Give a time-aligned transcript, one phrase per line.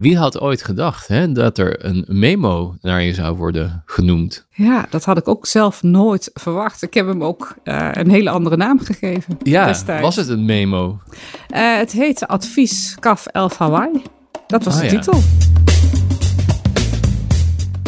[0.00, 4.46] Wie had ooit gedacht hè, dat er een memo naar je zou worden genoemd?
[4.50, 6.82] Ja, dat had ik ook zelf nooit verwacht.
[6.82, 9.36] Ik heb hem ook uh, een hele andere naam gegeven.
[9.42, 10.02] Ja, destijds.
[10.02, 10.98] was het een memo?
[11.54, 14.02] Uh, het heette Advies CAF 11 Hawaii.
[14.46, 15.00] Dat was Ah, de ja.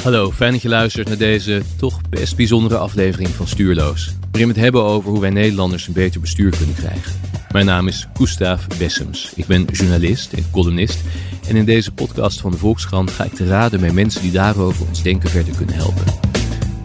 [0.03, 4.15] Hallo, fijn dat je luistert naar deze toch best bijzondere aflevering van Stuurloos.
[4.31, 7.21] Waarin we het hebben over hoe wij Nederlanders een beter bestuur kunnen krijgen.
[7.53, 9.33] Mijn naam is Gustav Bessems.
[9.35, 11.01] Ik ben journalist en columnist.
[11.49, 14.87] En in deze podcast van de Volkskrant ga ik te raden met mensen die daarover
[14.89, 16.05] ons denken verder kunnen helpen.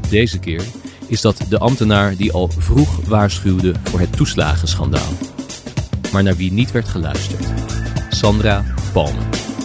[0.10, 0.62] Deze keer
[1.08, 5.14] is dat de ambtenaar die al vroeg waarschuwde voor het toeslagenschandaal.
[6.12, 7.46] Maar naar wie niet werd geluisterd.
[8.10, 9.57] Sandra Palmen.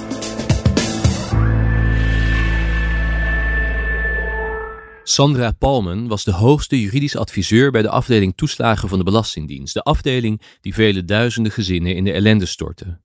[5.12, 9.74] Sandra Palmen was de hoogste juridisch adviseur bij de afdeling toeslagen van de Belastingdienst.
[9.74, 13.00] De afdeling die vele duizenden gezinnen in de ellende stortte.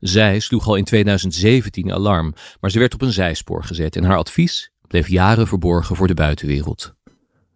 [0.00, 4.16] Zij sloeg al in 2017 alarm, maar ze werd op een zijspoor gezet en haar
[4.16, 6.94] advies bleef jaren verborgen voor de buitenwereld.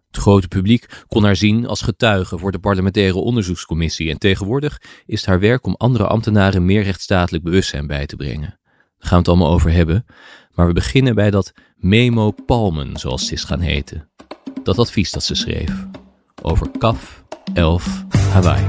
[0.06, 5.27] Het grote publiek kon haar zien als getuige voor de parlementaire onderzoekscommissie en tegenwoordig is
[5.27, 8.58] haar werk om andere ambtenaren meer rechtsstatelijk bewustzijn bij te brengen.
[9.03, 10.05] Daar gaan we het allemaal over hebben,
[10.55, 14.08] maar we beginnen bij dat Memo Palmen, zoals het is gaan heten.
[14.62, 15.86] Dat advies dat ze schreef
[16.42, 18.64] over CAF 11 Hawaii.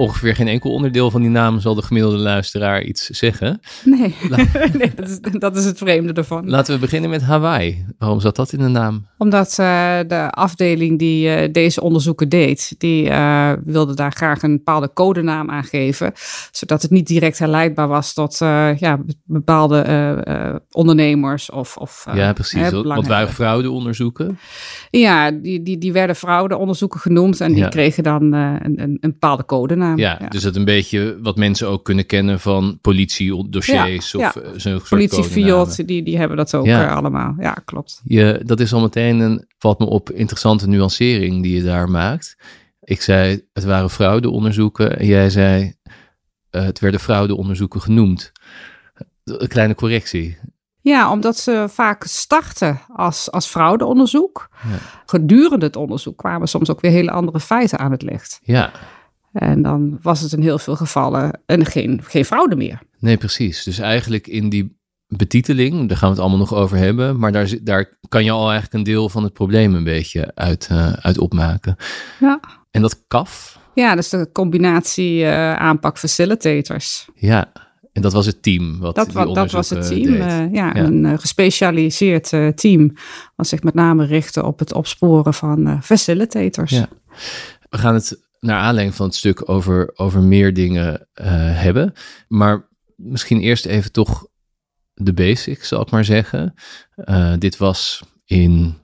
[0.00, 3.60] Ongeveer geen enkel onderdeel van die naam zal de gemiddelde luisteraar iets zeggen.
[3.84, 4.14] Nee,
[4.78, 6.50] nee dat, is, dat is het vreemde ervan.
[6.50, 7.86] Laten we beginnen met Hawaii.
[7.98, 9.06] Waarom zat dat in de naam?
[9.18, 14.56] Omdat uh, de afdeling die uh, deze onderzoeken deed, die uh, wilde daar graag een
[14.56, 16.12] bepaalde codenaam aan geven,
[16.50, 18.38] zodat het niet direct herleidbaar was tot
[18.78, 22.70] ja, bepaalde ondernemers of, of Ja, precies.
[22.70, 24.38] Want waren fraudeonderzoeken?
[24.90, 27.68] Ja, die, die, die werden fraudeonderzoeken genoemd en die ja.
[27.68, 29.89] kregen dan een, een, een bepaalde codenaam.
[29.96, 34.34] Ja, ja, dus dat een beetje wat mensen ook kunnen kennen van politiedossiers ja, of
[34.34, 34.58] ja.
[34.58, 36.94] zo'n Politie Fiat, die, die hebben dat ook ja.
[36.94, 37.34] allemaal.
[37.38, 38.00] Ja, klopt.
[38.04, 42.36] Je, dat is al meteen een, valt me op, interessante nuancering die je daar maakt.
[42.80, 45.74] Ik zei, het waren fraudeonderzoeken en jij zei,
[46.50, 48.32] uh, het werden fraudeonderzoeken genoemd.
[49.24, 50.38] Een kleine correctie.
[50.82, 54.48] Ja, omdat ze vaak starten als, als fraudeonderzoek.
[54.62, 54.78] Ja.
[55.06, 58.40] Gedurende het onderzoek kwamen soms ook weer hele andere feiten aan het licht.
[58.42, 58.72] Ja.
[59.32, 62.82] En dan was het in heel veel gevallen en geen, geen fraude meer.
[62.98, 63.62] Nee, precies.
[63.62, 67.54] Dus eigenlijk in die betiteling, daar gaan we het allemaal nog over hebben, maar daar,
[67.62, 71.18] daar kan je al eigenlijk een deel van het probleem een beetje uit, uh, uit
[71.18, 71.76] opmaken.
[72.20, 72.40] Ja.
[72.70, 73.58] En dat KAF?
[73.74, 77.08] Ja, dus de combinatie uh, aanpak facilitators.
[77.14, 77.52] Ja,
[77.92, 80.76] en dat was het team wat dat, die dat was het team, uh, ja, ja,
[80.76, 82.92] een gespecialiseerd team
[83.36, 86.70] wat zich met name richtte op het opsporen van facilitators.
[86.70, 86.88] Ja.
[87.70, 91.26] We gaan het naar aanleiding van het stuk over, over meer dingen uh,
[91.60, 91.92] hebben.
[92.28, 94.26] Maar misschien eerst even toch
[94.94, 96.54] de basics, zal ik maar zeggen.
[96.96, 98.78] Uh, dit was in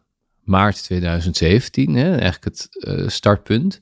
[0.45, 3.81] maart 2017, hè, eigenlijk het uh, startpunt.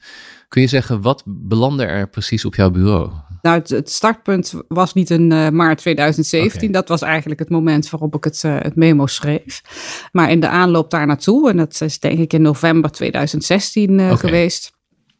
[0.48, 3.10] Kun je zeggen, wat belandde er precies op jouw bureau?
[3.42, 6.58] Nou, het, het startpunt was niet in uh, maart 2017.
[6.58, 6.70] Okay.
[6.70, 9.62] Dat was eigenlijk het moment waarop ik het, uh, het, memo schreef.
[10.12, 14.04] Maar in de aanloop daar naartoe, en dat is denk ik in november 2016 uh,
[14.04, 14.16] okay.
[14.16, 14.72] geweest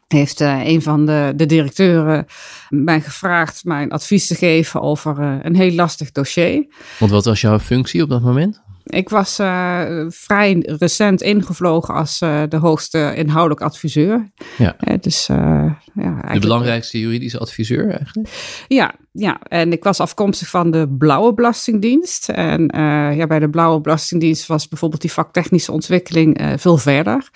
[0.09, 2.27] heeft uh, een van de, de, directeuren
[2.69, 6.67] mij gevraagd mijn advies te geven over uh, een heel lastig dossier.
[6.99, 8.63] Want wat was jouw functie op dat moment?
[8.85, 14.31] Ik was uh, vrij recent ingevlogen als de hoogste inhoudelijk adviseur.
[14.59, 14.77] Ja.
[15.01, 18.29] dus, ja, de belangrijkste juridische adviseur eigenlijk?
[18.69, 22.29] Ja, ja, en ik was afkomstig van de Blauwe Belastingdienst.
[22.29, 22.71] En
[23.17, 27.31] ja, bij de Blauwe Belastingdienst was bijvoorbeeld die vaktechnische ontwikkeling veel verder.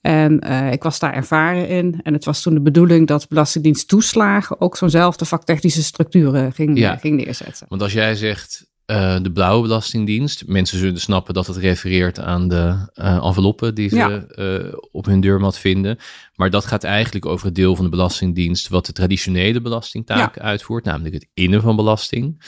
[0.00, 0.40] En
[0.72, 2.00] ik was daar ervaren in.
[2.02, 6.96] En het was toen de bedoeling dat Belastingdienst toeslagen ook zo'nzelfde vaktechnische structuren ging, ja.
[6.96, 7.66] ging neerzetten.
[7.68, 10.46] Want als jij zegt uh, de blauwe belastingdienst.
[10.46, 14.24] Mensen zullen snappen dat het refereert aan de uh, enveloppen die ze ja.
[14.34, 15.98] uh, op hun deurmat vinden.
[16.34, 20.42] Maar dat gaat eigenlijk over het deel van de belastingdienst wat de traditionele belastingtaak ja.
[20.42, 22.42] uitvoert, namelijk het innen van belasting.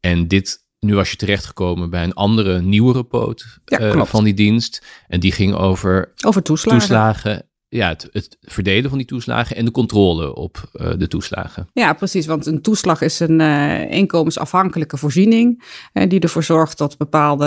[0.00, 4.86] En dit, nu was je terechtgekomen bij een andere, nieuwere poot ja, van die dienst.
[5.06, 6.78] En die ging over, over toeslagen.
[6.78, 11.68] toeslagen ja, het, het, verdelen van die toeslagen en de controle op uh, de toeslagen.
[11.72, 12.26] Ja, precies.
[12.26, 15.64] Want een toeslag is een uh, inkomensafhankelijke voorziening.
[15.92, 17.44] Uh, die ervoor zorgt dat bepaalde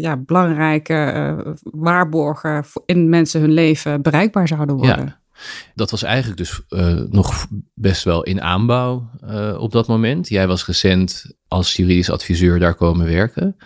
[0.00, 5.04] ja, belangrijke waarborgen in mensen hun leven bereikbaar zouden worden.
[5.04, 5.20] Ja.
[5.74, 6.62] Dat was eigenlijk dus
[7.10, 9.10] nog best wel in aanbouw
[9.58, 10.28] op dat moment.
[10.28, 13.56] Jij was recent als juridisch adviseur daar komen werken.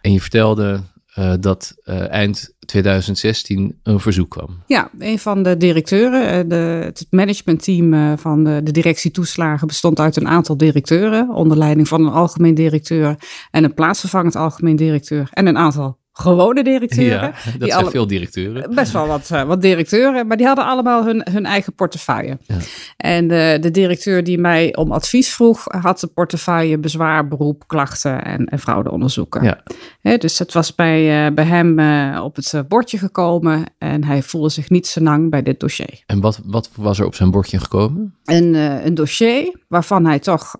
[0.00, 0.80] En je vertelde
[1.18, 4.62] uh, dat uh, eind 2016 een verzoek kwam.
[4.66, 10.16] Ja, een van de directeuren, de, het managementteam van de, de directie toeslagen bestond uit
[10.16, 13.16] een aantal directeuren, onder leiding van een algemeen directeur
[13.50, 17.32] en een plaatsvervangend algemeen directeur en een aantal gewone directeuren.
[17.44, 18.74] Ja, dat zijn veel directeuren.
[18.74, 22.38] Best wel wat, uh, wat directeuren, maar die hadden allemaal hun, hun eigen portefeuille.
[22.40, 22.56] Ja.
[22.96, 28.24] En de, de directeur die mij om advies vroeg, had de portefeuille bezwaar, beroep, klachten
[28.24, 29.42] en, en fraudeonderzoeken.
[30.02, 30.16] Ja.
[30.16, 31.78] dus het was bij, uh, bij hem
[32.18, 36.02] op het bordje gekomen en hij voelde zich niet zo lang bij dit dossier.
[36.06, 38.14] En wat, wat was er op zijn bordje gekomen?
[38.24, 40.56] Een, een dossier waarvan hij toch,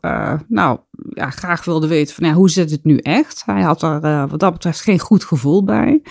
[0.49, 3.43] nou, ja, graag wilde weten van ja, hoe zit het nu echt.
[3.46, 6.02] Hij had er wat dat betreft geen goed gevoel bij.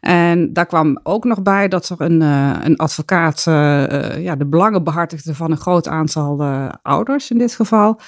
[0.00, 4.46] En daar kwam ook nog bij dat er een, uh, een advocaat uh, ja, de
[4.46, 6.42] belangen behartigde van een groot aantal
[6.82, 8.00] ouders in dit geval.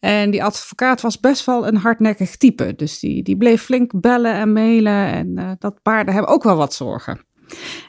[0.00, 2.74] En die advocaat was best wel een hardnekkig type.
[2.76, 5.06] Dus die, die bleef flink bellen en mailen.
[5.12, 7.20] En dat paarden hebben ook wel wat zorgen.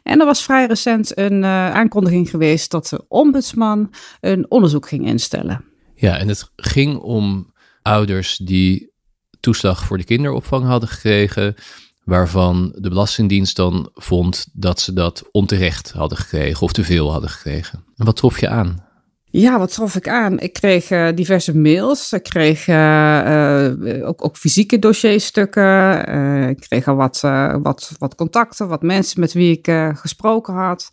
[0.04, 5.66] En er was vrij recent een aankondiging geweest dat de ombudsman een onderzoek ging instellen.
[5.96, 7.51] Ja, en het ging om
[7.82, 8.92] ouders die
[9.40, 11.56] toeslag voor de kinderopvang hadden gekregen
[12.04, 17.30] waarvan de Belastingdienst dan vond dat ze dat onterecht hadden gekregen of te veel hadden
[17.30, 17.84] gekregen.
[17.96, 18.90] En wat trof je aan?
[19.34, 20.40] Ja, wat trof ik aan?
[20.40, 22.14] Ik kreeg uh, diverse mails.
[22.14, 26.50] Ik kreeg uh, uh, ook, ook, fysieke dossierstukken.
[26.50, 27.20] ik kreeg al wat,
[27.62, 30.92] wat, wat contacten, wat mensen met wie ik gesproken had.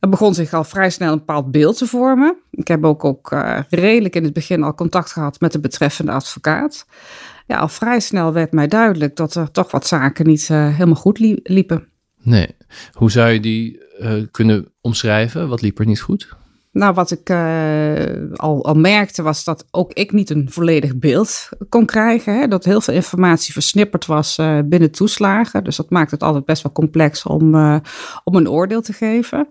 [0.00, 2.36] Er begon zich al vrij snel een bepaald beeld te vormen.
[2.50, 3.34] Ik heb ook, ook
[3.68, 6.86] redelijk in het begin al contact gehad met de betreffende advocaat
[7.50, 10.94] ja, al vrij snel werd mij duidelijk dat er toch wat zaken niet uh, helemaal
[10.94, 11.88] goed liepen.
[12.22, 12.56] Nee.
[12.92, 15.48] Hoe zou je die uh, kunnen omschrijven?
[15.48, 16.36] Wat liep er niet goed?
[16.72, 21.48] Nou, wat ik uh, al, al merkte was dat ook ik niet een volledig beeld
[21.68, 22.38] kon krijgen.
[22.38, 22.48] Hè?
[22.48, 25.64] Dat heel veel informatie versnipperd was binnen toeslagen.
[25.64, 27.54] Dus dat maakt het altijd best wel complex om,
[28.24, 29.48] om een oordeel te geven.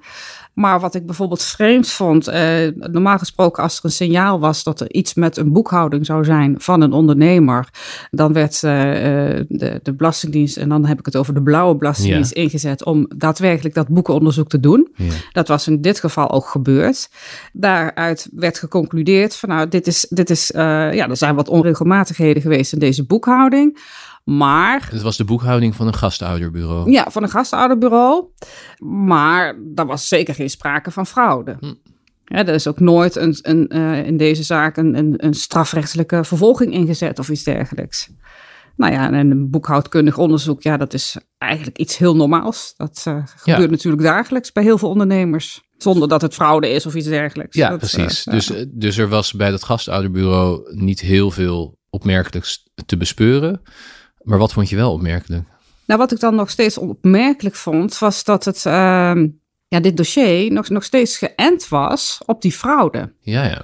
[0.59, 4.79] Maar wat ik bijvoorbeeld vreemd vond, eh, normaal gesproken als er een signaal was dat
[4.79, 7.69] er iets met een boekhouding zou zijn van een ondernemer,
[8.11, 11.75] dan werd eh, eh de, de Belastingdienst, en dan heb ik het over de blauwe
[11.75, 14.88] Belastingdienst, ingezet om daadwerkelijk dat boekenonderzoek te doen.
[14.95, 15.13] Ja.
[15.31, 17.09] Dat was in dit geval ook gebeurd.
[17.53, 20.59] Daaruit werd geconcludeerd van nou, dit is, dit is uh,
[20.94, 23.77] ja, er zijn wat onregelmatigheden geweest in deze boekhouding.
[24.24, 24.88] Maar.
[24.92, 26.92] Het was de boekhouding van een gastouderbureau.
[26.92, 28.25] Ja, van een gastouderbureau.
[28.83, 31.57] Maar daar was zeker geen sprake van fraude.
[31.60, 31.74] Hm.
[32.25, 36.24] Ja, er is ook nooit een, een, uh, in deze zaak een, een, een, strafrechtelijke
[36.24, 38.10] vervolging ingezet of iets dergelijks.
[38.75, 42.74] Nou ja, en een boekhoudkundig onderzoek, ja, dat is eigenlijk iets heel normaals.
[42.77, 43.69] Dat uh, gebeurt ja.
[43.69, 45.62] natuurlijk dagelijks bij heel veel ondernemers.
[45.77, 47.56] Zonder dat het fraude is of iets dergelijks.
[47.56, 48.27] Ja, dat, precies.
[48.27, 53.62] Uh, dus, dus er was bij dat gastouderbureau niet heel veel opmerkelijks te bespeuren.
[54.24, 55.48] Maar wat vond je wel opmerkelijk?
[55.86, 59.24] Nou, wat ik dan nog steeds opmerkelijk vond, was dat het, uh,
[59.68, 63.13] ja, dit dossier nog, nog steeds geënt was op die fraude.
[63.19, 63.62] Ja, ja.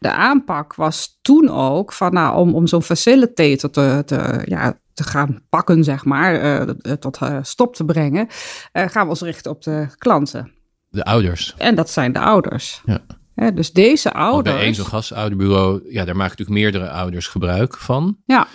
[0.00, 5.02] De aanpak was toen ook van, nou, om, om zo'n facilitator te, te, ja, te
[5.02, 8.26] gaan pakken, zeg maar, uh, tot uh, stop te brengen,
[8.72, 10.52] gaan we ons richten op de klanten.
[10.88, 11.54] De ouders.
[11.58, 12.82] En dat zijn de ouders.
[12.84, 13.50] Ja.
[13.50, 14.34] dus deze ouders.
[14.34, 18.16] Want bij één zo'n ja, daar maken natuurlijk meerdere ouders gebruik van.
[18.26, 18.46] Ja.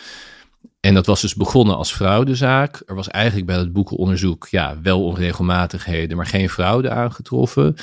[0.87, 2.81] En dat was dus begonnen als fraudezaak.
[2.85, 7.75] Er was eigenlijk bij het boekenonderzoek ja, wel onregelmatigheden, maar geen fraude aangetroffen.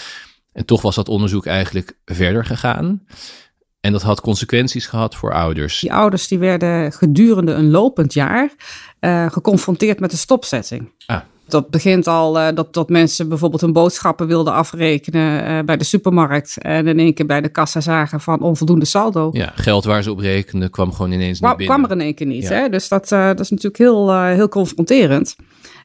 [0.53, 3.07] En toch was dat onderzoek eigenlijk verder gegaan.
[3.81, 5.81] En dat had consequenties gehad voor ouders.
[5.81, 8.51] Die ouders die werden gedurende een lopend jaar
[9.01, 10.93] uh, geconfronteerd met de stopzetting.
[11.07, 11.21] Ah.
[11.49, 15.85] Dat begint al uh, dat, dat mensen bijvoorbeeld hun boodschappen wilden afrekenen uh, bij de
[15.85, 16.59] supermarkt.
[16.59, 19.31] En in één keer bij de kassa zagen van onvoldoende saldo.
[19.33, 21.77] Ja, geld waar ze op rekenden kwam gewoon ineens niet binnen.
[21.77, 22.43] Kwam er in één keer niet.
[22.43, 22.51] Ja.
[22.51, 22.69] Hè?
[22.69, 25.37] Dus dat, uh, dat is natuurlijk heel, heel confronterend.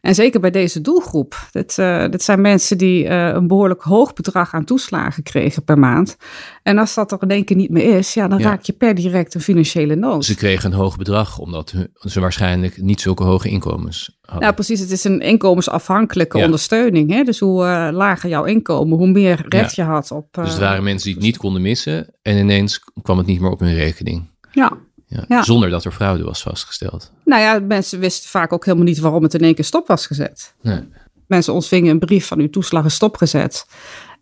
[0.01, 1.48] En zeker bij deze doelgroep.
[1.51, 5.79] Dit, uh, dit zijn mensen die uh, een behoorlijk hoog bedrag aan toeslagen kregen per
[5.79, 6.18] maand.
[6.63, 8.46] En als dat er in één keer niet meer is, ja, dan ja.
[8.46, 10.25] raak je per direct een financiële nood.
[10.25, 14.41] Ze kregen een hoog bedrag, omdat ze waarschijnlijk niet zulke hoge inkomens hadden.
[14.41, 14.79] Nou, precies.
[14.79, 16.44] Het is een inkomensafhankelijke ja.
[16.44, 17.12] ondersteuning.
[17.12, 17.24] Hè?
[17.24, 20.27] Dus hoe uh, lager jouw inkomen, hoe meer recht je had op.
[20.32, 22.15] dus het waren mensen die het niet konden missen.
[22.22, 24.29] En ineens kwam het niet meer op hun rekening.
[24.51, 24.77] Ja.
[25.10, 25.44] Ja, ja.
[25.44, 27.12] Zonder dat er fraude was vastgesteld.
[27.25, 30.08] Nou ja, mensen wisten vaak ook helemaal niet waarom het in één keer stop was
[30.08, 30.54] gezet.
[30.62, 30.88] Nee.
[31.28, 33.66] Mensen ontvingen een brief van uw toeslag is stopgezet.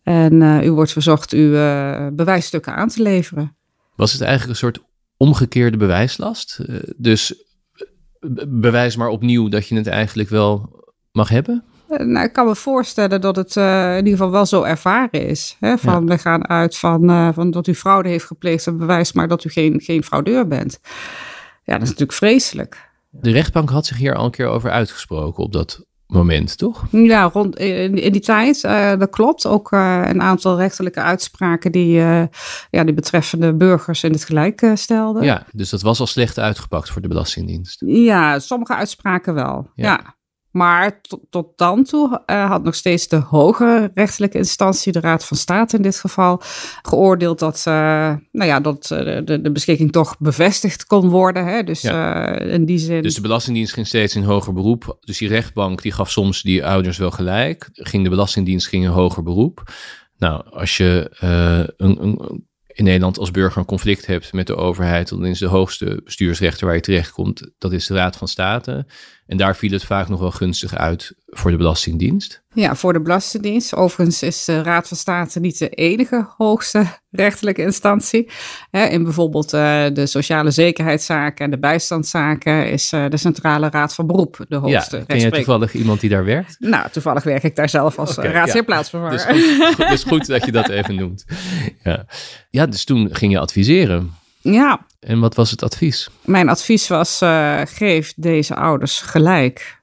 [0.03, 3.55] En uh, u wordt verzocht uw uh, bewijsstukken aan te leveren.
[3.95, 4.79] Was het eigenlijk een soort
[5.17, 6.59] omgekeerde bewijslast?
[6.65, 7.33] Uh, dus
[8.47, 11.63] bewijs maar opnieuw dat je het eigenlijk wel mag hebben?
[11.87, 15.57] Nou, ik kan me voorstellen dat het uh, in ieder geval wel zo ervaren is.
[15.59, 15.77] Hè?
[15.77, 16.13] Van, ja.
[16.13, 19.43] We gaan uit van, uh, van dat u fraude heeft gepleegd en bewijs maar dat
[19.43, 20.79] u geen, geen fraudeur bent.
[21.63, 22.89] Ja, dat is natuurlijk vreselijk.
[23.09, 26.85] De rechtbank had zich hier al een keer over uitgesproken op dat moment, toch?
[26.91, 29.45] Ja, rond in, in die tijd, uh, dat klopt.
[29.45, 32.23] Ook uh, een aantal rechterlijke uitspraken die, uh,
[32.69, 35.23] ja, die betreffende burgers in het gelijk stelden.
[35.23, 37.83] Ja, dus dat was al slecht uitgepakt voor de Belastingdienst.
[37.85, 39.71] Ja, sommige uitspraken wel.
[39.75, 39.87] ja.
[39.87, 40.16] ja.
[40.51, 45.25] Maar tot, tot dan toe uh, had nog steeds de hogere rechterlijke instantie, de Raad
[45.25, 46.41] van State in dit geval,
[46.81, 47.73] geoordeeld dat, uh,
[48.31, 51.45] nou ja, dat uh, de, de beschikking toch bevestigd kon worden.
[51.45, 51.63] Hè?
[51.63, 52.27] Dus ja.
[52.39, 53.01] in die zin.
[53.01, 54.97] Dus de Belastingdienst ging steeds in hoger beroep.
[54.99, 57.69] Dus die rechtbank die gaf soms die ouders wel gelijk.
[57.73, 59.71] Ging de Belastingdienst ging in hoger beroep.
[60.17, 61.07] Nou, als je
[61.77, 62.45] een, een
[62.77, 66.65] in Nederland als burger een conflict hebt met de overheid, dan is de hoogste bestuursrechter
[66.65, 68.85] waar je terechtkomt, dat is de Raad van State.
[69.27, 72.43] En daar viel het vaak nog wel gunstig uit voor de Belastingdienst.
[72.53, 73.75] Ja, voor de Belastingdienst.
[73.75, 78.29] Overigens is de Raad van State niet de enige hoogste rechterlijke instantie.
[78.71, 84.07] In bijvoorbeeld eh, de sociale zekerheidszaken en de bijstandszaken is eh, de Centrale Raad van
[84.07, 84.97] Beroep de hoogste.
[84.97, 86.55] Ja, ken je toevallig iemand die daar werkt?
[86.59, 89.19] Nou, toevallig werk ik daar zelf als okay, raadsheerplaatsvervanger.
[89.19, 89.33] Ja.
[89.33, 91.25] Dus, goed, dus goed dat je dat even noemt.
[91.83, 92.05] Ja.
[92.49, 94.11] ja, dus toen ging je adviseren.
[94.53, 94.85] Ja.
[94.99, 96.09] En wat was het advies?
[96.25, 99.81] Mijn advies was: uh, geef deze ouders gelijk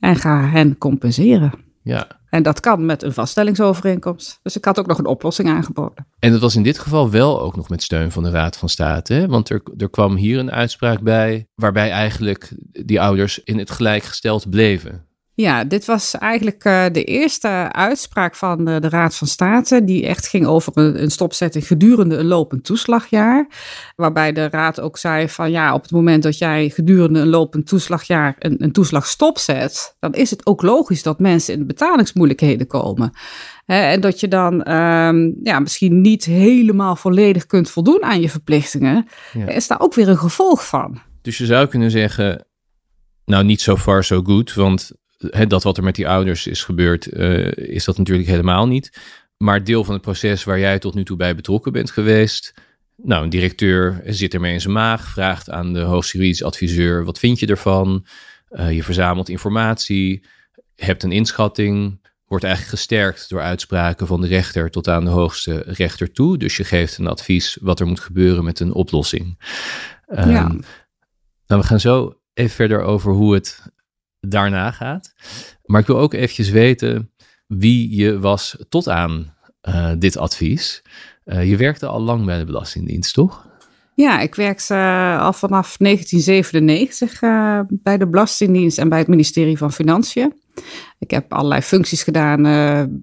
[0.00, 1.52] en ga hen compenseren.
[1.82, 2.06] Ja.
[2.30, 4.40] En dat kan met een vaststellingsovereenkomst.
[4.42, 6.06] Dus ik had ook nog een oplossing aangeboden.
[6.18, 8.68] En dat was in dit geval wel ook nog met steun van de Raad van
[8.68, 9.14] State.
[9.14, 9.26] Hè?
[9.26, 12.52] Want er, er kwam hier een uitspraak bij waarbij eigenlijk
[12.84, 15.06] die ouders in het gelijkgesteld bleven.
[15.34, 20.06] Ja, dit was eigenlijk uh, de eerste uitspraak van de, de, Raad van State, die
[20.06, 23.48] echt ging over een, een, stopzetting gedurende een lopend toeslagjaar.
[23.96, 27.66] Waarbij de Raad ook zei van ja, op het moment dat jij gedurende een lopend
[27.66, 33.12] toeslagjaar een, een toeslag stopzet, dan is het ook logisch dat mensen in betalingsmoeilijkheden komen.
[33.66, 39.06] en dat je dan um, ja, misschien niet helemaal volledig kunt voldoen aan je verplichtingen,
[39.32, 39.48] ja.
[39.48, 41.00] is daar ook weer een gevolg van.
[41.22, 42.46] Dus je zou kunnen zeggen,
[43.24, 44.92] nou niet zo far so good, want
[45.48, 49.00] dat wat er met die ouders is gebeurd, uh, is dat natuurlijk helemaal niet.
[49.36, 52.54] Maar deel van het proces waar jij tot nu toe bij betrokken bent geweest.
[52.96, 57.18] Nou, een directeur zit ermee in zijn maag, vraagt aan de hoogste juridisch adviseur: wat
[57.18, 58.06] vind je ervan?
[58.50, 60.24] Uh, je verzamelt informatie,
[60.76, 65.62] hebt een inschatting, wordt eigenlijk gesterkt door uitspraken van de rechter tot aan de hoogste
[65.66, 66.38] rechter toe.
[66.38, 69.38] Dus je geeft een advies wat er moet gebeuren met een oplossing.
[70.08, 70.46] Um, ja.
[71.46, 73.62] Nou, we gaan zo even verder over hoe het
[74.28, 75.14] daarna gaat.
[75.64, 77.10] Maar ik wil ook eventjes weten
[77.46, 79.34] wie je was tot aan
[79.68, 80.82] uh, dit advies.
[81.24, 83.50] Uh, je werkte al lang bij de Belastingdienst, toch?
[83.94, 87.20] Ja, ik werkte uh, al vanaf 1997
[87.68, 90.34] bij de Belastingdienst en bij het ministerie van Financiën.
[90.98, 92.42] Ik heb allerlei functies gedaan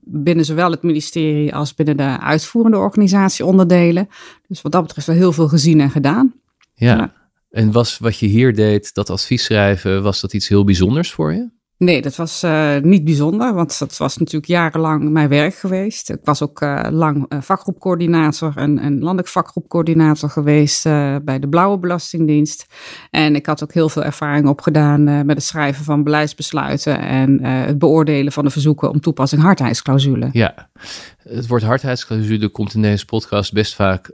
[0.04, 4.10] binnen zowel het ministerie als binnen de uitvoerende organisatieonderdelen.
[4.48, 6.34] Dus wat dat betreft wel heel veel gezien en gedaan.
[6.74, 7.19] Ja, ja.
[7.50, 11.34] En was wat je hier deed, dat advies schrijven, was dat iets heel bijzonders voor
[11.34, 11.58] je?
[11.78, 16.10] Nee, dat was uh, niet bijzonder, want dat was natuurlijk jarenlang mijn werk geweest.
[16.10, 20.84] Ik was ook uh, lang uh, vakgroepcoördinator en, en landelijk vakgroepcoördinator geweest
[21.24, 22.66] bij de Blauwe Belastingdienst.
[23.10, 27.78] En ik had ook heel veel ervaring opgedaan met het schrijven van beleidsbesluiten en het
[27.78, 30.30] beoordelen van de verzoeken om toepassing hardheidsclausule.
[30.32, 30.70] Ja,
[31.18, 34.12] het woord hardheidsclausule komt in deze podcast best vaak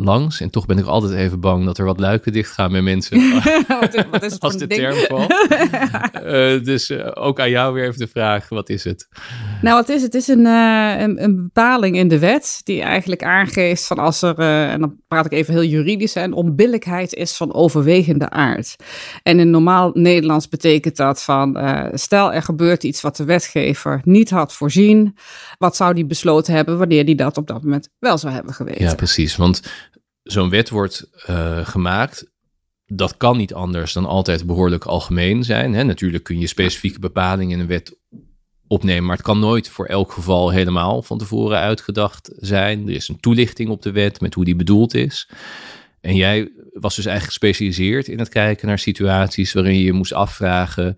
[0.00, 0.40] langs.
[0.40, 3.18] En toch ben ik altijd even bang dat er wat luiken dicht gaan met mensen.
[3.80, 5.32] wat is, wat is als de term valt.
[6.24, 9.08] uh, dus uh, ook aan jou weer even de vraag, wat is het?
[9.62, 10.12] Nou, wat is het?
[10.12, 14.22] Het is een, uh, een, een, bepaling in de wet die eigenlijk aangeeft van als
[14.22, 18.76] er, en dan praat ik even heel juridisch, een onbillijkheid is van overwegende aard.
[19.22, 21.58] En in normaal Nederlands betekent dat van,
[21.92, 25.16] stel er gebeurt iets wat de wetgever niet had voorzien,
[25.58, 28.84] wat zou die besloten hebben wanneer die dat op dat moment wel zou hebben geweten?
[28.84, 29.36] Ja, precies.
[29.36, 29.62] Want
[30.32, 32.30] zo'n wet wordt uh, gemaakt,
[32.86, 35.74] dat kan niet anders dan altijd behoorlijk algemeen zijn.
[35.74, 35.82] Hè?
[35.82, 37.98] Natuurlijk kun je specifieke bepalingen in een wet
[38.66, 42.88] opnemen, maar het kan nooit voor elk geval helemaal van tevoren uitgedacht zijn.
[42.88, 45.30] Er is een toelichting op de wet met hoe die bedoeld is.
[46.00, 50.12] En jij was dus eigenlijk gespecialiseerd in het kijken naar situaties waarin je je moest
[50.12, 50.94] afvragen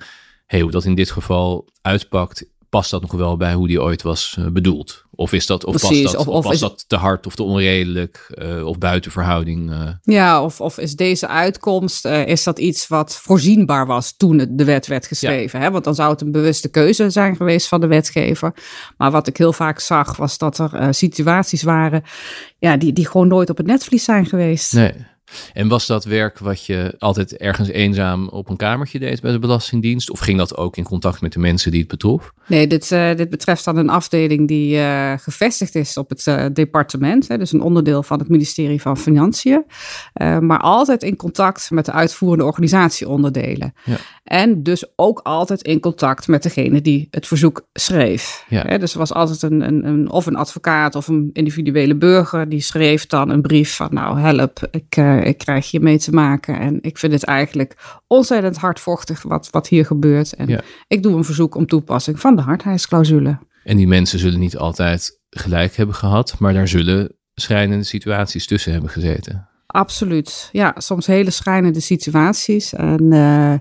[0.53, 4.03] hey, hoe dat in dit geval uitpakt past dat nog wel bij hoe die ooit
[4.03, 5.05] was uh, bedoeld?
[5.15, 7.43] Of is dat, of Precies, past dat, of, of, of dat te hard of te
[7.43, 9.71] onredelijk uh, of buiten verhouding?
[9.71, 9.89] Uh...
[10.03, 14.65] Ja, of, of is deze uitkomst, is dat iets wat voorzienbaar was toen het, de
[14.65, 15.59] wet werd geschreven?
[15.59, 15.65] Ja.
[15.65, 15.71] Hè?
[15.71, 18.55] Want dan zou het een bewuste keuze zijn geweest van de wetgever.
[18.97, 22.03] Maar wat ik heel vaak zag, was dat er situaties waren
[22.59, 24.73] ja, die, die gewoon nooit op het netvlies zijn geweest.
[24.73, 24.93] Nee.
[25.53, 29.39] En was dat werk wat je altijd ergens eenzaam op een kamertje deed bij de
[29.39, 30.11] Belastingdienst?
[30.11, 32.33] Of ging dat ook in contact met de mensen die het betrof?
[32.47, 36.45] Nee, dit, uh, dit betreft dan een afdeling die uh, gevestigd is op het uh,
[36.53, 37.29] departement.
[37.29, 39.65] Hè, dus een onderdeel van het ministerie van Financiën.
[40.41, 43.75] maar altijd in contact met de uitvoerende organisatieonderdelen.
[43.85, 43.97] Ja.
[44.25, 48.45] En dus ook altijd in contact met degene die het verzoek schreef.
[48.49, 48.63] Ja.
[48.67, 52.49] Hè, dus er was altijd een, een, een, of een advocaat of een individuele burger
[52.49, 56.61] die schreef dan een brief van nou help, ik, ik krijg hiermee te maken.
[56.61, 57.77] En ik vind het eigenlijk
[58.07, 60.35] ontzettend hardvochtig wat, wat hier gebeurt.
[60.35, 63.39] En ik doe een verzoek om toepassing van de hardheidsclausule.
[63.65, 68.73] En die mensen zullen niet altijd gelijk hebben gehad, maar daar zullen schrijnende situaties tussen
[68.73, 69.49] hebben gezeten.
[69.73, 70.49] Absoluut.
[70.53, 72.73] Ja, soms hele schrijnende situaties.
[72.73, 73.55] En uh,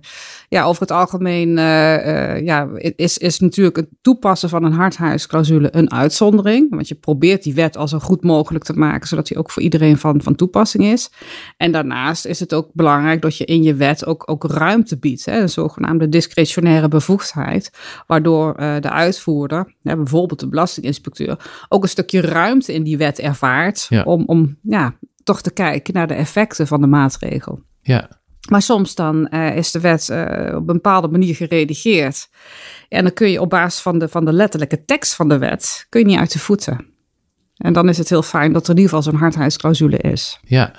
[0.49, 5.75] ja, over het algemeen uh, uh, ja, is, is natuurlijk het toepassen van een hardhuisclausule
[5.75, 6.69] een uitzondering.
[6.69, 9.61] Want je probeert die wet al zo goed mogelijk te maken, zodat die ook voor
[9.61, 11.11] iedereen van, van toepassing is.
[11.57, 15.25] En daarnaast is het ook belangrijk dat je in je wet ook, ook ruimte biedt.
[15.25, 17.71] Hè, een zogenaamde discretionaire bevoegdheid.
[18.07, 21.39] Waardoor de uitvoerder, hè, bijvoorbeeld de belastinginspecteur,
[21.69, 23.89] ook een stukje ruimte in die wet ervaart.
[24.03, 27.63] Om, om ja, toch te kijken naar de effecten van de maatregel.
[27.81, 28.19] Ja.
[28.49, 32.29] Maar soms dan uh, is de wet uh, op een bepaalde manier geredigeerd.
[32.89, 35.85] En dan kun je op basis van de, van de letterlijke tekst van de wet,
[35.89, 36.85] kun je niet uit de voeten.
[37.55, 40.39] En dan is het heel fijn dat er in ieder geval zo'n hardheidsclausule is.
[40.41, 40.73] Ja,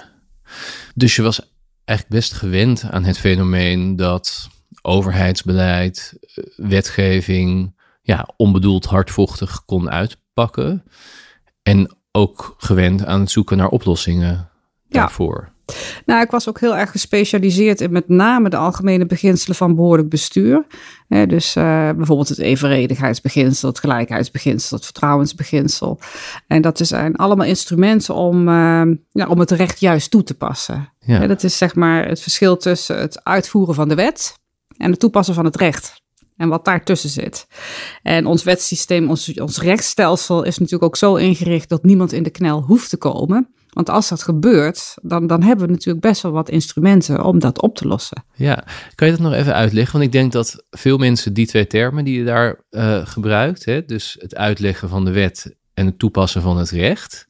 [0.95, 1.53] dus je was
[1.85, 4.49] eigenlijk best gewend aan het fenomeen dat
[4.83, 10.85] overheidsbeleid, eh, wetgeving, ja, onbedoeld hardvochtig kon uitpakken.
[11.63, 14.49] En ook gewend aan het zoeken naar oplossingen
[14.89, 15.51] daarvoor.
[16.07, 20.09] Nou, ik was ook heel erg gespecialiseerd in met name de algemene beginselen van behoorlijk
[20.09, 20.67] bestuur.
[21.09, 25.99] dus uh, bijvoorbeeld het evenredigheidsbeginsel, het gelijkheidsbeginsel, het vertrouwensbeginsel.
[26.47, 30.93] En dat zijn allemaal instrumenten om, uh, ja, om het recht juist toe te passen.
[31.01, 31.27] Ja.
[31.27, 34.39] dat is zeg maar het verschil tussen het uitvoeren van de wet
[34.77, 36.02] en het toepassen van het recht
[36.37, 37.47] en wat daartussen zit.
[38.03, 42.31] En ons wetsysteem, ons, ons rechtsstelsel is natuurlijk ook zo ingericht dat niemand in de
[42.31, 43.49] knel hoeft te komen.
[43.73, 47.63] Want als dat gebeurt, dan, dan hebben we natuurlijk best wel wat instrumenten om dat
[47.63, 48.25] op te lossen.
[48.35, 49.93] Ja, kan je dat nog even uitleggen?
[49.93, 53.85] Want ik denk dat veel mensen die twee termen die je daar uh, gebruikt, hè,
[53.85, 57.27] dus het uitleggen van de wet en het toepassen van het recht,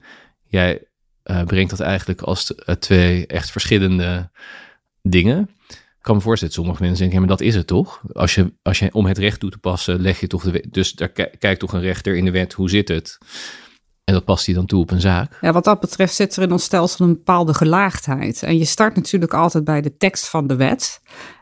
[0.49, 0.87] jij
[1.25, 4.31] uh, brengt dat eigenlijk als uh, twee echt verschillende
[5.03, 5.51] dingen.
[6.03, 8.03] Ik kan me voorstellen, sommige mensen denken, ja, maar dat is het toch?
[8.13, 10.67] Als je, als je om het recht toe te passen, leg je toch de wet.
[10.71, 13.19] Dus daar kijkt toch een rechter in de wet, hoe zit het?
[14.05, 15.39] En dat past hij dan toe op een zaak.
[15.41, 18.43] Ja, wat dat betreft zit er in ons stelsel een bepaalde gelaagdheid.
[18.43, 21.01] En je start natuurlijk altijd bij de tekst van de wet.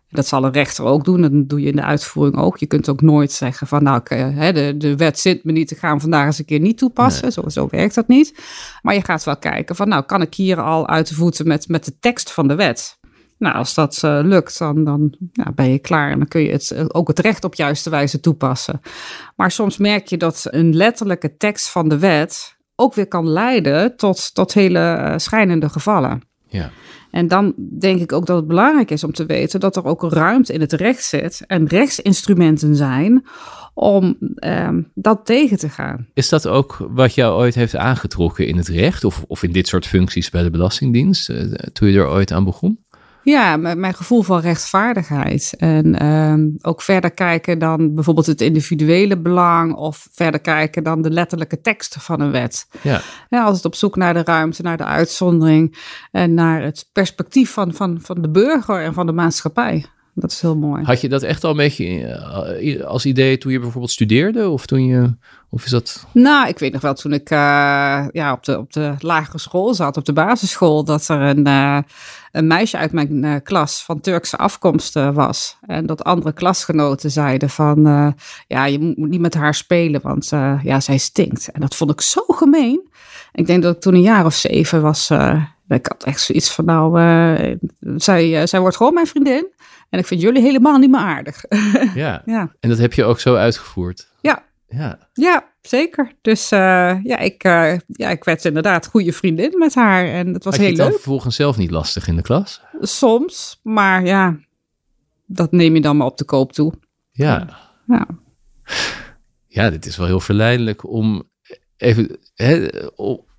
[0.08, 1.20] Dat zal een rechter ook doen.
[1.20, 2.58] Dat doe je in de uitvoering ook.
[2.58, 6.00] Je kunt ook nooit zeggen van nou, de, de wet zit me niet, te gaan
[6.00, 7.32] vandaag eens een keer niet toepassen.
[7.32, 8.42] Zo, zo werkt dat niet.
[8.82, 11.68] Maar je gaat wel kijken van nou, kan ik hier al uit de voeten met,
[11.68, 12.98] met de tekst van de wet?
[13.40, 16.50] Nou, als dat uh, lukt, dan, dan ja, ben je klaar en dan kun je
[16.50, 18.80] het, eh, ook het recht op juiste wijze toepassen.
[19.36, 23.96] Maar soms merk je dat een letterlijke tekst van de wet ook weer kan leiden
[23.96, 26.22] tot, tot hele uh, schrijnende gevallen.
[26.48, 26.70] Ja.
[27.10, 30.02] En dan denk ik ook dat het belangrijk is om te weten dat er ook
[30.02, 33.26] ruimte in het recht zit en rechtsinstrumenten zijn
[33.74, 36.06] om ehm, dat tegen te gaan.
[36.14, 39.68] Is dat ook wat jou ooit heeft aangetrokken in het recht of, of in dit
[39.68, 41.32] soort functies bij de Belastingdienst,
[41.72, 42.78] toen je er ooit aan begon?
[43.22, 45.54] Ja, mijn gevoel van rechtvaardigheid.
[45.56, 51.10] En um, ook verder kijken dan bijvoorbeeld het individuele belang of verder kijken dan de
[51.10, 52.66] letterlijke tekst van een wet.
[52.82, 53.00] Ja.
[53.28, 55.78] ja het op zoek naar de ruimte, naar de uitzondering
[56.10, 59.86] en naar het perspectief van, van, van de burger en van de maatschappij.
[60.14, 60.84] Dat is heel mooi.
[60.84, 64.48] Had je dat echt al een beetje eh, als idee toen je bijvoorbeeld studeerde?
[64.48, 65.14] Of toen je.
[65.50, 66.06] Of is dat.
[66.12, 67.38] Nou, ik weet nog wel toen ik uh,
[68.12, 71.78] ja, op, de, op de lagere school zat, op de basisschool, dat er een, uh,
[72.32, 75.56] een meisje uit mijn klas van Turkse afkomst was.
[75.66, 77.82] En dat andere klasgenoten zeiden van
[78.46, 80.28] ja, je moet niet met haar spelen, want
[80.62, 81.50] ja, zij stinkt.
[81.50, 82.88] En dat vond ik zo gemeen.
[83.32, 85.10] Ik denk dat ik toen een jaar of zeven was.
[85.68, 87.00] ik had echt zoiets van nou,
[87.96, 89.46] zij, zij wordt gewoon mijn vriendin.
[89.90, 91.44] En ik vind jullie helemaal niet meer aardig.
[91.94, 92.22] Ja.
[92.26, 92.52] ja.
[92.60, 94.08] En dat heb je ook zo uitgevoerd?
[94.20, 94.42] Ja.
[94.68, 96.12] Ja, ja zeker.
[96.20, 96.58] Dus uh,
[97.02, 100.06] ja, ik, uh, ja, ik werd inderdaad goede vriendin met haar.
[100.06, 100.92] En het was Had heel leuk.
[100.92, 102.60] vervolgens zelf niet lastig in de klas?
[102.80, 104.38] Soms, maar ja,
[105.26, 106.72] dat neem je dan maar op de koop toe.
[107.10, 107.58] Ja.
[107.86, 108.06] Ja,
[109.46, 111.22] ja dit is wel heel verleidelijk om
[111.76, 112.68] even hè,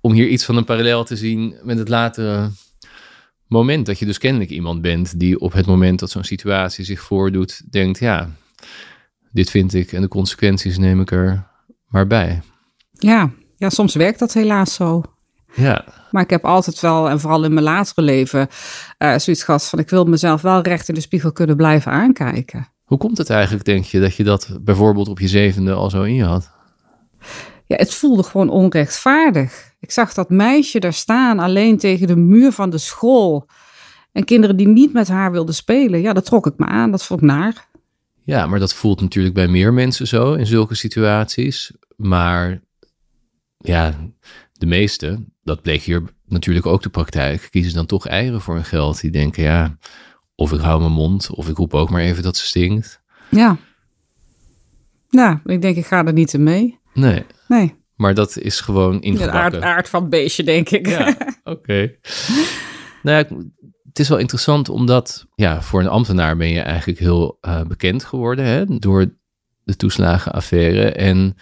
[0.00, 2.50] om hier iets van een parallel te zien met het latere
[3.52, 7.00] moment dat je dus kennelijk iemand bent die op het moment dat zo'n situatie zich
[7.00, 8.30] voordoet, denkt, ja,
[9.30, 11.46] dit vind ik en de consequenties neem ik er
[11.86, 12.40] maar bij.
[12.90, 15.02] Ja, ja soms werkt dat helaas zo.
[15.54, 15.84] Ja.
[16.10, 18.48] Maar ik heb altijd wel, en vooral in mijn latere leven,
[18.98, 22.68] uh, zoiets gehad van ik wil mezelf wel recht in de spiegel kunnen blijven aankijken.
[22.82, 26.02] Hoe komt het eigenlijk, denk je, dat je dat bijvoorbeeld op je zevende al zo
[26.02, 26.50] in je had?
[27.66, 29.71] Ja, het voelde gewoon onrechtvaardig.
[29.82, 33.48] Ik zag dat meisje daar staan, alleen tegen de muur van de school.
[34.12, 36.90] En kinderen die niet met haar wilden spelen, ja, dat trok ik me aan.
[36.90, 37.68] Dat vond ik naar.
[38.24, 41.72] Ja, maar dat voelt natuurlijk bij meer mensen zo in zulke situaties.
[41.96, 42.60] Maar
[43.58, 43.94] ja,
[44.52, 48.64] de meeste, dat bleek hier natuurlijk ook de praktijk, kiezen dan toch eieren voor hun
[48.64, 49.00] geld.
[49.00, 49.76] Die denken, ja,
[50.34, 53.00] of ik hou mijn mond, of ik roep ook maar even dat ze stinkt.
[53.28, 53.56] Ja.
[55.10, 56.78] Nou, ik denk, ik ga er niet in mee.
[56.94, 57.24] Nee.
[57.48, 57.80] Nee.
[58.02, 59.60] Maar dat is gewoon ingebakken.
[59.60, 60.86] De aard, aard van beestje, denk ik.
[60.88, 61.94] Ja, oké.
[63.02, 63.36] nou ja,
[63.88, 68.04] het is wel interessant omdat ja, voor een ambtenaar ben je eigenlijk heel uh, bekend
[68.04, 69.14] geworden hè, door
[69.64, 70.92] de toeslagenaffaire.
[70.92, 71.36] En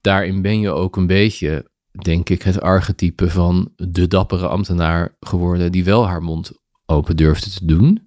[0.00, 1.70] daarin ben je ook een beetje,
[2.02, 6.52] denk ik, het archetype van de dappere ambtenaar geworden die wel haar mond
[6.86, 8.06] open durfde te doen.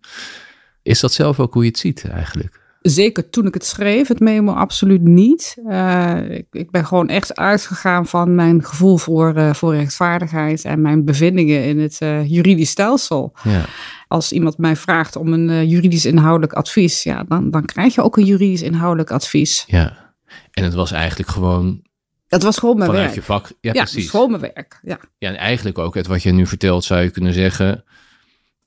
[0.84, 2.69] Is dat zelf ook hoe je het ziet eigenlijk?
[2.82, 5.58] Zeker toen ik het schreef, het memo absoluut niet.
[5.66, 10.82] Uh, ik, ik, ben gewoon echt uitgegaan van mijn gevoel voor, uh, voor rechtvaardigheid en
[10.82, 13.34] mijn bevindingen in het uh, juridisch stelsel.
[13.44, 13.66] Ja.
[14.08, 18.18] Als iemand mij vraagt om een juridisch inhoudelijk advies, ja, dan, dan krijg je ook
[18.18, 19.64] een juridisch inhoudelijk advies.
[19.68, 20.14] Ja,
[20.52, 21.82] en het was eigenlijk gewoon
[22.30, 23.20] dat was gewoon mijn vanuit werk.
[23.20, 23.52] je vak.
[23.62, 24.10] Ja, ja precies.
[24.10, 24.80] gewoon mijn werk.
[24.82, 25.00] Ja.
[25.18, 27.84] ja, en eigenlijk ook het wat je nu vertelt, zou je kunnen zeggen.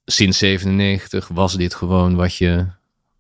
[0.05, 2.67] Sinds 97 was dit gewoon wat je,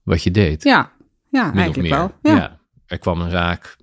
[0.04, 0.62] wat je deed.
[0.62, 0.90] Ja,
[1.30, 1.98] ja Min eigenlijk meer.
[2.22, 2.34] wel.
[2.36, 2.60] Ja.
[2.86, 3.76] Er kwam een zaak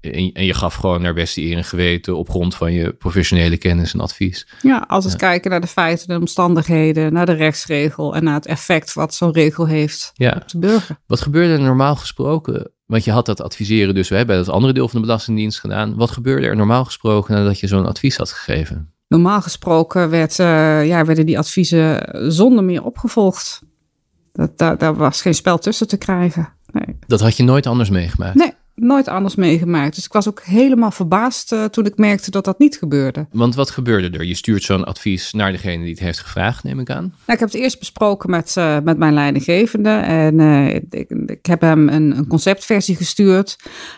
[0.00, 3.56] en, en je gaf gewoon naar beste eer en geweten op grond van je professionele
[3.56, 4.46] kennis en advies.
[4.62, 8.34] Ja, als we eens kijken naar de feiten, de omstandigheden, naar de rechtsregel en naar
[8.34, 10.32] het effect wat zo'n regel heeft Ja.
[10.42, 10.98] op de burger.
[11.06, 12.70] Wat gebeurde er normaal gesproken?
[12.86, 15.96] Want je had dat adviseren dus hè, bij dat andere deel van de Belastingdienst gedaan.
[15.96, 18.92] Wat gebeurde er normaal gesproken nadat je zo'n advies had gegeven?
[19.08, 23.62] Normaal gesproken werd, eh, ja, werden die adviezen zonder meer opgevolgd.
[24.36, 26.48] Dat, daar, daar was geen spel tussen te krijgen.
[26.72, 26.96] Nee.
[27.06, 28.34] Dat had je nooit anders meegemaakt.
[28.34, 29.94] nee, nooit anders meegemaakt.
[29.94, 33.26] Dus ik was ook helemaal verbaasd eh, toen ik merkte dat dat niet gebeurde.
[33.30, 34.24] Want wat gebeurde er?
[34.24, 37.02] Je stuurt zo'n advies naar degene die het heeft gevraagd, neem ik aan.
[37.02, 39.90] Nou, ik heb het eerst besproken met, eh, met mijn leidinggevende.
[39.90, 43.56] En eh, ik, ik heb hem een, een conceptversie gestuurd.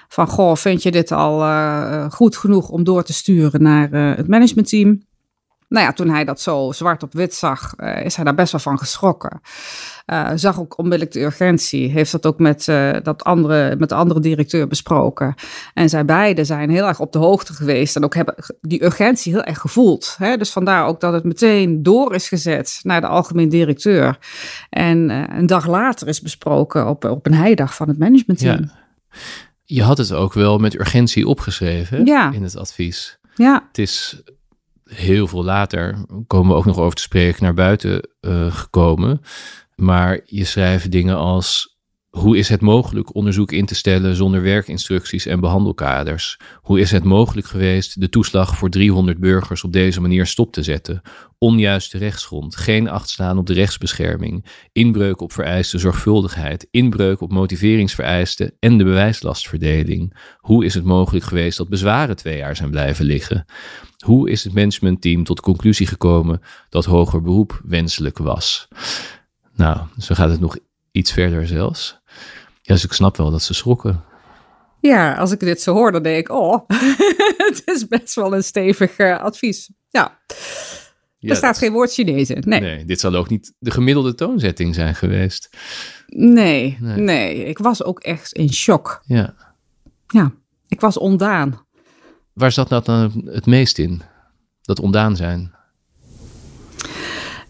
[0.08, 5.06] Van, goh, vind je dit al goed genoeg om door te sturen naar het managementteam?
[5.68, 8.52] Nou ja, toen hij dat zo zwart op wit zag, eh, is hij daar best
[8.52, 9.40] wel van geschrokken.
[10.06, 11.88] Eh, zag ook onmiddellijk de urgentie.
[11.90, 15.34] Heeft dat ook met, eh, dat andere, met de andere directeur besproken.
[15.74, 17.96] En zij beiden zijn heel erg op de hoogte geweest.
[17.96, 20.14] En ook hebben die urgentie heel erg gevoeld.
[20.18, 20.36] Hè?
[20.36, 24.18] Dus vandaar ook dat het meteen door is gezet naar de algemeen directeur.
[24.70, 28.60] En een dag later is besproken op, op een heidag van het managementteam.
[28.60, 29.18] Ja.
[29.64, 32.32] Je had het ook wel met urgentie opgeschreven Ja.
[32.32, 33.18] in het advies.
[33.34, 33.64] ja.
[33.68, 34.22] Het is
[34.88, 39.20] heel veel later, komen we ook nog over te spreken, naar buiten eh, gekomen.
[39.74, 41.77] Maar je schrijft dingen als.
[42.18, 46.38] Hoe is het mogelijk onderzoek in te stellen zonder werkinstructies en behandelkaders?
[46.54, 50.62] Hoe is het mogelijk geweest de toeslag voor 300 burgers op deze manier stop te
[50.62, 51.02] zetten?
[51.38, 58.52] Onjuiste rechtsgrond, geen acht slaan op de rechtsbescherming, inbreuk op vereiste zorgvuldigheid, inbreuk op motiveringsvereisten
[58.58, 60.16] en de bewijslastverdeling.
[60.38, 63.44] Hoe is het mogelijk geweest dat bezwaren twee jaar zijn blijven liggen?
[64.04, 68.68] Hoe is het managementteam tot conclusie gekomen dat hoger beroep wenselijk was?
[69.54, 70.56] Nou, zo gaat het nog
[70.92, 71.97] iets verder zelfs.
[72.68, 74.04] Ja, dus ik snap wel dat ze schrokken.
[74.80, 76.68] Ja, als ik dit zo hoor, dan denk ik, oh,
[77.48, 79.70] het is best wel een stevig eh, advies.
[79.88, 80.18] Ja,
[81.18, 82.42] Ja, er staat geen woord Chinees in.
[82.46, 82.60] Nee.
[82.60, 85.48] Nee, dit zal ook niet de gemiddelde toonzetting zijn geweest.
[86.06, 86.96] Nee, Nee.
[86.96, 89.00] nee, ik was ook echt in shock.
[89.04, 89.34] Ja.
[90.06, 90.32] Ja,
[90.68, 91.66] ik was ondaan.
[92.32, 94.02] Waar zat dat dan het meest in?
[94.62, 95.54] Dat ondaan zijn.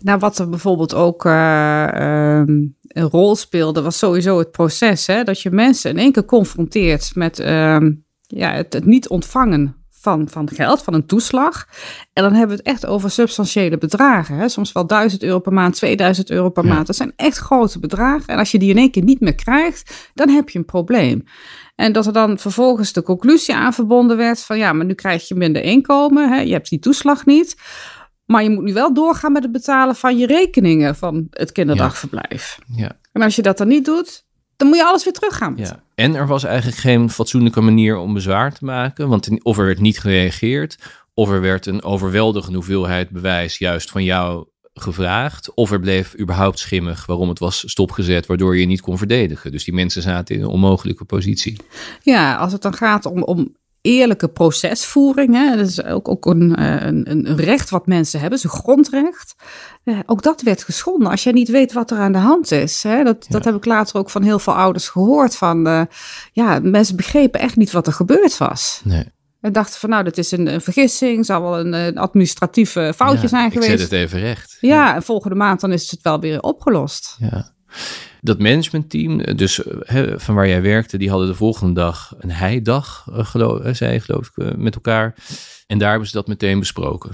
[0.01, 2.67] Nou, wat er bijvoorbeeld ook eh, ehm,
[2.99, 5.07] een rol speelde, was sowieso het proces.
[5.07, 5.25] Hè?
[5.25, 7.93] Dat je mensen in één keer confronteert met ehm,
[8.27, 11.67] ja, het, het niet ontvangen van, van geld, van een toeslag.
[12.13, 14.37] En dan hebben we het echt over substantiële bedragen.
[14.37, 14.49] Hè?
[14.49, 16.75] Soms wel 1000 euro per maand, 2000 euro per Ja.
[16.75, 16.87] maand.
[16.87, 18.27] Dat zijn echt grote bedragen.
[18.27, 21.25] En als je die in één keer niet meer krijgt, dan heb je een probleem.
[21.75, 25.29] En dat er dan vervolgens de conclusie aan verbonden werd van ja, maar nu krijg
[25.29, 26.33] je minder inkomen.
[26.33, 26.41] Hè?
[26.41, 27.57] Je hebt die toeslag niet.
[28.29, 32.59] Maar je moet nu wel doorgaan met het betalen van je rekeningen van het kinderdagverblijf.
[32.77, 32.99] Ja.
[33.13, 34.25] En als je dat dan niet doet,
[34.57, 35.55] dan moet je alles weer teruggaan.
[35.57, 35.83] ja.
[35.95, 39.09] En er was eigenlijk geen fatsoenlijke manier om bezwaar te maken.
[39.09, 40.79] Want of er werd niet gereageerd,
[41.15, 45.55] of er werd een overweldigende hoeveelheid bewijs juist van jou gevraagd.
[45.55, 49.53] Of er bleef überhaupt schimmig waarom het was stopgezet, waardoor je je niet kon verdedigen.
[49.53, 51.57] Dus die mensen zaten in een onmogelijke positie.
[52.03, 55.35] Ja, als het dan gaat om, om eerlijke procesvoering.
[55.35, 55.57] Hè?
[55.57, 59.35] Dat is ook, ook een, een, een recht wat mensen hebben, zijn grondrecht.
[60.07, 62.83] ook dat werd geschonden als je niet weet wat er aan de hand is.
[62.83, 63.05] Hè?
[63.05, 65.37] Dat, dat heb ik later ook van heel veel ouders gehoord.
[65.37, 65.89] Van,
[66.33, 68.81] ja, mensen begrepen echt niet wat er gebeurd was.
[68.85, 69.05] Nee.
[69.41, 73.29] En dachten van nou, dat is een, een vergissing, zal wel een, een administratieve foutje
[73.29, 73.71] zijn geweest.
[73.71, 74.57] Ik zet het even recht.
[74.61, 77.17] Ja, ja, en volgende maand dan is het wel weer opgelost.
[77.19, 77.53] Ja.
[78.21, 83.07] Dat managementteam, dus hè, van waar jij werkte, die hadden de volgende dag een heidag,
[83.11, 85.15] uh, geloof, uh, zei geloof ik, met elkaar.
[85.67, 87.11] En daar hebben ze dat meteen besproken.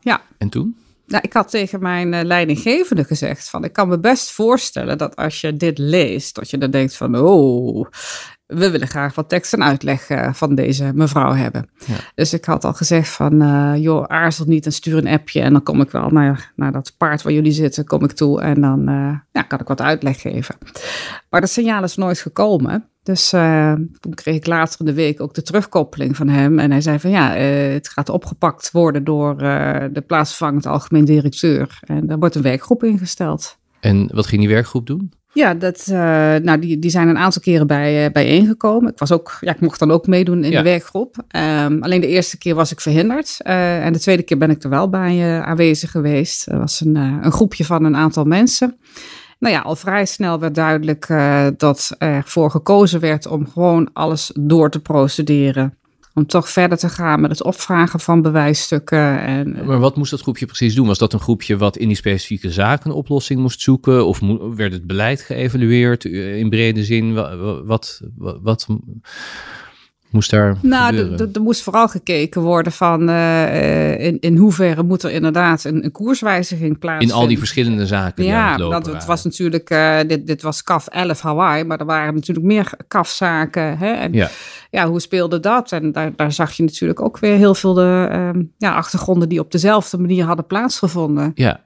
[0.00, 0.22] Ja.
[0.38, 0.76] En toen?
[1.06, 5.40] Nou, ik had tegen mijn leidinggevende gezegd van, ik kan me best voorstellen dat als
[5.40, 7.86] je dit leest, dat je dan denkt van, oh,
[8.46, 11.68] we willen graag wat tekst en uitleg uh, van deze mevrouw hebben.
[11.86, 11.94] Ja.
[12.14, 15.40] Dus ik had al gezegd van, uh, joh, aarzel niet en stuur een appje.
[15.40, 18.40] En dan kom ik wel naar, naar dat paard waar jullie zitten, kom ik toe.
[18.40, 20.54] En dan uh, ja, kan ik wat uitleg geven.
[21.30, 22.88] Maar dat signaal is nooit gekomen.
[23.02, 23.28] Dus
[24.00, 26.58] toen kreeg ik later in de week ook de terugkoppeling van hem.
[26.58, 29.38] En hij zei van, ja, het gaat opgepakt worden door
[29.92, 31.78] de plaatsvervangend algemeen directeur.
[31.80, 33.58] En daar wordt een werkgroep ingesteld.
[33.80, 35.12] En wat ging die werkgroep doen?
[35.36, 35.96] Ja, dat, uh,
[36.36, 38.90] nou, die, die zijn een aantal keren bij, uh, bijeengekomen.
[38.90, 40.62] Ik, was ook, ja, ik mocht dan ook meedoen in ja.
[40.62, 41.16] de werkgroep.
[41.16, 43.36] Um, alleen de eerste keer was ik verhinderd.
[43.46, 46.46] Uh, en de tweede keer ben ik er wel bij aanwezig geweest.
[46.46, 48.76] Er was een, een groepje van een aantal mensen.
[49.38, 51.06] Nou ja, al vrij snel werd duidelijk
[51.56, 55.78] dat er voor gekozen werd om gewoon alles door te procederen
[56.16, 59.20] om toch verder te gaan met het opvragen van bewijsstukken.
[59.20, 60.86] En, maar wat moest dat groepje precies doen?
[60.86, 64.06] Was dat een groepje wat in die specifieke zaken een oplossing moest zoeken?
[64.06, 64.20] Of
[64.56, 67.14] werd het beleid geëvalueerd in brede zin?
[67.14, 68.00] Wat, wat,
[68.42, 68.66] wat,
[70.10, 75.10] moest daar Nou, er moest vooral gekeken worden van uh, in, in hoeverre moet er
[75.10, 77.16] inderdaad een, een koerswijziging plaatsvinden.
[77.16, 80.62] In al die verschillende zaken die Ja, dat het was natuurlijk, uh, dit, dit was
[80.62, 83.78] CAF 11 Hawaii, maar er waren natuurlijk meer CAF-zaken.
[83.78, 83.92] Hè?
[83.92, 84.28] En ja.
[84.70, 85.72] ja, hoe speelde dat?
[85.72, 89.40] En daar, daar zag je natuurlijk ook weer heel veel de uh, ja, achtergronden die
[89.40, 91.32] op dezelfde manier hadden plaatsgevonden.
[91.34, 91.64] Ja,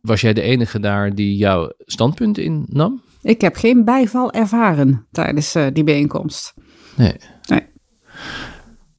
[0.00, 3.02] was jij de enige daar die jouw standpunt innam?
[3.22, 6.54] Ik heb geen bijval ervaren tijdens die bijeenkomst.
[6.96, 7.16] Nee.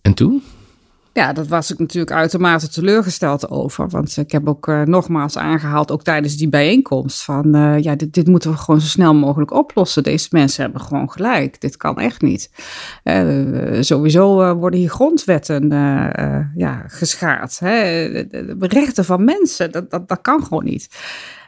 [0.01, 0.43] En toen?
[1.13, 3.89] Ja, dat was ik natuurlijk uitermate teleurgesteld over.
[3.89, 8.13] Want ik heb ook uh, nogmaals aangehaald, ook tijdens die bijeenkomst, van uh, ja, dit,
[8.13, 10.03] dit, moeten we gewoon zo snel mogelijk oplossen.
[10.03, 11.61] Deze mensen hebben gewoon gelijk.
[11.61, 12.51] Dit kan echt niet.
[13.03, 15.69] Uh, sowieso worden hier grondwetten
[16.55, 17.59] ja, geschaad.
[17.59, 18.09] Hè?
[18.27, 20.89] De rechten van mensen, dat, dat, dat kan gewoon niet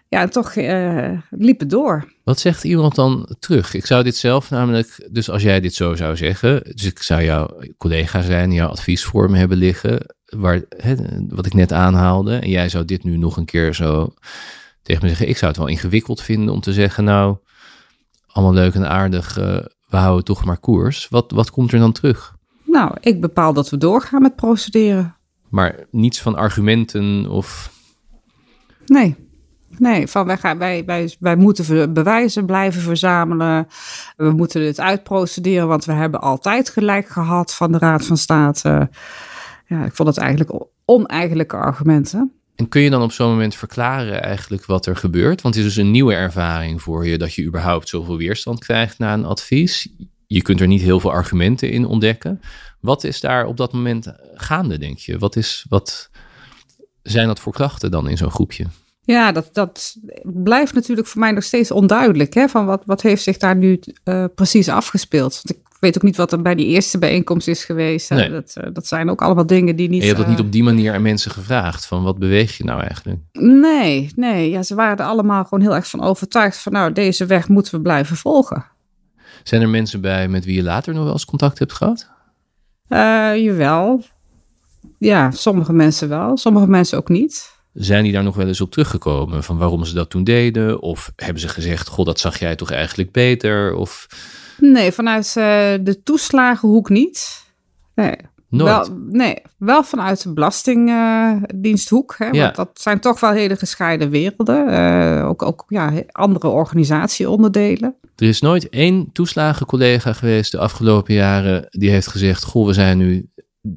[0.08, 2.14] ja, toch uh, liep het door.
[2.24, 3.74] Wat zegt iemand dan terug?
[3.74, 7.24] Ik zou dit zelf namelijk, dus als jij dit zo zou zeggen, dus ik zou
[7.24, 10.96] jouw collega zijn, jouw advies voor me hebben liggen, waar, hè,
[11.28, 14.14] wat ik net aanhaalde, en jij zou dit nu nog een keer zo
[14.82, 15.30] tegen me zeggen.
[15.30, 17.38] Ik zou het wel ingewikkeld vinden om te zeggen, nou,
[18.28, 21.08] allemaal leuk en aardig, uh, we houden toch maar koers.
[21.10, 22.36] Wat, wat komt er dan terug?
[22.64, 25.16] Nou, ik bepaal dat we doorgaan met procederen.
[25.50, 27.72] Maar niets van argumenten of.
[28.86, 29.16] Nee.
[29.80, 30.84] Nee, van wij, gaan, wij,
[31.20, 33.68] wij, moeten bewijzen blijven verzamelen.
[34.18, 38.90] We moeten het uitprocederen, want we hebben altijd gelijk gehad van de Raad van State.
[39.68, 42.32] Ja, ik vond het eigenlijk oneigenlijke argumenten.
[42.56, 45.42] En kun je dan op zo'n moment verklaren eigenlijk wat er gebeurt?
[45.42, 49.00] Want het is dus een nieuwe ervaring voor je dat je überhaupt zoveel weerstand krijgt
[49.00, 49.90] na een advies.
[50.28, 52.42] Je kunt er niet heel veel argumenten in ontdekken.
[52.80, 55.18] Wat is daar op dat moment gaande, denk je?
[55.18, 56.10] Wat, is, wat
[57.02, 58.66] zijn dat voor krachten dan in zo'n groepje?
[59.06, 62.34] Ja, dat, dat blijft natuurlijk voor mij nog steeds onduidelijk.
[62.34, 62.48] Hè?
[62.48, 65.42] Van wat, wat heeft zich daar nu uh, precies afgespeeld?
[65.44, 68.10] Want ik weet ook niet wat er bij die eerste bijeenkomst is geweest.
[68.10, 68.30] Nee.
[68.30, 70.02] Dat, uh, dat zijn ook allemaal dingen die niet...
[70.02, 71.86] En je hebt dat niet op die manier aan mensen gevraagd.
[71.86, 73.20] Van wat beweeg je nou eigenlijk?
[73.34, 74.50] Nee, nee.
[74.50, 76.58] Ja, ze waren er allemaal gewoon heel erg van overtuigd.
[76.58, 78.66] Van nou, deze weg moeten we blijven volgen.
[79.44, 82.10] Zijn er mensen bij met wie je later nog wel eens contact hebt gehad?
[83.38, 84.04] Jawel.
[84.98, 86.38] Ja, sommige mensen wel.
[86.38, 87.54] Sommige mensen ook niet.
[87.76, 90.82] Zijn die daar nog wel eens op teruggekomen van waarom ze dat toen deden?
[90.82, 93.76] Of hebben ze gezegd, god, dat zag jij toch eigenlijk beter?
[93.76, 94.08] Of...
[94.60, 95.44] Nee, vanuit uh,
[95.82, 97.44] de toeslagenhoek niet.
[97.96, 98.16] Nee.
[98.50, 98.88] Nooit?
[98.88, 102.16] Wel, nee, wel vanuit de Belastingdiensthoek.
[102.18, 102.44] Hè, Ja.
[102.44, 104.68] Want dat zijn toch wel hele gescheiden werelden.
[104.68, 107.96] Eh, ook ook ja, andere organisatieonderdelen.
[108.16, 112.98] Er is nooit één toeslagencollega geweest de afgelopen jaren die heeft gezegd, goh, we zijn
[112.98, 113.30] nu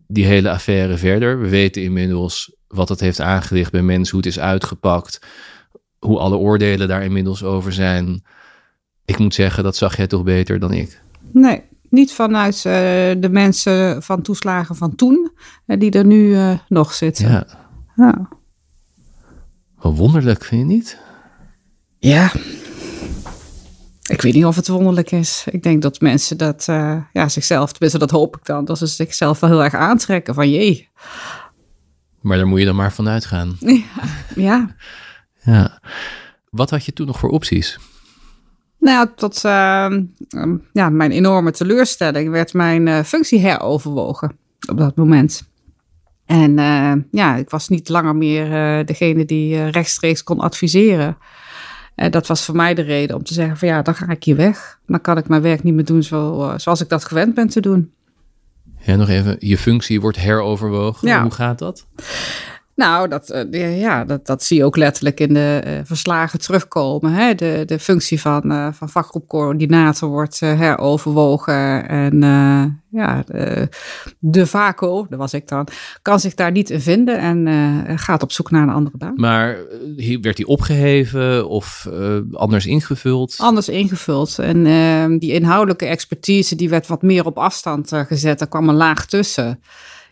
[0.06, 1.40] die hele affaire verder.
[1.40, 5.20] We weten inmiddels wat het heeft aangericht bij mensen, hoe het is uitgepakt,
[5.98, 8.24] hoe alle oordelen daar inmiddels over zijn.
[9.04, 11.00] Ik moet zeggen, dat zag jij toch beter dan ik.
[11.32, 12.62] Nee, niet vanuit uh,
[13.22, 15.30] de mensen van toeslagen van toen,
[15.66, 17.30] uh, die er nu uh, nog zitten.
[17.30, 17.46] Ja.
[17.96, 18.28] Ja.
[19.76, 20.98] Wat wonderlijk, vind je niet?
[21.98, 22.32] ja.
[24.08, 25.44] Ik weet niet of het wonderlijk is.
[25.50, 26.64] Ik denk dat mensen dat
[27.12, 30.50] ja, zichzelf, tenminste dat hoop ik dan, dat ze zichzelf wel heel erg aantrekken van
[30.50, 30.88] jee.
[32.20, 33.56] Maar daar moet je dan maar vanuit gaan.
[33.60, 33.80] Ja.
[34.34, 34.74] ja.
[35.42, 35.80] ja.
[36.50, 37.78] Wat had je toen nog voor opties?
[38.78, 39.96] Nou tot uh,
[40.72, 44.36] ja, mijn enorme teleurstelling werd mijn uh, functie heroverwogen
[44.68, 45.48] op dat moment.
[46.26, 51.16] En uh, ja, ik was niet langer meer degene die rechtstreeks kon adviseren.
[51.94, 54.24] En dat was voor mij de reden om te zeggen van ja, dan ga ik
[54.24, 54.78] hier weg.
[54.86, 57.60] Dan kan ik mijn werk niet meer doen zo, zoals ik dat gewend ben te
[57.60, 57.92] doen.
[58.88, 61.08] Ja, nog even, je functie wordt heroverwogen.
[61.08, 61.22] Ja.
[61.22, 61.86] Hoe gaat dat?
[62.78, 67.12] Nou, dat, uh, ja, dat, dat zie je ook letterlijk in de uh, verslagen terugkomen.
[67.12, 67.34] Hè?
[67.34, 71.88] De, de functie van, uh, van vakgroepcoördinator wordt heroverwogen.
[71.88, 72.20] En
[72.90, 73.68] ja, de,
[74.18, 75.66] de VACO, dat was ik dan,
[76.02, 79.14] kan zich daar niet in vinden en gaat op zoek naar een andere baan.
[79.16, 79.56] Maar
[80.20, 81.88] werd die opgeheven of
[82.32, 83.34] anders ingevuld?
[83.38, 84.38] Anders ingevuld.
[84.38, 88.40] En die inhoudelijke expertise die werd wat meer op afstand gezet.
[88.40, 89.60] Er kwam een laag tussen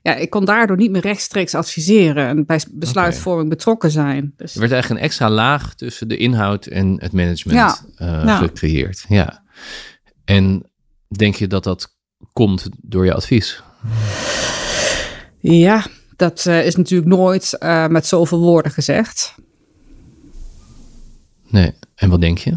[0.07, 4.33] ja, ik kon daardoor niet meer rechtstreeks adviseren en bij besluitvorming betrokken zijn.
[4.37, 4.55] Dus...
[4.55, 9.05] Er werd eigenlijk een extra laag tussen de inhoud en het management uh, gecreëerd.
[9.09, 9.43] Ja.
[10.25, 10.71] En
[11.17, 11.97] denk je dat dat
[12.33, 13.63] komt door je advies?
[15.39, 19.35] Ja, dat uh, is natuurlijk nooit uh, met zoveel woorden gezegd.
[21.49, 22.51] Nee, en wat denk je?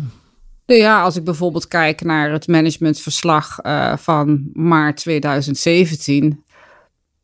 [0.66, 3.58] Nou ja, als ik bijvoorbeeld kijk naar het managementverslag
[3.98, 6.44] van maart 2017,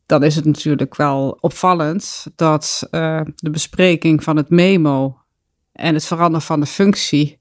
[0.06, 5.18] dan is het natuurlijk wel opvallend dat uh, de bespreking van het memo
[5.72, 7.38] en het veranderen van de functie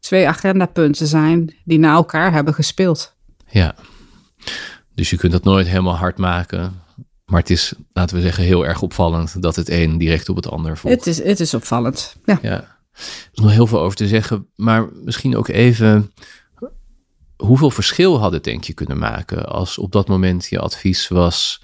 [0.00, 3.14] twee agendapunten zijn die naar elkaar hebben gespeeld.
[3.48, 3.74] Ja,
[4.94, 6.84] dus je kunt dat nooit helemaal hard maken.
[7.24, 10.48] Maar het is, laten we zeggen, heel erg opvallend dat het een direct op het
[10.48, 10.96] ander volgt.
[10.96, 12.38] Het is, het is opvallend, ja.
[12.42, 12.50] ja.
[12.50, 16.12] Er is nog heel veel over te zeggen, maar misschien ook even...
[17.36, 21.62] Hoeveel verschil had het denk je kunnen maken als op dat moment je advies was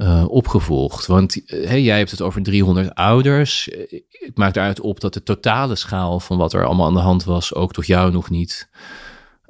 [0.00, 1.06] uh, opgevolgd?
[1.06, 3.68] Want uh, jij hebt het over 300 ouders.
[4.08, 7.24] Ik maak daaruit op dat de totale schaal van wat er allemaal aan de hand
[7.24, 8.68] was, ook tot jou nog niet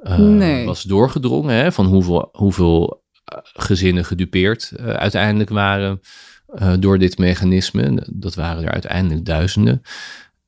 [0.03, 0.65] uh, nee.
[0.65, 1.55] was doorgedrongen.
[1.55, 1.71] Hè?
[1.71, 3.03] Van hoeveel, hoeveel
[3.53, 5.99] gezinnen gedupeerd uiteindelijk waren
[6.79, 8.07] door dit mechanisme.
[8.13, 9.81] Dat waren er uiteindelijk duizenden.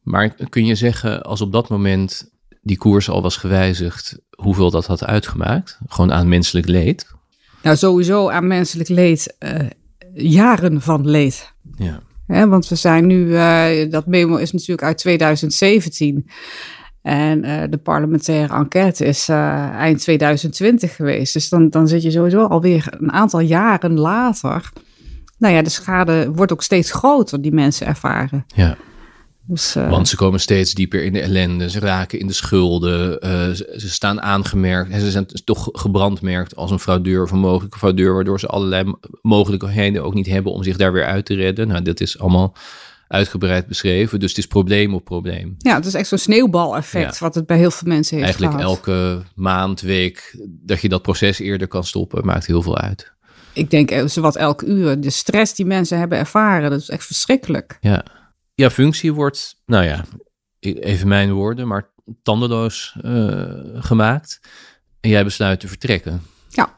[0.01, 4.85] Maar kun je zeggen, als op dat moment die koers al was gewijzigd, hoeveel dat
[4.85, 5.79] had uitgemaakt?
[5.87, 7.11] Gewoon aan menselijk leed?
[7.61, 9.35] Nou, sowieso aan menselijk leed
[10.13, 11.53] jaren van leed.
[12.27, 12.47] Ja.
[12.47, 16.25] want we zijn nu, uh, dat memo is natuurlijk uit 2017.
[17.01, 21.33] En uh, de parlementaire enquête is uh, eind 2020 geweest.
[21.33, 24.71] Dus dan, dan zit je sowieso alweer een aantal jaren later.
[25.37, 28.45] Nou ja, de schade wordt ook steeds groter die mensen ervaren.
[28.55, 28.77] Ja.
[29.45, 33.11] Dus, uh, Want ze komen steeds dieper in de ellende, ze raken in de schulden,
[33.25, 37.77] uh, ze, ze, staan aangemerkt, ze zijn toch gebrandmerkt als een fraudeur of een mogelijke
[37.77, 41.67] fraudeur, waardoor ze allerlei mogelijkheden ook niet hebben om zich daar weer uit te redden.
[41.67, 42.55] Nou, dat is allemaal
[43.07, 45.55] uitgebreid beschreven, dus het is probleem op probleem.
[45.57, 49.21] Ja, het is echt zo'n sneeuwbaleffect wat het bij heel veel mensen heeft Eigenlijk elke
[49.35, 53.11] maand, week dat je dat proces eerder kan stoppen, maakt heel veel uit.
[53.53, 57.05] Ik denk eh, zowat elk uur, de stress die mensen hebben ervaren, dat is echt
[57.05, 57.77] verschrikkelijk.
[57.81, 58.03] Ja
[58.55, 60.05] ja, functie wordt, nou ja,
[60.59, 61.91] even mijn woorden, maar
[62.23, 64.41] tandenloos uh, gemaakt.
[64.99, 66.21] En jij besluit te vertrekken.
[66.49, 66.77] Ja.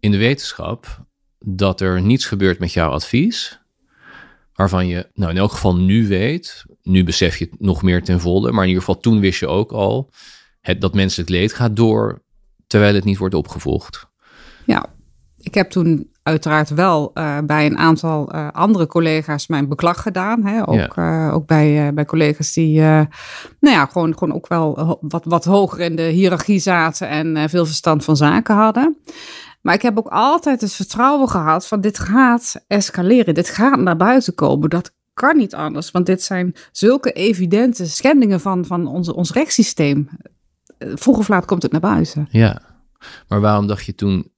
[0.00, 1.06] In de wetenschap
[1.38, 3.60] dat er niets gebeurt met jouw advies,
[4.54, 8.20] waarvan je, nou in elk geval nu weet, nu besef je het nog meer ten
[8.20, 10.10] volle, maar in ieder geval toen wist je ook al,
[10.60, 12.22] het, dat menselijk leed gaat door
[12.66, 14.06] terwijl het niet wordt opgevolgd.
[14.66, 14.94] Ja,
[15.38, 20.44] ik heb toen uiteraard wel uh, bij een aantal uh, andere collega's mijn beklag gedaan.
[20.44, 20.68] Hè?
[20.68, 21.26] Ook, ja.
[21.28, 23.08] uh, ook bij, bij collega's die nou
[23.60, 28.04] ja, gewoon, gewoon ook wel wat, wat hoger in de hiërarchie zaten en veel verstand
[28.04, 28.96] van zaken hadden.
[29.62, 33.96] Maar ik heb ook altijd het vertrouwen gehad van dit gaat escaleren, dit gaat naar
[33.96, 34.70] buiten komen.
[34.70, 40.08] Dat kan niet anders, want dit zijn zulke evidente schendingen van, van onze, ons rechtssysteem.
[40.78, 42.28] Vroeg of laat komt het naar buiten.
[42.30, 42.60] Ja,
[43.28, 44.30] maar waarom dacht je toen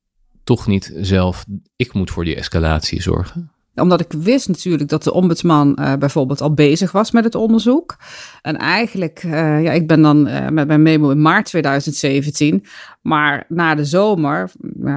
[0.56, 1.44] toch niet zelf,
[1.76, 3.50] ik moet voor die escalatie zorgen?
[3.74, 7.96] Omdat ik wist natuurlijk dat de ombudsman uh, bijvoorbeeld al bezig was met het onderzoek.
[8.42, 12.64] En eigenlijk, uh, ja, ik ben dan uh, met mijn memo in maart 2017.
[13.02, 14.50] Maar na de zomer,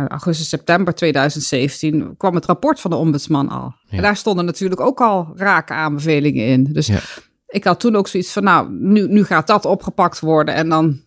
[0.08, 3.74] augustus, september 2017, kwam het rapport van de ombudsman al.
[3.84, 3.98] Ja.
[3.98, 6.63] En daar stonden natuurlijk ook al rake aanbevelingen in.
[6.63, 7.00] Dus ja.
[7.48, 10.56] ik had toen ook zoiets van, nou, nu, nu gaat dat opgepakt worden.
[10.56, 11.02] En dan,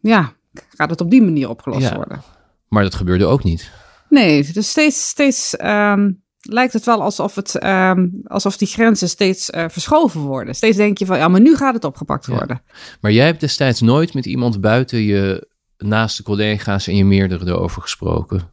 [0.00, 0.32] ja,
[0.76, 1.94] gaat het op die manier opgelost ja.
[1.94, 2.22] worden.
[2.68, 3.79] Maar dat gebeurde ook niet.
[4.10, 9.50] Nee, dus steeds, steeds um, lijkt het wel alsof, het, ehm, alsof die grenzen steeds
[9.50, 10.54] uh, verschoven worden.
[10.54, 12.62] Steeds denk je van, ja, maar nu gaat het opgepakt worden.
[13.00, 17.82] Maar jij hebt destijds nooit met iemand buiten je naaste collega's en je meerdere erover
[17.82, 18.50] gesproken?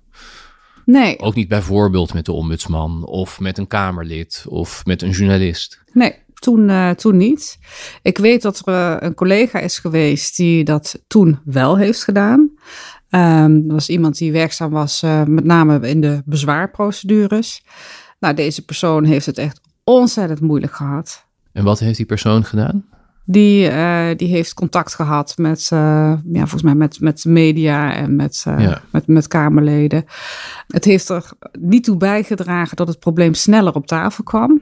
[0.85, 1.19] Nee.
[1.19, 5.83] Ook niet bijvoorbeeld met de ombudsman of met een Kamerlid of met een journalist?
[5.93, 7.57] Nee, toen, uh, toen niet.
[8.01, 12.51] Ik weet dat er uh, een collega is geweest die dat toen wel heeft gedaan.
[13.09, 17.63] Um, dat was iemand die werkzaam was uh, met name in de bezwaarprocedures.
[18.19, 21.25] Nou, deze persoon heeft het echt ontzettend moeilijk gehad.
[21.51, 22.85] En wat heeft die persoon gedaan?
[23.25, 25.79] Die, uh, die heeft contact gehad met, uh,
[26.31, 28.81] ja, volgens mij met, met media en met, ja.
[28.91, 30.05] met, met Kamerleden.
[30.67, 31.29] Het heeft er
[31.59, 34.61] niet toe bijgedragen dat het probleem sneller op tafel kwam.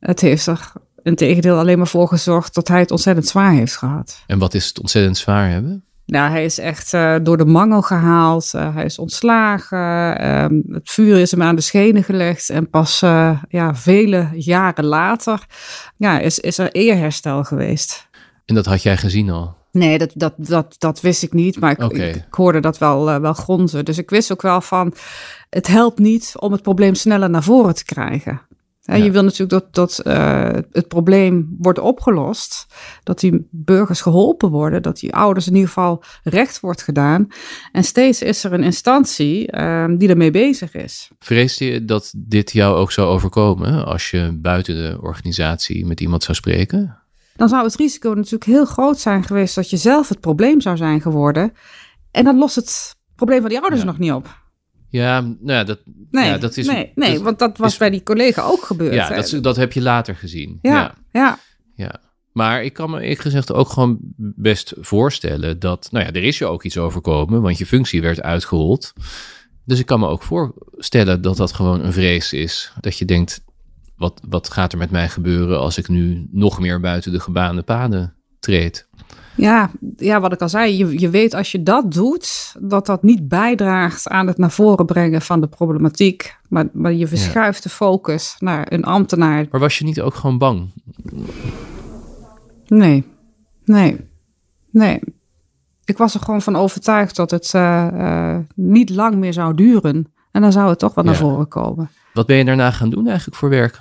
[0.00, 0.72] Het heeft er
[1.02, 4.22] in tegendeel alleen maar voor gezorgd dat hij het ontzettend zwaar heeft gehad.
[4.26, 5.84] En wat is het ontzettend zwaar hebben?
[6.06, 8.52] Nou, hij is echt uh, door de mangel gehaald.
[8.56, 9.78] Uh, hij is ontslagen.
[10.24, 12.50] Uh, het vuur is hem aan de schenen gelegd.
[12.50, 15.46] En pas uh, ja, vele jaren later
[15.96, 18.08] ja, is, is er eerherstel geweest.
[18.44, 19.56] En dat had jij gezien al?
[19.72, 21.60] Nee, dat, dat, dat, dat wist ik niet.
[21.60, 22.08] Maar ik, okay.
[22.08, 23.84] ik, ik hoorde dat wel, wel gronzen.
[23.84, 24.94] Dus ik wist ook wel van...
[25.50, 28.40] Het helpt niet om het probleem sneller naar voren te krijgen.
[28.86, 28.94] Ja.
[28.94, 32.66] Je wil natuurlijk dat, dat uh, het probleem wordt opgelost,
[33.02, 37.28] dat die burgers geholpen worden, dat die ouders in ieder geval recht wordt gedaan.
[37.72, 41.10] En steeds is er een instantie uh, die ermee bezig is.
[41.18, 46.22] Vreesde je dat dit jou ook zou overkomen als je buiten de organisatie met iemand
[46.22, 46.98] zou spreken?
[47.36, 50.76] Dan zou het risico natuurlijk heel groot zijn geweest dat je zelf het probleem zou
[50.76, 51.52] zijn geworden.
[52.10, 53.86] En dan lost het probleem van die ouders ja.
[53.86, 54.43] nog niet op.
[54.94, 55.78] Ja, nou ja, dat,
[56.10, 56.66] nee, ja, dat is...
[56.66, 58.94] Nee, nee dat want dat was is, bij die collega ook gebeurd.
[58.94, 60.58] Ja, dat, dat heb je later gezien.
[60.62, 60.94] Ja, ja.
[61.12, 61.38] ja.
[61.74, 62.00] ja.
[62.32, 65.88] Maar ik kan me eerlijk gezegd ook gewoon best voorstellen dat...
[65.90, 68.92] Nou ja, er is je ook iets overkomen, want je functie werd uitgehold.
[69.64, 72.72] Dus ik kan me ook voorstellen dat dat gewoon een vrees is.
[72.80, 73.44] Dat je denkt,
[73.96, 77.62] wat, wat gaat er met mij gebeuren als ik nu nog meer buiten de gebaande
[77.62, 78.88] paden treed?
[79.36, 83.02] Ja, ja, wat ik al zei, je, je weet als je dat doet, dat dat
[83.02, 86.36] niet bijdraagt aan het naar voren brengen van de problematiek.
[86.48, 87.68] Maar, maar je verschuift ja.
[87.68, 89.46] de focus naar een ambtenaar.
[89.50, 90.70] Maar was je niet ook gewoon bang?
[92.66, 93.04] Nee,
[93.64, 93.96] nee,
[94.70, 95.00] nee.
[95.84, 100.12] Ik was er gewoon van overtuigd dat het uh, uh, niet lang meer zou duren.
[100.30, 101.90] En dan zou het toch wel naar voren komen.
[102.12, 103.80] Wat ben je daarna gaan doen eigenlijk voor werk?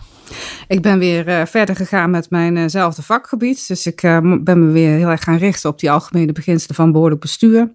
[0.67, 3.67] Ik ben weer uh, verder gegaan met mijnzelfde uh vakgebied.
[3.67, 6.91] Dus ik uh, ben me weer heel erg gaan richten op die algemene beginselen van
[6.91, 7.74] behoorlijk bestuur.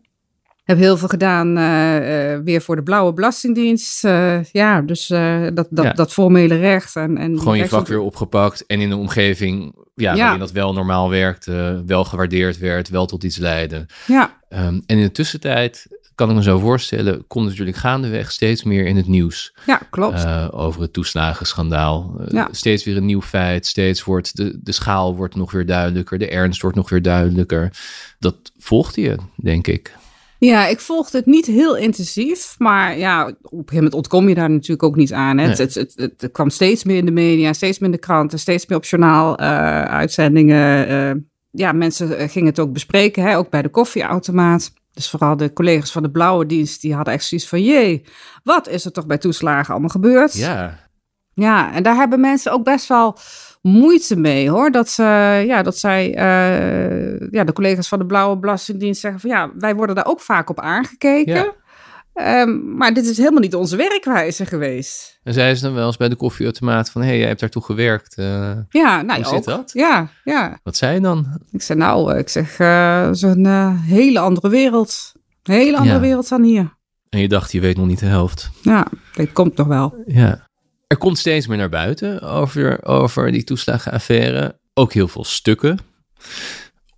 [0.65, 1.55] Heb heel veel gedaan
[2.45, 4.03] weer voor de Blauwe Belastingdienst.
[4.53, 5.93] ja, dus dat, dat, ja.
[5.93, 6.97] dat formele recht.
[6.97, 10.23] En, en Gewoon je vak weer opgepakt en in een omgeving ja, ja.
[10.23, 13.87] waarin dat wel normaal werkte, wel gewaardeerd werd, wel tot iets leidde.
[14.07, 14.37] Ja.
[14.49, 15.87] Um, en in de tussentijd
[16.19, 19.55] kan ik me zo voorstellen, komt natuurlijk gaandeweg steeds meer in het nieuws.
[19.67, 20.25] Ja, klopt.
[20.25, 22.15] Uh, over het toeslagenschandaal.
[22.21, 22.49] Uh, ja.
[22.51, 23.67] Steeds weer een nieuw feit.
[23.67, 26.19] Steeds wordt de, de schaal wordt nog weer duidelijker.
[26.19, 27.73] De ernst wordt nog weer duidelijker.
[28.19, 29.93] Dat volgde je, denk ik.
[30.39, 32.55] Ja, ik volgde het niet heel intensief.
[32.59, 35.39] Maar ja, op een gegeven moment ontkom je daar natuurlijk ook niet aan.
[35.39, 35.47] Hè.
[35.47, 35.57] Nee.
[35.57, 38.39] Het, het, het, het, kwam steeds meer in de media, steeds meer in de kranten,
[38.39, 41.29] steeds meer op journaal uh, uitzendingen.
[41.51, 44.73] ja, mensen gingen het ook bespreken, hè, ook bij de koffieautomaat.
[44.99, 47.63] Dus vooral de collega's van de blauwe dienst, die hadden echt zoiets van...
[47.63, 48.05] jee,
[48.43, 50.35] wat is er toch bij toeslagen allemaal gebeurd?
[50.35, 50.79] Ja.
[51.35, 53.19] Ja, en daar hebben mensen ook best wel
[53.63, 54.71] moeite mee, hoor.
[54.71, 55.03] Dat, ze,
[55.47, 59.31] ja, dat zij, uh, ja, de collega's van de blauwe belastingdienst zeggen van...
[59.31, 61.35] ja, wij worden daar ook vaak op aangekeken.
[61.35, 61.55] Ja.
[62.21, 65.19] Um, maar dit is helemaal niet onze werkwijze geweest.
[65.23, 67.01] En zeiden ze dan wel eens bij de koffieautomaat van...
[67.01, 68.19] hé, hey, jij hebt daartoe gewerkt.
[68.19, 69.71] Uh, ja, nou, hoe zit dat?
[69.73, 70.59] Ja, ja.
[70.63, 71.41] Wat zei je dan?
[71.51, 75.13] Ik zei, nou, ik zeg, uh, zo'n uh, hele andere wereld.
[75.43, 76.01] Een hele andere ja.
[76.01, 76.77] wereld dan hier.
[77.09, 78.51] En je dacht, je weet nog niet de helft.
[78.63, 80.03] Ja, dit komt nog wel.
[80.07, 80.47] Ja.
[80.87, 84.59] Er komt steeds meer naar buiten over, over die toeslagenaffaire.
[84.75, 85.79] Ook heel veel stukken.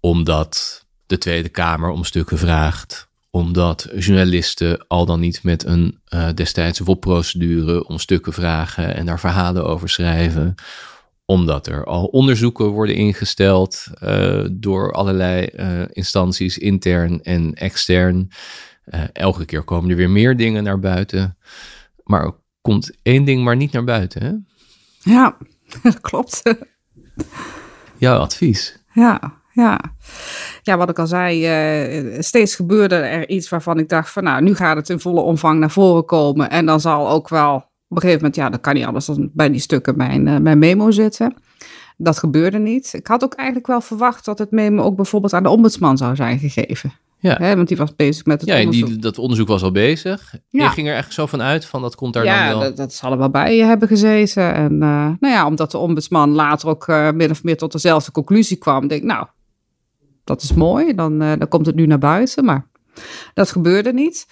[0.01, 6.29] Omdat de Tweede Kamer om stukken vraagt omdat journalisten al dan niet met een uh,
[6.35, 10.55] destijds WOP-procedure om stukken vragen en daar verhalen over schrijven.
[11.25, 18.31] Omdat er al onderzoeken worden ingesteld uh, door allerlei uh, instanties, intern en extern.
[19.13, 21.37] elke keer komen er weer meer dingen naar buiten.
[22.05, 24.33] Maar er komt één ding maar niet naar buiten, hè?
[25.13, 25.37] Ja,
[25.83, 26.43] dat klopt.
[27.99, 28.79] Jouw advies?
[28.93, 29.81] Ja, ja.
[30.63, 34.43] ja, wat ik al zei, uh, steeds gebeurde er iets waarvan ik dacht van nou,
[34.43, 36.51] nu gaat het in volle omvang naar voren komen.
[36.51, 39.31] En dan zal ook wel op een gegeven moment, ja, dan kan niet anders dan
[39.33, 41.35] bij die stukken mijn, uh, mijn memo zitten.
[41.97, 42.93] Dat gebeurde niet.
[42.93, 46.17] Ik had ook eigenlijk wel verwacht dat het memo ook bijvoorbeeld aan de ombudsman zou
[46.17, 46.93] zijn gegeven.
[47.21, 47.37] Ja.
[47.39, 48.89] Hè, want die was bezig met het Ja, onderzoek.
[48.89, 50.35] die, dat onderzoek was al bezig.
[50.49, 50.65] Ja.
[50.65, 52.69] Je ging er echt zo van uit van dat komt daar ja, dan wel.
[52.69, 54.55] dat, dat zal er wel bij hebben gezeten.
[54.55, 58.13] En eh, nou ja, omdat de ombudsman later ook eh, min of meer tot dezelfde
[58.13, 59.27] conclusie kwam, denk ik, nou,
[60.31, 62.45] dat is mooi, dan, eh, dan komt het nu naar buiten.
[62.45, 62.67] Maar
[63.35, 64.27] dat gebeurde niet.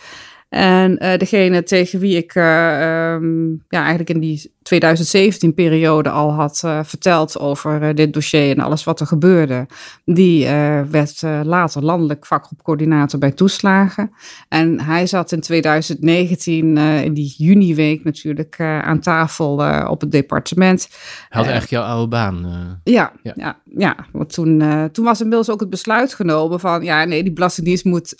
[0.48, 6.60] En eh, degene tegen wie ik eh, ehm, ja, eigenlijk in die 2017-periode al had
[6.64, 9.66] eh, verteld over eh, dit dossier en alles wat er gebeurde,
[10.04, 14.10] die eh, werd later landelijk vakgroepcoördinator bij toeslagen.
[14.48, 20.88] En hij zat in 2019, eh, in die juniweek natuurlijk, aan tafel op het departement.
[20.90, 22.46] Hij had eigenlijk jouw oude baan.
[22.84, 23.32] Ja, Ja.
[23.36, 23.58] ja.
[23.64, 24.62] ja, want toen,
[24.92, 28.14] toen was inmiddels ook het besluit genomen van, ja, nee, die Belastingdienst moet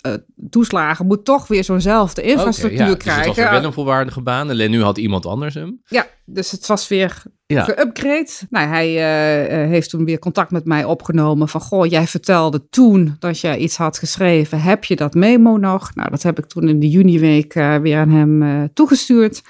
[0.49, 3.27] toeslagen, moet toch weer zo'nzelfde infrastructuur ja, dus het krijgen.
[3.27, 4.49] was weer wel een volwaardige baan.
[4.49, 5.81] Alleen nu had iemand anders hem.
[5.85, 7.65] Ja, dus het was weer Ja.
[7.69, 8.47] geüpgrade.
[8.49, 12.69] Nou, hij eh, eh, heeft toen weer contact met mij opgenomen van, goh, jij vertelde
[12.69, 14.61] toen dat jij iets had geschreven.
[14.61, 15.95] Heb je dat memo nog?
[15.95, 19.41] Nou, dat heb ik toen in de juniweek eh, weer aan hem toegestuurd.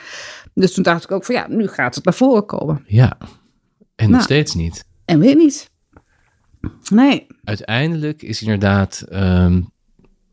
[0.54, 2.84] Dus toen dacht ik ook van, ja, nu gaat het naar voren komen.
[2.88, 3.18] Ja.
[3.96, 4.24] En nog Nou.
[4.24, 4.86] steeds niet.
[5.06, 5.70] En weer niet.
[6.90, 7.28] Nee.
[7.44, 9.62] Uiteindelijk is inderdaad, ehm,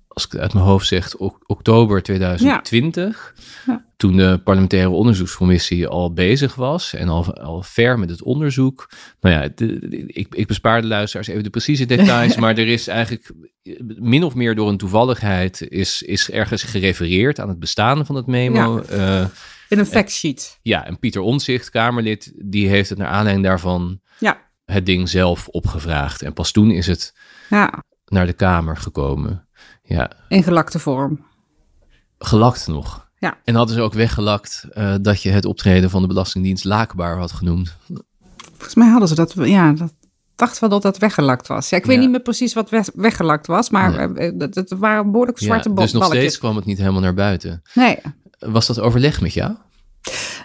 [0.08, 3.34] als ik het uit mijn hoofd zeg, ok- oktober 2020.
[3.66, 3.85] Ja.
[3.96, 8.90] Toen de parlementaire onderzoekscommissie al bezig was en al, al ver met het onderzoek.
[9.20, 12.66] Nou ja, de- de- ik, ik bespaar de luisteraars even de precieze details, maar er
[12.68, 13.32] is eigenlijk
[13.98, 18.26] min of meer door een toevalligheid is, is ergens gerefereerd aan het bestaan van het
[18.26, 18.82] memo.
[18.90, 19.30] Ja,
[19.68, 20.58] In een factsheet.
[20.62, 24.40] ja en Pieter Omzicht, Kamerlid, die heeft het naar aanleiding daarvan Ja.
[24.64, 26.22] het ding zelf opgevraagd.
[26.22, 27.14] En pas toen is het
[27.50, 29.48] Ja, naar de Kamer gekomen.
[29.82, 31.26] Ja, in gelakte vorm.
[32.18, 33.05] gelakt nog.
[33.26, 33.38] Ja.
[33.44, 37.32] En hadden ze ook weggelakt eh, dat je het optreden van de Belastingdienst laakbaar had
[37.32, 37.76] genoemd.
[38.52, 39.92] Volgens mij hadden ze dat, ja, dat
[40.36, 41.68] dacht wel dat dat weggelakt was.
[41.70, 42.00] Ja, ik weet Ja.
[42.02, 44.28] niet meer precies wat weg- weggelakt was, maar Nee.
[44.28, 46.22] eh, dat, dat waren behoorlijk zwarte ja, dus nog balletjes.
[46.24, 47.62] steeds kwam het niet helemaal naar buiten.
[47.74, 47.98] Nee.
[48.38, 49.52] Was dat overleg met jou?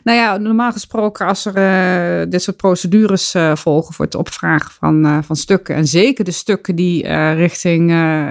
[0.04, 4.72] Nou ja, normaal gesproken als er eh, dit soort procedures eh, volgen voor het opvragen
[4.72, 7.90] van, eh, van stukken, en zeker de stukken die richting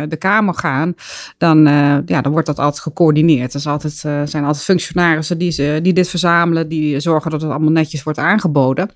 [0.08, 0.94] de Kamer gaan,
[1.38, 1.64] dan,
[2.06, 3.54] ja, dan wordt dat altijd gecoördineerd.
[3.54, 3.92] Er altijd,
[4.30, 8.18] zijn altijd functionarissen die, ze, die dit verzamelen, die zorgen dat het allemaal netjes wordt
[8.18, 8.90] aangeboden.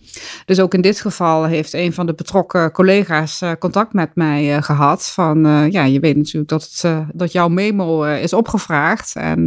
[0.45, 4.63] Dus ook in dit geval heeft een van de betrokken collega's contact met mij eh,
[4.63, 5.07] gehad.
[5.07, 9.15] Van ja, je weet natuurlijk dat, het, dat jouw memo is opgevraagd.
[9.17, 9.47] En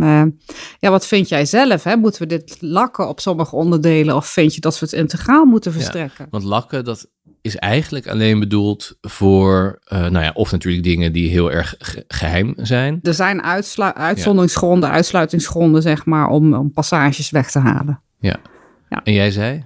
[0.80, 1.84] ja, wat vind jij zelf?
[1.84, 1.96] Hè?
[1.96, 4.16] Moeten we dit lakken op sommige onderdelen?
[4.16, 6.28] Of vind je dat we het integraal moeten verstrekken?
[6.30, 7.10] Want lakken, dat
[7.42, 12.04] is eigenlijk alleen bedoeld voor, eh, nou ja, of natuurlijk dingen die heel erg ge-
[12.08, 13.00] geheim zijn.
[13.04, 13.44] Er zijn
[13.96, 18.02] uitzonderingsgronden, uitsluitingsgronden, zeg maar, om, om passages weg te halen.
[18.20, 18.36] Ja.
[18.90, 19.02] Ja.
[19.04, 19.66] En jij zei?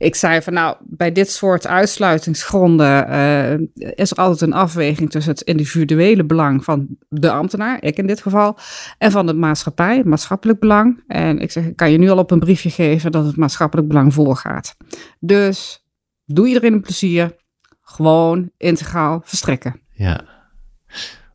[0.00, 3.52] Ik zei van nou, bij dit soort uitsluitingsgronden eh,
[3.94, 8.22] is er altijd een afweging tussen het individuele belang van de ambtenaar, ik in dit
[8.22, 8.58] geval,
[8.98, 11.02] en van de maatschappij, het maatschappelijk belang.
[11.06, 13.88] En ik zeg, ik kan je nu al op een briefje geven dat het maatschappelijk
[13.88, 14.76] belang voorgaat.
[15.18, 15.86] Dus
[16.24, 17.36] doe iedereen een plezier,
[17.80, 19.80] gewoon integraal verstrekken.
[19.92, 20.24] Ja.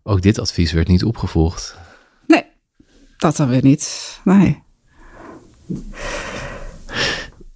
[0.03, 1.78] Ook dit advies werd niet opgevolgd.
[2.28, 2.45] Nee,
[3.18, 4.20] dat dan weer niet.
[4.24, 4.63] Nee.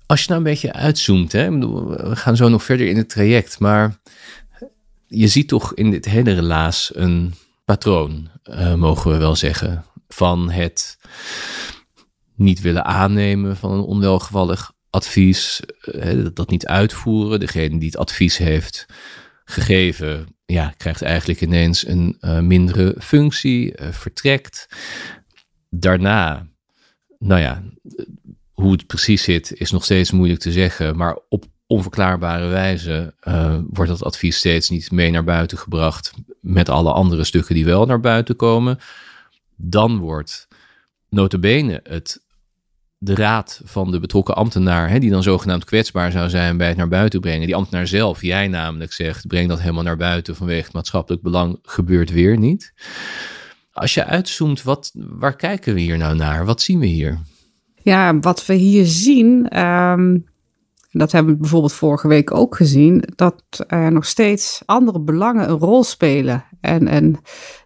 [0.10, 3.60] Als je nou een beetje uitzoomt, hè, we gaan zo nog verder in het traject,
[3.60, 4.02] maar
[5.08, 7.34] je ziet toch in dit hele relaas een
[7.66, 10.98] patroon, eh, mogen we wel zeggen, van het
[12.36, 17.40] niet willen aannemen van een onwelgevallig advies, eh, dat niet uitvoeren.
[17.40, 18.86] Degene die het advies heeft
[19.44, 24.68] gegeven, ja, krijgt eigenlijk ineens een eh, mindere functie, vertrekt.
[25.70, 26.48] Daarna,
[27.20, 27.64] nou ja,
[28.60, 30.98] hoe het precies zit, is nog steeds moeilijk te zeggen.
[30.98, 36.14] Maar op onverklaarbare wijze eh, wordt dat advies steeds niet mee naar buiten gebracht.
[36.42, 38.80] Met alle andere stukken die wel naar buiten komen.
[39.56, 40.48] Dan wordt
[41.10, 42.22] notabene het,
[42.98, 46.78] de raad van de betrokken ambtenaar, hè, die dan zogenaamd kwetsbaar zou zijn bij het
[46.78, 47.46] naar buiten brengen.
[47.46, 51.60] Die ambtenaar zelf, jij namelijk zegt, breng dat helemaal naar buiten vanwege het maatschappelijk belang,
[51.64, 52.74] gebeurt weer niet.
[53.72, 56.46] Als je uitzoomt, wat, waar kijken we hier nou naar?
[56.46, 57.20] Wat zien we hier?
[57.90, 60.18] Ja, wat we hier zien, ehm,
[60.92, 65.58] dat hebben we bijvoorbeeld vorige week ook gezien, dat er nog steeds andere belangen een
[65.58, 66.44] rol spelen.
[66.62, 67.16] En, en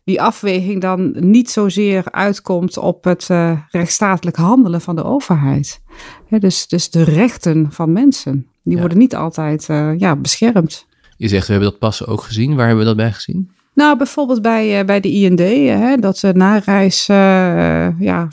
[0.03, 5.81] die afweging dan niet zozeer uitkomt op het eh, rechtsstatelijk handelen van de overheid.
[6.29, 8.79] Dus, dus de rechten van mensen, die Ja.
[8.79, 10.85] worden niet altijd eh, ja, beschermd.
[11.17, 12.55] Je zegt, we hebben dat pas ook gezien.
[12.55, 13.51] Waar hebben we dat bij gezien?
[13.73, 18.27] Nou, bijvoorbeeld bij, uh, bij de IND, hè, dat ze nareis uh, ja.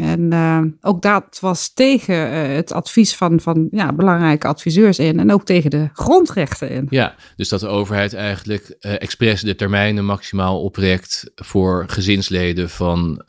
[0.00, 5.18] En ook dat was tegen het advies van, van ja, belangrijke adviseurs in.
[5.18, 6.86] En ook tegen de grondrechten in.
[6.90, 13.22] Ja, dus dat de overheid eigenlijk expres de termijnen maximaal oprekt voor gezinsleden van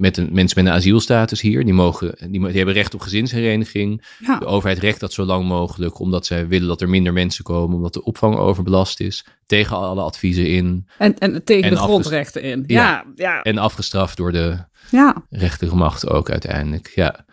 [0.00, 1.64] met een, mensen met een asielstatus hier.
[1.64, 4.04] Die, mogen, die, die hebben recht op gezinshereniging.
[4.38, 7.76] De overheid recht dat zo lang mogelijk, omdat zij willen dat er minder mensen komen,
[7.76, 9.26] omdat de opvang overbelast is.
[9.46, 10.88] Tegen alle adviezen in.
[10.98, 12.64] En, en tegen de grondrechten in.
[12.66, 15.24] Ja, ja, En afgestraft door de ja.
[15.30, 16.92] rechterlijke macht ook uiteindelijk.
[16.94, 17.24] Ja.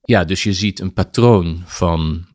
[0.00, 2.26] ja, dus je ziet een patroon van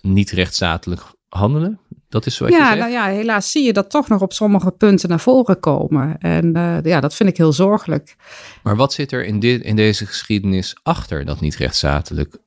[0.00, 1.80] niet rechtsstatelijk handelen.
[2.08, 2.78] Dat is wat ja, je zegt.
[2.78, 6.18] Nou ja, helaas zie je dat toch nog op sommige punten naar voren komen.
[6.18, 8.16] En uh, ja, dat vind ik heel zorgelijk.
[8.62, 12.38] Maar wat zit er in, dit, in deze geschiedenis achter dat niet rechtsstatelijk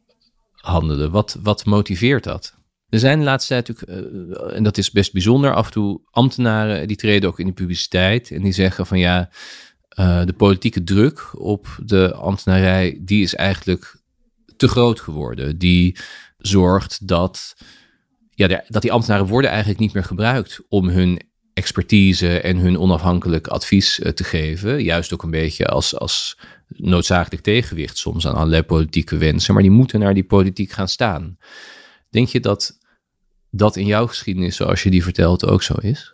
[0.56, 1.12] handelen?
[1.12, 2.58] Wat, wat motiveert dat?
[2.90, 6.02] Er zijn de laatste tijd natuurlijk, uh, en dat is best bijzonder, af en toe
[6.12, 9.30] ambtenaren die treden ook in de publiciteit en die zeggen van ja,
[10.00, 14.02] uh, de politieke druk op de ambtenarij, die is eigenlijk
[14.58, 15.58] te groot geworden.
[15.58, 15.98] Die
[16.38, 17.56] zorgt dat
[18.48, 21.22] ja, dat die ambtenaren worden eigenlijk niet meer gebruikt om hun
[21.54, 24.84] expertise en hun onafhankelijk advies eh, te geven.
[24.84, 29.54] Juist ook een beetje als, als noodzakelijk tegenwicht soms aan allerlei politieke wensen.
[29.54, 31.38] Maar die moeten naar die politiek gaan staan.
[32.10, 32.78] Denk je dat
[33.52, 36.14] dat in jouw geschiedenis, zoals je die vertelt, ook zo is?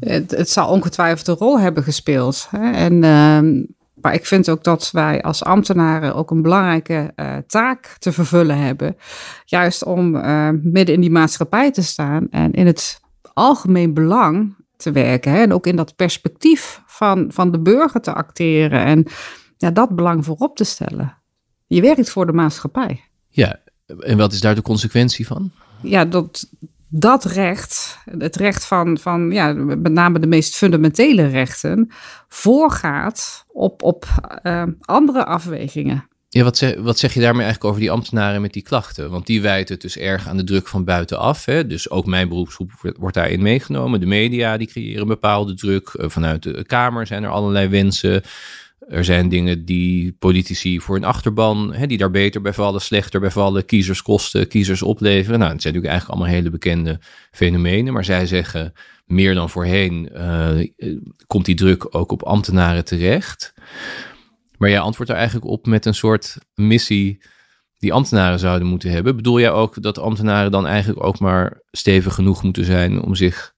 [0.00, 2.46] Het, het zal ongetwijfeld een rol hebben gespeeld.
[2.50, 2.72] Hè?
[2.72, 3.64] En uh,
[4.00, 8.58] maar ik vind ook dat wij als ambtenaren ook een belangrijke uh, taak te vervullen
[8.58, 8.96] hebben.
[9.44, 13.00] Juist om uh, midden in die maatschappij te staan en in het
[13.32, 15.32] algemeen belang te werken.
[15.32, 15.38] Hè?
[15.38, 19.06] En ook in dat perspectief van, van de burger te acteren en
[19.56, 21.16] ja, dat belang voorop te stellen.
[21.66, 23.04] Je werkt voor de maatschappij.
[23.28, 23.60] Ja,
[24.00, 25.50] en wat is daar de consequentie van?
[25.82, 26.50] Ja, dat,
[26.98, 31.90] dat recht, het recht van, van ja, met name de meest fundamentele rechten,
[32.28, 34.06] voorgaat op, op
[34.42, 36.08] uh, andere afwegingen.
[36.28, 39.10] Ja, wat zeg, wat zeg je daarmee eigenlijk over die ambtenaren met die klachten?
[39.10, 41.44] Want die wijten het dus erg aan de druk van buitenaf.
[41.44, 41.66] Hè?
[41.66, 44.00] Dus ook mijn beroepsgroep wordt daarin meegenomen.
[44.00, 45.90] De media die creëren bepaalde druk.
[45.96, 48.22] Vanuit de Kamer zijn er allerlei wensen.
[48.86, 53.20] Er zijn dingen die politici voor een achterban, hè, die daar beter bij vallen, slechter
[53.20, 55.38] bij vallen, kiezers kosten, kiezers opleveren.
[55.38, 58.72] Nou, het zijn natuurlijk eigenlijk allemaal hele bekende fenomenen, maar zij zeggen
[59.04, 60.68] meer dan voorheen uh,
[61.26, 63.54] komt die druk ook op ambtenaren terecht.
[64.58, 67.22] Maar jij antwoordt er eigenlijk op met een soort missie
[67.78, 69.16] die ambtenaren zouden moeten hebben.
[69.16, 73.54] Bedoel jij ook dat ambtenaren dan eigenlijk ook maar stevig genoeg moeten zijn om zich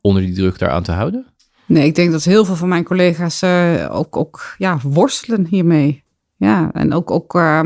[0.00, 1.26] onder die druk daaraan te houden?
[1.68, 6.02] Nee, ik denk dat heel veel van mijn collega's uh, ook, ook ja, worstelen hiermee.
[6.36, 7.60] Ja, en ook, ook uh,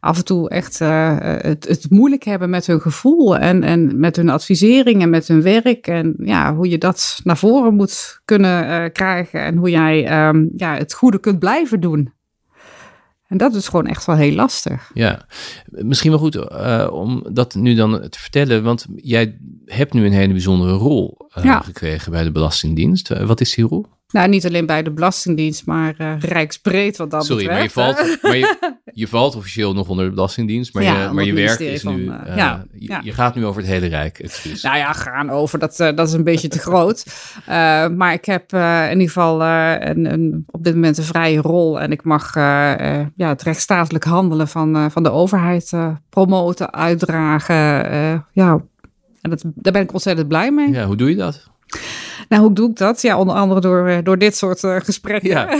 [0.00, 4.16] af en toe echt uh, het, het moeilijk hebben met hun gevoel en, en met
[4.16, 5.86] hun advisering en met hun werk.
[5.86, 10.76] En ja, hoe je dat naar voren moet kunnen krijgen en hoe jij um, ja,
[10.76, 12.12] het goede kunt blijven doen.
[13.28, 14.90] En dat is gewoon echt wel heel lastig.
[14.94, 15.26] Ja,
[15.66, 20.12] misschien wel goed uh, om dat nu dan te vertellen, want jij hebt nu een
[20.12, 21.60] hele bijzondere rol uh, ja.
[21.60, 23.10] gekregen bij de Belastingdienst.
[23.10, 23.86] Uh, wat is die rol?
[24.12, 27.74] Nou, niet alleen bij de Belastingdienst, maar uh, rijksbreed wat dat Sorry, betreft.
[27.74, 31.12] maar, je valt, maar je, je, valt officieel nog onder de Belastingdienst, maar ja, je,
[31.12, 32.02] maar je werk is van, nu...
[32.02, 33.00] Uh, ja, je, ja.
[33.04, 34.18] je, gaat nu over het hele Rijk.
[34.18, 34.62] Excuus.
[34.62, 37.04] Nou ja, gaan over, dat, dat is een beetje te groot.
[37.98, 41.92] maar ik heb in ieder geval een, een, op dit moment een vrije rol en
[41.92, 45.72] ik mag ja, het rechtsstatelijk handelen van, van de overheid
[46.10, 47.56] promoten, uitdragen.
[48.32, 48.60] ja,
[49.20, 50.70] en dat, daar ben ik ontzettend blij mee.
[50.70, 51.50] Ja, hoe doe je dat?
[52.28, 53.02] Nou, hoe doe ik dat?
[53.02, 55.30] Ja, onder andere door, eh, door dit soort uh, gesprekken.
[55.30, 55.54] Ja.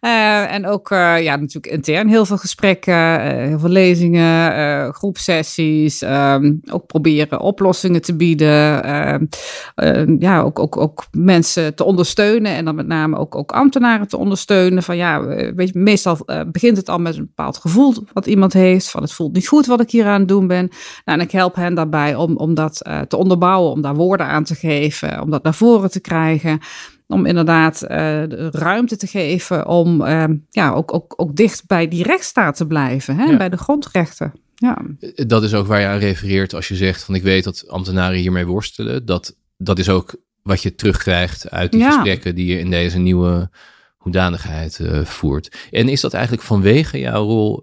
[0.00, 0.88] uh, en ook
[1.18, 6.02] ja, natuurlijk intern heel veel gesprekken, heel veel lezingen, groepsessies.
[6.02, 8.84] Um, ook proberen oplossingen te bieden.
[8.84, 12.52] Ehm, ja, ook, ook, ook mensen te ondersteunen.
[12.52, 14.82] En dan met name ook, ook ambtenaren te ondersteunen.
[14.82, 15.24] Van ja,
[15.54, 16.18] weet je, meestal
[16.52, 18.90] begint het al met een bepaald gevoel wat iemand heeft.
[18.90, 20.68] Van het voelt niet goed wat ik hier aan het doen ben.
[21.04, 24.44] Nou, en ik help hen daarbij om, om dat te onderbouwen, om daar woorden aan
[24.44, 25.20] te geven.
[25.20, 26.60] Om dat naar voren te krijgen.
[27.06, 32.02] Om inderdaad uh, ruimte te geven om uh, ja, ook, ook, ook dicht bij die
[32.02, 33.36] rechtsstaat te blijven, hè, ja.
[33.36, 34.32] bij de grondrechten.
[34.54, 34.82] Ja.
[35.14, 38.18] Dat is ook waar je aan refereert als je zegt van ik weet dat ambtenaren
[38.18, 39.06] hiermee worstelen.
[39.06, 41.90] Dat, dat is ook wat je terugkrijgt uit die ja.
[41.90, 43.50] gesprekken die je in deze nieuwe
[43.96, 45.68] hoedanigheid uh, voert.
[45.70, 47.62] En is dat eigenlijk vanwege jouw rol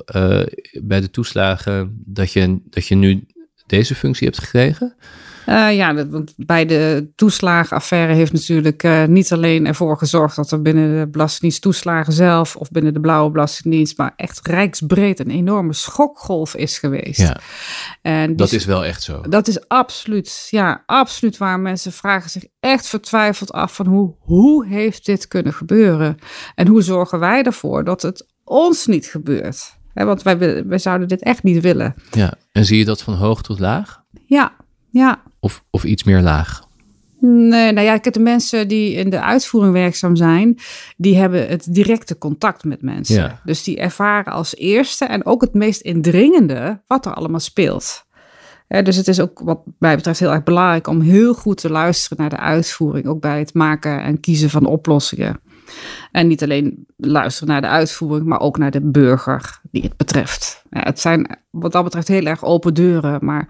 [0.84, 3.26] bij de toeslagen dat je, dat je nu
[3.66, 4.96] deze functie hebt gekregen?
[5.50, 10.62] Uh, ja, want bij de toeslagenaffaire heeft natuurlijk uh, niet alleen ervoor gezorgd dat er
[10.62, 15.74] binnen de Belastingdienst toeslagen zelf of binnen de Blauwe Belastingdienst, maar echt rijksbreed een enorme
[15.74, 17.20] schokgolf is geweest.
[17.20, 17.40] Ja,
[18.02, 19.22] en dat is wel echt zo.
[19.30, 21.60] Dat is absoluut, ja, absoluut waar.
[21.60, 26.18] Mensen vragen zich echt vertwijfeld af van hoe, hoe heeft dit kunnen gebeuren?
[26.56, 29.78] En hoe zorgen wij ervoor dat het ons niet gebeurt?
[29.94, 31.96] want wij, wij zouden dit echt niet willen.
[32.12, 34.04] Ja, en zie je dat van hoog tot laag?
[34.26, 34.54] Ja,
[34.92, 35.22] ja.
[35.40, 36.68] Of, of iets meer laag?
[37.22, 40.58] Nee, nou ja, ik heb de mensen die in de uitvoering werkzaam zijn,
[40.98, 43.16] die hebben het directe contact met mensen.
[43.16, 43.42] Ja.
[43.44, 48.06] Dus die ervaren als eerste en ook het meest indringende wat er allemaal speelt.
[48.68, 52.18] dus het is ook wat mij betreft heel erg belangrijk om heel goed te luisteren
[52.18, 55.40] naar de uitvoering, ook bij het maken en kiezen van oplossingen.
[56.12, 60.64] En niet alleen luisteren naar de uitvoering, maar ook naar de burger die het betreft.
[60.70, 63.48] Ja, het zijn wat dat betreft heel erg open deuren, maar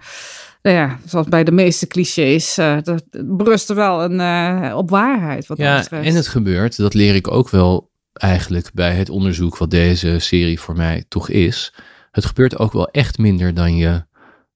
[0.62, 4.90] nou ja, zoals bij de meeste clichés, uh, dat berust er wel een, uh, op
[4.90, 5.46] waarheid.
[5.46, 9.70] Wat ja, en het gebeurt, dat leer ik ook wel eigenlijk bij het onderzoek wat
[9.70, 11.74] deze serie voor mij toch is.
[12.10, 14.04] Het gebeurt ook wel echt minder dan je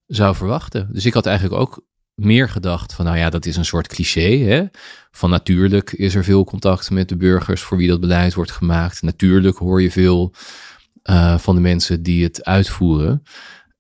[0.07, 0.89] zou verwachten.
[0.93, 1.85] Dus ik had eigenlijk ook
[2.15, 4.39] meer gedacht van, nou ja, dat is een soort cliché.
[4.39, 4.65] Hè?
[5.11, 9.03] Van natuurlijk is er veel contact met de burgers voor wie dat beleid wordt gemaakt.
[9.03, 10.35] Natuurlijk hoor je veel
[11.11, 13.23] uh, van de mensen die het uitvoeren.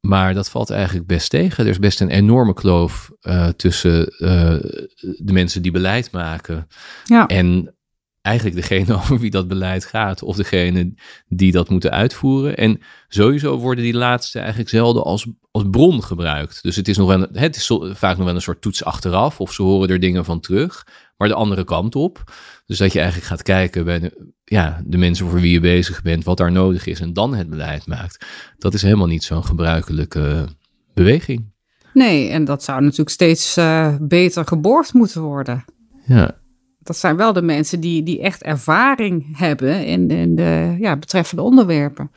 [0.07, 1.65] Maar dat valt eigenlijk best tegen.
[1.65, 4.55] Er is best een enorme kloof uh, tussen uh,
[5.01, 6.67] de mensen die beleid maken
[7.05, 7.27] ja.
[7.27, 7.75] en
[8.23, 10.95] eigenlijk degene over wie dat beleid gaat, of degene
[11.27, 12.57] die dat moeten uitvoeren.
[12.57, 16.63] En sowieso worden die laatste eigenlijk zelden als, als bron gebruikt.
[16.63, 19.53] Dus het is, nog wel, het is vaak nog wel een soort toets achteraf, of
[19.53, 20.87] ze horen er dingen van terug,
[21.17, 22.33] maar de andere kant op.
[22.67, 26.03] Dus dat je eigenlijk gaat kijken bij de, ja, de mensen voor wie je bezig
[26.03, 28.27] bent, wat daar nodig is, en dan het beleid maakt.
[28.59, 30.49] Dat is helemaal niet zo'n gebruikelijke
[30.95, 31.53] beweging.
[31.93, 35.65] Nee, en dat zou natuurlijk steeds uh, beter geborgd moeten worden.
[36.07, 36.43] Ja
[36.85, 41.43] dat zijn wel de mensen die, die echt ervaring hebben in, in de ja, betreffende
[41.43, 42.11] onderwerpen.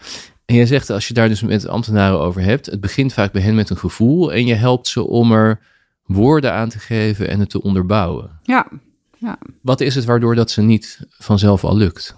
[0.45, 3.41] En jij zegt, als je daar dus met ambtenaren over hebt, het begint vaak bij
[3.41, 5.59] hen met een gevoel en je helpt ze om er
[6.03, 8.39] woorden aan te geven en het te onderbouwen.
[8.43, 8.67] Ja,
[9.19, 9.37] ja.
[9.61, 12.15] Wat is het waardoor dat ze niet vanzelf al lukt?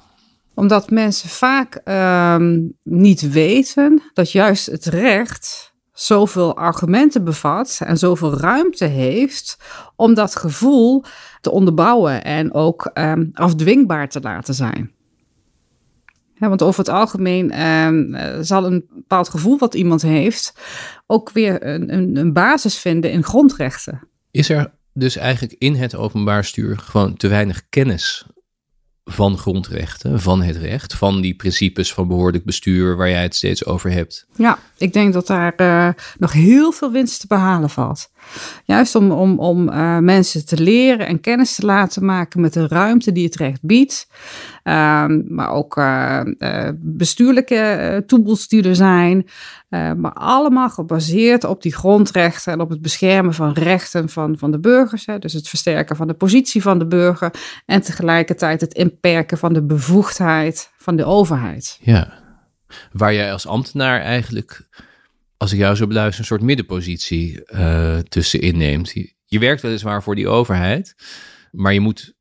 [0.54, 8.34] Omdat mensen vaak ehm, niet weten dat juist het recht zoveel argumenten bevat en zoveel
[8.34, 9.58] ruimte heeft
[9.96, 11.04] om dat gevoel
[11.42, 14.92] te onderbouwen en ook um, afdwingbaar te laten zijn.
[16.38, 20.54] want over het algemeen um, zal een bepaald gevoel wat iemand heeft
[21.08, 24.08] ook weer een, een, een basis vinden in grondrechten.
[24.32, 28.26] Is er dus eigenlijk in het openbaar stuur gewoon te weinig kennis
[29.12, 33.66] van grondrechten, van het recht, van die principes van behoorlijk bestuur waar jij het steeds
[33.66, 34.28] over hebt.
[34.36, 38.12] Ja, ik denk dat daar uh, nog heel veel winst te behalen valt.
[38.66, 42.68] Juist om, om, om uh, mensen te leren en kennis te laten maken met de
[42.68, 44.08] ruimte die het recht biedt.
[44.64, 46.22] Um, maar ook uh,
[46.78, 49.26] bestuurlijke tools die er zijn.
[49.70, 54.60] maar allemaal gebaseerd op die grondrechten en op het beschermen van rechten van, van de
[54.60, 55.06] burgers.
[55.06, 55.20] Hè.
[55.20, 57.32] Dus het versterken van de positie van de burger.
[57.66, 61.80] En tegelijkertijd het inperken van de bevoegdheid van de overheid.
[61.82, 62.14] Ja,
[62.92, 64.68] waar jij als ambtenaar eigenlijk
[65.40, 68.90] als ik jou zo beluister, een soort middenpositie uh, tussen inneemt.
[68.90, 70.96] Je, je werkt weliswaar voor die overheid,
[71.52, 72.14] maar je moet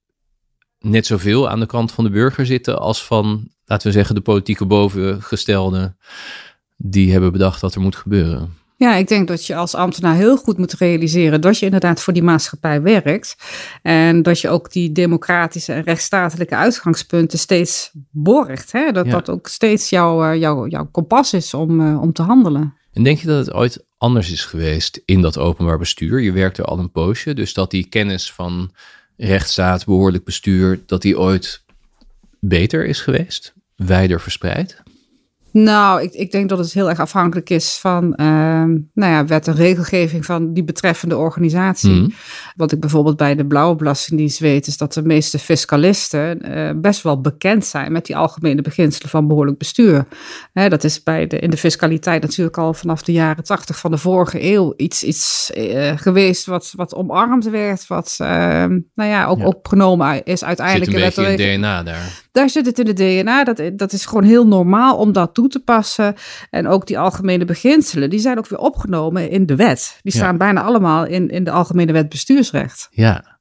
[0.78, 4.20] net zoveel aan de kant van de burger zitten als van, laten we zeggen, de
[4.20, 5.98] politieke bovengestelden
[6.76, 8.56] die hebben bedacht wat er moet gebeuren.
[8.76, 12.12] Ja, ik denk dat je als ambtenaar heel goed moet realiseren dat je inderdaad voor
[12.12, 13.36] die maatschappij werkt.
[13.82, 18.72] En dat je ook die democratische en rechtsstatelijke uitgangspunten steeds borgt.
[18.72, 18.92] Hè?
[18.92, 22.77] Dat dat ook steeds jouw, eh, jouw, jouw kompas is om, uh, om te handelen.
[22.98, 26.20] En denk je dat het ooit anders is geweest in dat openbaar bestuur?
[26.20, 28.72] Je werkt er al een poosje, dus dat die kennis van
[29.16, 31.62] rechtsstaat, behoorlijk bestuur, dat die ooit
[32.40, 34.82] beter is geweest, wijder verspreid?
[35.50, 38.26] Nou, ik, ik denk dat het heel erg afhankelijk is van uh,
[38.94, 41.90] nou ja, wet en regelgeving van die betreffende organisatie.
[41.90, 42.08] Mhm.
[42.56, 47.02] Wat ik bijvoorbeeld bij de Blauwe Belastingdienst weet, is dat de meeste fiscalisten uh, best
[47.02, 50.06] wel bekend zijn met die algemene beginselen van behoorlijk bestuur.
[50.52, 53.90] Hè, dat is bij de, in de fiscaliteit natuurlijk al vanaf de jaren tachtig van
[53.90, 59.26] de vorige eeuw iets, iets uh, geweest wat, wat omarmd werd, wat ehm, nou ja,
[59.26, 59.44] ook ja.
[59.44, 60.90] opgenomen is uiteindelijk.
[60.90, 62.26] Zit een beetje in DNA daar.
[62.38, 63.44] Daar zit het in de DNA.
[63.44, 66.14] Dat, dat is gewoon heel normaal om dat toe te passen.
[66.50, 69.98] En ook die algemene beginselen, die zijn ook weer opgenomen in de wet.
[70.02, 72.88] Die staan bijna allemaal in, in de algemene wet bestuursrecht.
[72.90, 73.38] Ja,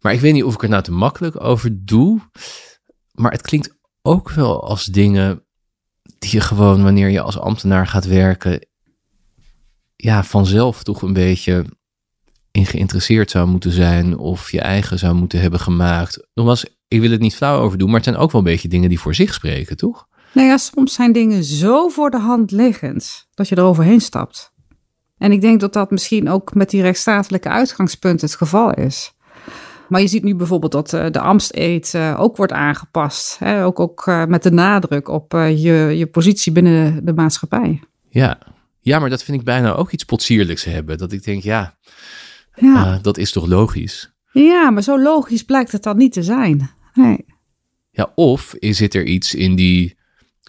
[0.00, 2.20] maar ik weet niet of ik er nou te makkelijk over doe.
[3.12, 5.44] Maar het klinkt ook wel als dingen
[6.18, 8.66] die je gewoon wanneer je als ambtenaar gaat werken,
[9.96, 11.64] ja, vanzelf toch een beetje
[12.50, 16.26] in geïnteresseerd zou moeten zijn of je eigen zou moeten hebben gemaakt.
[16.34, 16.64] Nogmaals,
[16.94, 18.88] ik wil het niet flauw over doen, maar het zijn ook wel een beetje dingen
[18.88, 20.06] die voor zich spreken, toch?
[20.32, 24.52] Nou ja, soms zijn dingen zo voor de hand liggend dat je er overheen stapt.
[25.18, 29.12] En ik denk dat dat misschien ook met die rechtsstatelijke uitgangspunten het geval is.
[29.88, 33.38] Maar je ziet nu bijvoorbeeld dat uh, de Amsteed uh, ook wordt aangepast.
[33.38, 33.64] Hè?
[33.64, 37.82] Ook, ook uh, met de nadruk op je, je positie binnen de maatschappij.
[38.08, 38.38] Ja.
[38.80, 40.98] ja, maar dat vind ik bijna ook iets potsierlijks hebben.
[40.98, 41.76] Dat ik denk, ja,
[42.54, 42.98] ja.
[43.02, 44.12] dat is toch logisch?
[44.32, 46.70] Ja, maar zo logisch blijkt het dan niet te zijn.
[47.90, 49.96] Ja, of zit er iets in die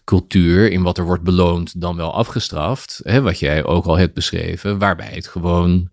[0.04, 4.14] cultuur, in wat er wordt beloond dan wel afgestraft, hè, wat jij ook al hebt
[4.14, 5.90] beschreven, waarbij het gewoon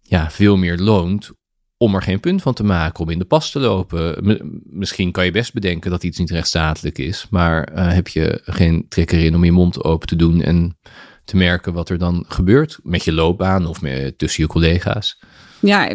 [0.00, 1.30] ja, veel meer loont
[1.76, 4.38] om er geen punt van te maken, om in de pas te lopen.
[4.64, 8.86] misschien kan je best bedenken dat iets niet rechtsstatelijk is, maar uh, heb je geen
[8.88, 10.78] trek erin om je mond open te doen en
[11.24, 15.20] te merken wat er dan gebeurt met je loopbaan of met, tussen je collega's.
[15.62, 15.94] Ja,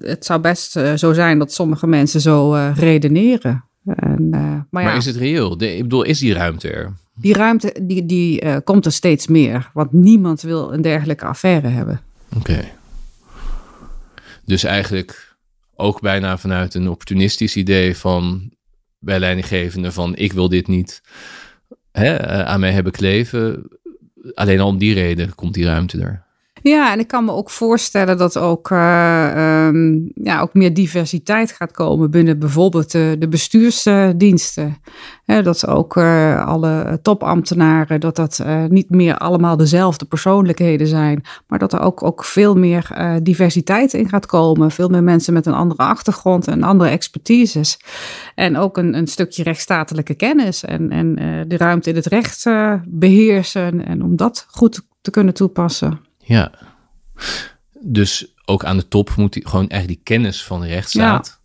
[0.00, 3.64] het zou best uh, zo zijn dat sommige mensen zo uh, redeneren.
[3.84, 4.94] En, maar, maar ja.
[4.94, 5.56] is het reëel?
[5.56, 6.92] De, ik bedoel, is die ruimte er?
[7.14, 12.00] Die ruimte die, die komt er steeds meer, want niemand wil een dergelijke affaire hebben.
[12.36, 12.64] Oké.
[14.44, 15.36] Dus eigenlijk
[15.74, 18.52] ook bijna vanuit een opportunistisch idee van
[18.98, 21.00] bij leidinggevende van ik wil dit niet
[21.92, 23.68] hè, eh, aan mij hebben kleven.
[24.34, 26.26] Alleen al om die reden komt die ruimte er.
[26.62, 31.52] Ja, en ik kan me ook voorstellen dat ook, uh, um, ja, ook meer diversiteit
[31.52, 34.76] gaat komen binnen bijvoorbeeld de, bestuursdiensten.
[35.24, 41.58] dat ook uh, alle topambtenaren, dat dat uh, niet meer allemaal dezelfde persoonlijkheden zijn, maar
[41.58, 44.70] dat er ook, ook veel meer diversiteit in gaat komen.
[44.70, 47.78] Veel meer mensen met een andere achtergrond en andere expertises.
[48.34, 51.14] En ook een, een stukje rechtsstatelijke kennis en, en
[51.48, 52.46] de ruimte in het recht
[52.84, 56.07] beheersen en om dat goed te kunnen toepassen.
[56.28, 56.52] Ja.
[57.80, 61.40] Dus ook aan de top moet die, gewoon eigenlijk die kennis van de rechtsstaat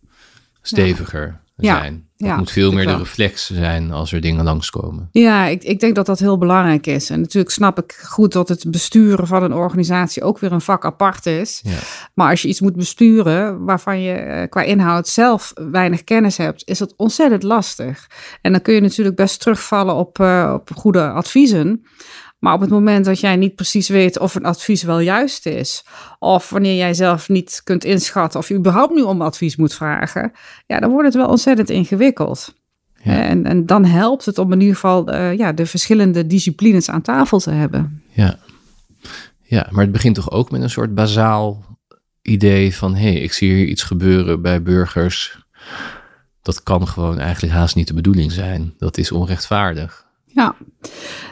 [0.62, 2.08] steviger zijn.
[2.16, 5.08] Dat ja, moet veel meer de reflex zijn als er dingen langskomen.
[5.12, 7.10] Ja, ik, ik denk dat dat heel belangrijk is.
[7.10, 10.84] En natuurlijk snap ik goed dat het besturen van een organisatie ook weer een vak
[10.84, 11.60] apart is.
[11.62, 11.78] Ja.
[12.14, 16.62] Maar als je iets moet besturen waarvan je eh, qua inhoud zelf weinig kennis hebt,
[16.68, 18.06] is dat ontzettend lastig.
[18.40, 21.84] En dan kun je natuurlijk best terugvallen op, uh, op goede adviezen.
[22.44, 25.84] Maar op het moment dat jij niet precies weet of een advies wel juist is,
[26.18, 30.32] of wanneer jij zelf niet kunt inschatten of je überhaupt nu om advies moet vragen,
[30.66, 32.54] ja, dan wordt het wel ontzettend ingewikkeld.
[33.02, 37.02] En, en dan helpt het om in ieder geval uh, ja, de verschillende disciplines aan
[37.02, 38.02] tafel te hebben.
[38.10, 38.38] Ja.
[39.42, 41.64] ja, maar het begint toch ook met een soort bazaal
[42.22, 45.38] idee van: hé, hey, ik zie hier iets gebeuren bij burgers.
[46.42, 48.74] Dat kan gewoon eigenlijk haast niet de bedoeling zijn.
[48.78, 50.03] Dat is onrechtvaardig.
[50.34, 50.54] Ja,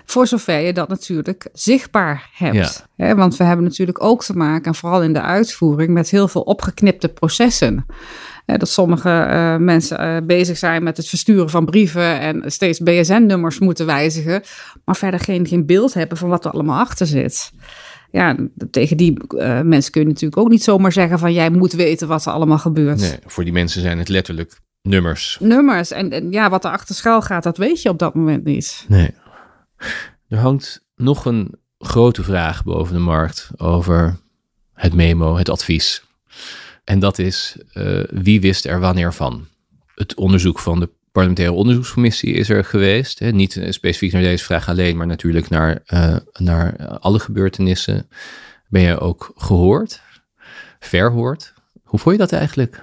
[0.04, 2.86] voor zover je dat natuurlijk zichtbaar hebt.
[2.96, 3.14] Ja.
[3.14, 7.08] want we hebben natuurlijk ook te maken, vooral in de uitvoering, met heel veel opgeknipte
[7.08, 7.86] processen.
[8.46, 13.58] dat sommige uh, mensen uh, bezig zijn met het versturen van brieven en steeds BSN-nummers
[13.58, 14.42] moeten wijzigen,
[14.84, 17.52] maar verder geen, geen beeld hebben van wat er allemaal achter zit.
[18.10, 18.36] Ja,
[18.70, 22.08] tegen die uh, mensen kun je natuurlijk ook niet zomaar zeggen van jij moet weten
[22.08, 23.00] wat er allemaal gebeurt.
[23.00, 25.36] Nee, voor die mensen zijn het letterlijk nummers.
[25.40, 25.90] Nummers.
[25.90, 28.84] En, en, ja, wat er achter schuil gaat, dat weet je op dat moment niet.
[28.88, 29.14] Nee.
[30.28, 34.18] Er hangt nog een grote vraag boven de markt over
[34.74, 36.04] het memo, het advies.
[36.84, 39.46] En dat is, uh, wie wist er wanneer van?
[39.94, 43.18] Het onderzoek van de parlementaire onderzoekscommissie is er geweest.
[43.18, 43.30] Hè?
[43.30, 48.08] Niet specifiek naar deze vraag alleen, maar natuurlijk naar, uh, naar alle gebeurtenissen.
[48.68, 50.00] Ben je ook gehoord,
[50.80, 51.52] verhoord?
[51.82, 52.82] Hoe vond je dat eigenlijk?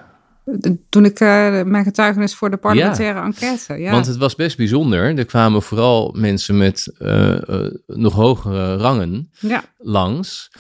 [0.90, 3.74] Toen ik uh, mijn getuigenis voor de parlementaire enquête.
[3.74, 3.92] Ja.
[3.92, 5.18] Want het was best bijzonder.
[5.18, 9.64] Er kwamen vooral mensen met uh, uh, nog hogere rangen ja.
[9.78, 10.52] langs.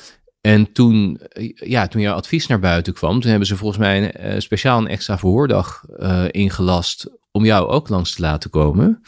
[0.41, 1.19] En toen,
[1.53, 4.87] ja, toen jouw advies naar buiten kwam, toen hebben ze volgens mij een, speciaal een
[4.87, 5.83] extra verhoordag
[6.31, 9.01] ingelast om jou ook langs te laten komen.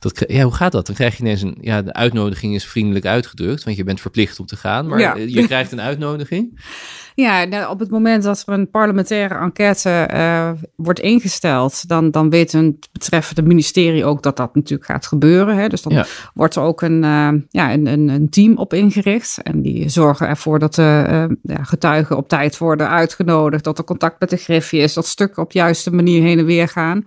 [0.00, 0.86] Dat, ja, hoe gaat dat?
[0.86, 1.58] Dan krijg je ineens een.
[1.60, 4.86] Ja, de uitnodiging is vriendelijk uitgedrukt, want je bent verplicht om te gaan.
[4.86, 5.16] Maar ja.
[5.16, 6.60] je krijgt een uitnodiging.
[7.20, 12.30] Ja, nou, op het moment dat er een parlementaire enquête uh, wordt ingesteld, dan, dan
[12.30, 15.56] weet het betreffende ministerie ook dat dat natuurlijk gaat gebeuren.
[15.56, 15.68] Hè?
[15.68, 16.06] Dus dan ja.
[16.34, 19.42] wordt er ook een, uh, ja, een, een, een, team op ingericht.
[19.42, 23.84] En die zorgen ervoor dat de uh, ja, getuigen op tijd worden uitgenodigd, dat er
[23.84, 27.04] contact met de griffie is, dat stukken op de juiste manier heen en weer gaan.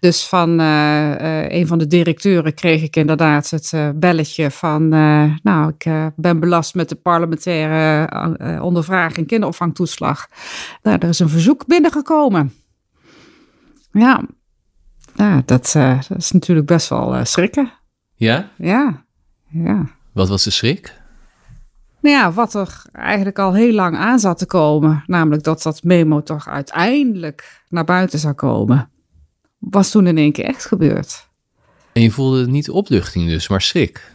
[0.00, 4.88] Dus van een van de directeuren kreeg ik inderdaad het belletje van,
[5.42, 8.08] nou, ik ben belast met de parlementaire
[8.60, 10.28] ondervraging kinderopvangtoeslag.
[10.82, 12.54] Nou, er is een verzoek binnengekomen.
[13.92, 14.22] Ja,
[15.14, 17.72] ja dat, uh, dat is natuurlijk best wel uh, schrikken.
[18.14, 18.50] Ja?
[18.56, 19.04] Ja,
[19.48, 19.86] ja.
[20.12, 20.98] Wat was de schrik?
[22.00, 25.82] Nou ja, wat er eigenlijk al heel lang aan zat te komen, namelijk dat dat
[25.82, 28.90] memo toch uiteindelijk naar buiten zou komen,
[29.58, 31.28] was toen in één keer echt gebeurd.
[31.92, 34.14] En je voelde niet opluchting dus, maar schrik.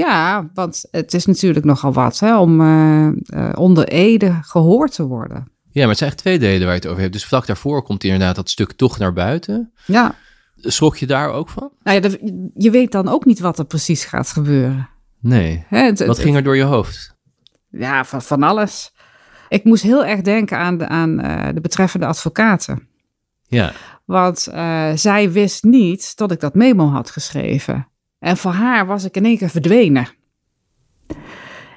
[0.00, 5.06] Ja, want het is natuurlijk nogal wat hè, om uh, uh, onder Ede gehoord te
[5.06, 5.50] worden.
[5.70, 7.12] Ja, maar het zijn echt twee delen waar je het over hebt.
[7.12, 9.72] Dus vlak daarvoor komt inderdaad dat stuk toch naar buiten.
[9.86, 10.14] Ja.
[10.56, 11.70] Schrok je daar ook van?
[11.82, 12.10] Nou ja,
[12.54, 14.88] je weet dan ook niet wat er precies gaat gebeuren.
[15.20, 15.64] Nee.
[15.68, 17.16] Hè, het, wat ging er door je hoofd?
[17.70, 18.92] Ja, van, van alles.
[19.48, 22.88] Ik moest heel erg denken aan de, aan, uh, de betreffende advocaten.
[23.48, 23.72] Ja.
[24.04, 24.38] Want
[24.94, 27.89] zij wist niet dat ik dat memo had geschreven.
[28.20, 30.08] En voor haar was ik in één keer verdwenen.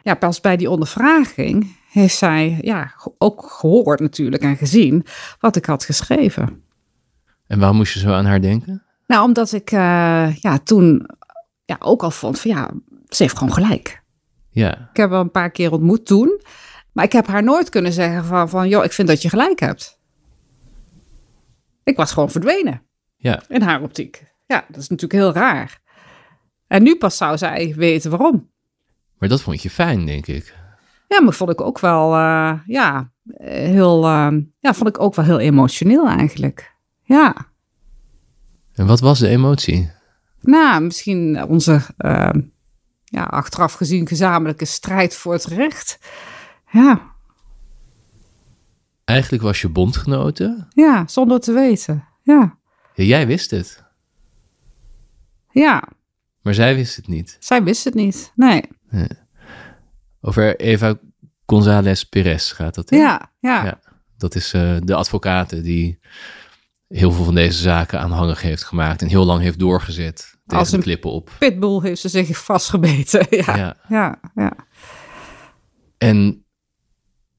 [0.04, 5.06] Ja, pas bij die ondervraging heeft zij ja, ook gehoord natuurlijk en gezien
[5.40, 6.64] wat ik had geschreven.
[7.48, 8.84] En waarom moest je zo aan haar denken?
[9.08, 11.10] Nou, omdat ik uh, ja, toen
[11.66, 12.72] ja, ook al vond van ja,
[13.10, 14.02] ze heeft gewoon gelijk.
[14.50, 14.90] Ja.
[14.92, 16.42] Ik heb haar een paar keer ontmoet toen.
[16.92, 19.60] Maar ik heb haar nooit kunnen zeggen van, van joh, ik vind dat je gelijk
[19.60, 20.00] hebt.
[21.84, 22.82] Ik was gewoon verdwenen.
[23.16, 23.42] Ja.
[23.48, 24.34] In haar optiek.
[24.46, 25.82] Ja, dat is natuurlijk heel raar.
[26.68, 28.52] En nu pas zou zij weten waarom.
[29.18, 30.56] Maar dat vond je fijn, denk ik.
[31.08, 35.26] Ja, maar vond ik ook wel, uh, ja, heel, uh, ja, vond ik ook wel
[35.26, 36.76] heel emotioneel eigenlijk.
[37.04, 37.36] Ja.
[38.74, 39.92] En wat was de emotie?
[40.42, 42.30] Nou, misschien onze, uh,
[43.04, 46.00] ja, achteraf gezien gezamenlijke strijd voor het recht.
[46.72, 47.12] Ja.
[49.04, 50.68] Eigenlijk was je bondgenoten?
[50.70, 52.08] Ja, zonder te weten.
[52.22, 52.58] Ja.
[52.94, 53.84] ja jij wist het.
[55.52, 55.84] Ja.
[56.44, 57.38] Maar zij wist het niet.
[57.40, 58.62] Zij wist het niet, nee.
[60.22, 61.00] Over Eva
[61.46, 62.90] González Perez gaat dat.
[62.90, 63.80] Ja, ja, ja.
[64.18, 66.00] Dat is uh, de advocate die
[66.88, 70.16] heel veel van deze zaken aanhangig heeft gemaakt en heel lang heeft doorgezet
[70.46, 71.32] tegen Als de klippen op.
[71.40, 73.28] pitbull heeft ze zich vastgebeten.
[73.46, 73.78] ja, ja.
[73.90, 74.56] ja, ja.
[75.98, 76.46] En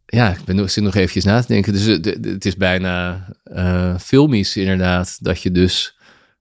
[0.07, 1.73] ja, ik ben, zit nog eventjes na te denken.
[1.73, 5.94] Dus het, het is bijna uh, filmisch inderdaad dat je dus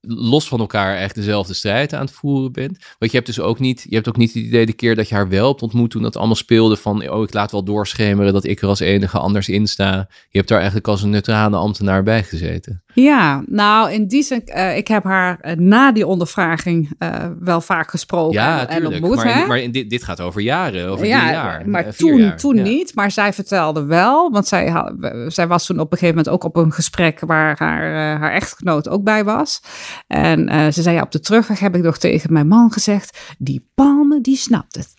[0.07, 2.77] los van elkaar echt dezelfde strijd aan het voeren bent.
[2.99, 5.09] Want je hebt dus ook niet, je hebt ook niet het idee de keer dat
[5.09, 8.33] je haar wel hebt ontmoet toen dat allemaal speelde van, oh ik laat wel doorschemeren
[8.33, 10.07] dat ik er als enige anders in sta.
[10.29, 12.83] Je hebt daar eigenlijk als een neutrale ambtenaar bij gezeten.
[12.93, 17.61] Ja, nou in die zin, uh, ik heb haar uh, na die ondervraging uh, wel
[17.61, 19.15] vaak gesproken ja, en, ontmoet.
[19.15, 19.45] Maar, hè?
[19.45, 21.69] maar in dit, dit gaat over jaren, over ja, jaar.
[21.69, 22.37] Maar toen, jaar.
[22.37, 22.63] toen ja.
[22.63, 24.93] niet, maar zij vertelde wel, want zij, had,
[25.27, 28.89] zij was toen op een gegeven moment ook op een gesprek waar haar, haar echtgenoot
[28.89, 29.61] ook bij was.
[30.07, 33.35] En uh, ze zei, ja, op de terugweg heb ik nog tegen mijn man gezegd,
[33.37, 34.93] die palmen, die snapt het.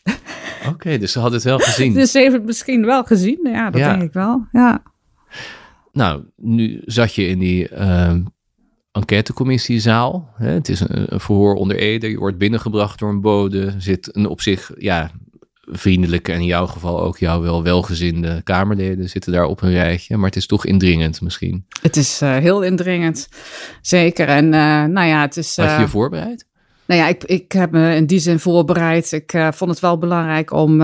[0.60, 1.94] Oké, okay, dus ze had het wel gezien.
[2.00, 3.90] dus ze heeft het misschien wel gezien, ja, dat ja.
[3.90, 4.82] denk ik wel, ja.
[5.92, 8.14] Nou, nu zat je in die uh,
[8.92, 10.30] enquêtecomissiezaal.
[10.34, 10.48] Hè?
[10.48, 12.10] Het is een, een, verhoor onder Ede.
[12.10, 13.74] Je wordt binnengebracht door een bode.
[13.78, 15.10] Zit een op zich, ja,
[15.66, 20.16] vriendelijke en in jouw geval ook jou wel welgezinde Kamerleden zitten daar op een rijtje.
[20.16, 21.64] Maar het is toch indringend misschien.
[21.82, 23.28] Het is uh, heel indringend,
[23.80, 24.28] zeker.
[24.28, 25.56] En uh, nou ja, het is...
[25.56, 26.46] Had je je voorbereid?
[26.86, 29.12] Nou ja, ik, ik heb me in die zin voorbereid.
[29.12, 30.82] Ik vond het wel belangrijk om,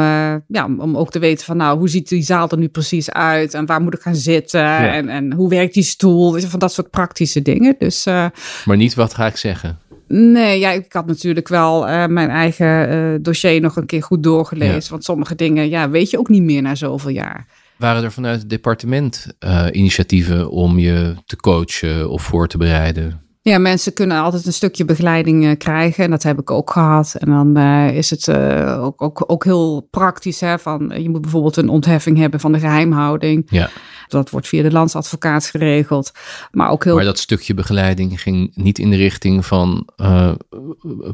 [0.49, 3.55] ja, om ook te weten van, nou, hoe ziet die zaal er nu precies uit?
[3.55, 4.61] En waar moet ik gaan zitten?
[4.61, 4.93] Ja.
[4.93, 6.41] En, en hoe werkt die stoel?
[6.41, 7.75] Van dat soort praktische dingen.
[7.79, 9.79] Dus, maar niet wat ga ik zeggen?
[10.13, 14.75] Nee, ja, ik had natuurlijk wel mijn eigen dossier nog een keer goed doorgelezen.
[14.75, 14.89] Ja.
[14.91, 17.47] Want sommige dingen, ja, weet je ook niet meer na zoveel jaar.
[17.77, 19.27] Waren er vanuit het departement
[19.73, 23.21] initiatieven om je te coachen of voor te bereiden?
[23.43, 26.05] Ja, mensen kunnen altijd een stukje begeleiding uh, krijgen.
[26.05, 27.15] En dat heb ik ook gehad.
[27.19, 30.41] En dan uh, is het uh, ook, ook, ook heel praktisch.
[30.41, 33.47] Hè, van, je moet bijvoorbeeld een ontheffing hebben van de geheimhouding.
[33.51, 33.71] Ja.
[34.09, 36.13] Dat wordt via de landsadvocaat geregeld.
[36.51, 36.95] Maar ook heel.
[36.95, 39.89] Maar dat stukje begeleiding ging niet in de richting van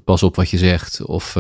[0.05, 1.05] pas op wat je zegt.
[1.05, 1.37] Of,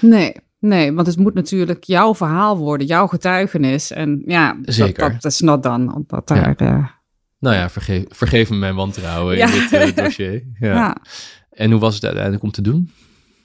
[0.00, 0.32] Nee.
[0.58, 3.90] Nee, want het moet natuurlijk jouw verhaal worden, jouw getuigenis.
[3.90, 5.10] En ja, Zeker.
[5.10, 5.94] Dat, dat is not dan.
[5.94, 6.54] Omdat daar.
[6.56, 6.99] Ja.
[7.40, 9.46] Nou ja, vergeef, vergeef me mijn wantrouwen ja.
[9.46, 10.42] in dit uh, dossier.
[10.60, 10.74] Ja.
[10.74, 10.96] ja.
[11.50, 12.92] En hoe was het uiteindelijk om te doen?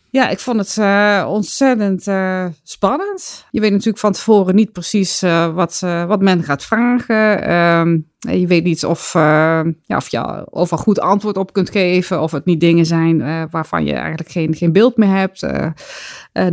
[0.09, 3.45] Ja, ik vond het uh, ontzettend uh, spannend.
[3.51, 5.21] Je weet natuurlijk van tevoren niet precies
[5.53, 7.51] wat, wat men gaat vragen.
[7.53, 12.21] Um, je weet niet of, ja, of je of een goed antwoord op kunt geven.
[12.21, 15.47] Of het niet dingen zijn waarvan je eigenlijk geen, geen beeld meer hebt.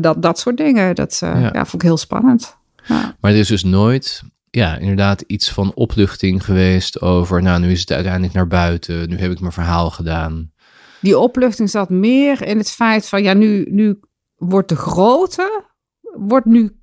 [0.01, 0.95] dat, dat soort dingen.
[0.95, 1.53] Dat ja.
[1.53, 2.57] vond ik heel spannend.
[2.88, 4.22] Maar er is dus nooit
[4.57, 9.18] ja, inderdaad iets van opluchting geweest over, nou, nu is het uiteindelijk naar buiten, nu
[9.18, 10.53] heb ik mijn verhaal gedaan.
[11.00, 14.00] Die opluchting zat meer in het feit van, ja, nu, nu
[14.36, 15.64] wordt de grootte,
[16.00, 16.76] wordt nu,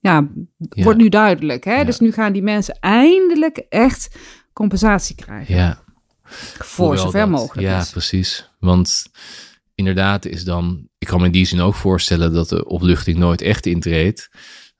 [0.00, 0.28] ja,
[0.58, 0.82] ja.
[0.82, 1.64] wordt nu duidelijk.
[1.64, 1.74] Hè?
[1.74, 1.84] Ja.
[1.84, 4.16] Dus nu gaan die mensen eindelijk echt
[4.52, 5.54] compensatie krijgen.
[5.54, 5.82] Ja.
[6.58, 7.90] Voor Hoewel zover dat, mogelijk Ja, is.
[7.90, 8.50] precies.
[8.58, 9.06] Want
[9.74, 13.40] inderdaad is dan, ik kan me in die zin ook voorstellen dat de opluchting nooit
[13.40, 14.28] echt intreedt.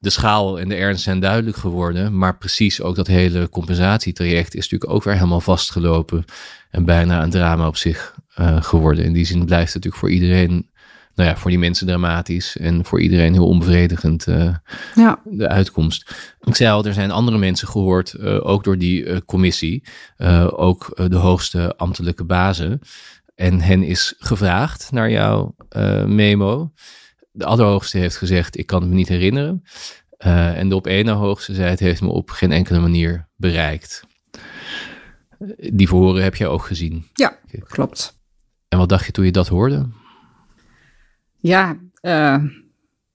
[0.06, 2.18] De schaal en de ernst zijn duidelijk geworden.
[2.18, 6.24] Maar precies ook dat hele compensatietraject is natuurlijk ook weer helemaal vastgelopen.
[6.70, 9.04] En bijna een drama op zich uh, geworden.
[9.04, 10.70] In die zin blijft het natuurlijk voor iedereen,
[11.14, 12.56] nou ja, voor die mensen dramatisch.
[12.56, 14.54] En voor iedereen heel onbevredigend uh,
[14.94, 15.20] ja.
[15.24, 16.14] de uitkomst.
[16.40, 19.82] Ik zei al, er zijn andere mensen gehoord, uh, ook door die commissie.
[20.50, 22.80] ook de hoogste ambtelijke bazen.
[23.34, 25.54] En hen is gevraagd naar jouw
[26.06, 26.72] memo
[27.36, 29.62] de allerhoogste heeft gezegd, ik kan het me niet herinneren.
[30.18, 34.04] Uh, en de op één hoogste zei, het heeft me op geen enkele manier bereikt.
[35.56, 37.06] Die verhoren heb jij ook gezien.
[37.12, 38.18] Ja, klopt.
[38.68, 39.88] En wat dacht je toen je dat hoorde?
[41.36, 42.44] Ja, uh,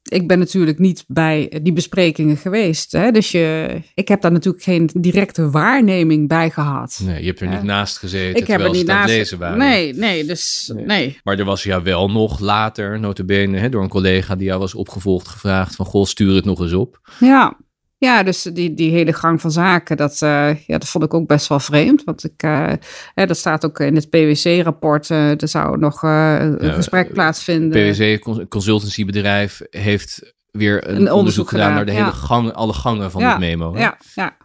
[0.03, 2.91] ik ben natuurlijk niet bij die besprekingen geweest.
[2.91, 3.11] Hè?
[3.11, 7.01] Dus je, ik heb daar natuurlijk geen directe waarneming bij gehad.
[7.03, 9.57] Nee, je hebt er niet naast gezeten ik heb er niet naast lezen waren.
[9.57, 11.19] Nee, nee, dus nee.
[11.23, 14.75] Maar er was jou wel nog later, notabene, hè, door een collega die jou was
[14.75, 16.99] opgevolgd, gevraagd van, goh, stuur het nog eens op.
[17.19, 17.57] Ja,
[18.01, 21.27] ja, dus die, die hele gang van zaken, dat, uh, ja, dat vond ik ook
[21.27, 22.03] best wel vreemd.
[22.03, 22.71] Want ik, uh,
[23.13, 25.09] hè, dat staat ook in het PwC-rapport.
[25.09, 27.91] Uh, er zou nog een ja, gesprek plaatsvinden.
[27.91, 33.21] PwC, consultancybedrijf, heeft weer een, een onderzoek, gedaan, naar de hele gang, alle gangen van
[33.21, 33.77] ja, het memo.
[33.77, 34.37] Ja, ja,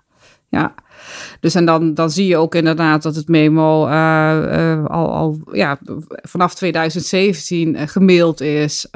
[0.49, 0.75] ja.
[1.41, 3.87] Dus en dan, dan zie je ook inderdaad dat het memo
[4.87, 5.79] al, al ja,
[6.23, 8.89] vanaf 2017 gemaild is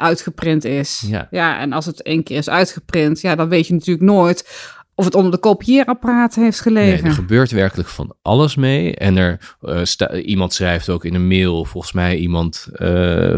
[0.00, 1.04] uitgeprint is.
[1.06, 1.28] Ja.
[1.30, 4.68] ja, en als het één keer is uitgeprint, ja, dan weet je natuurlijk nooit
[5.00, 7.02] of het onder de kopieerapparaat heeft gelegen.
[7.02, 8.94] Nee, er gebeurt werkelijk van alles mee.
[8.94, 9.82] En er uh,
[10.24, 13.36] iemand schrijft ook in een mail, volgens mij iemand, uh,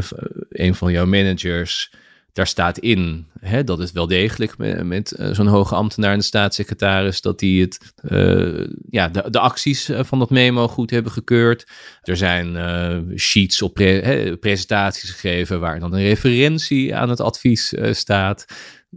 [0.48, 1.92] een van jouw managers,
[2.32, 6.18] daar staat in hè, dat het wel degelijk met, met uh, zo'n hoge ambtenaar en
[6.18, 10.90] de staatssecretaris, dat die het, uh, ja, de, de acties eh, van dat memo goed
[10.90, 11.68] hebben gekeurd.
[12.02, 17.20] Er zijn uh, sheets op pre hè, presentaties gegeven waar dan een referentie aan het
[17.20, 18.44] advies staat.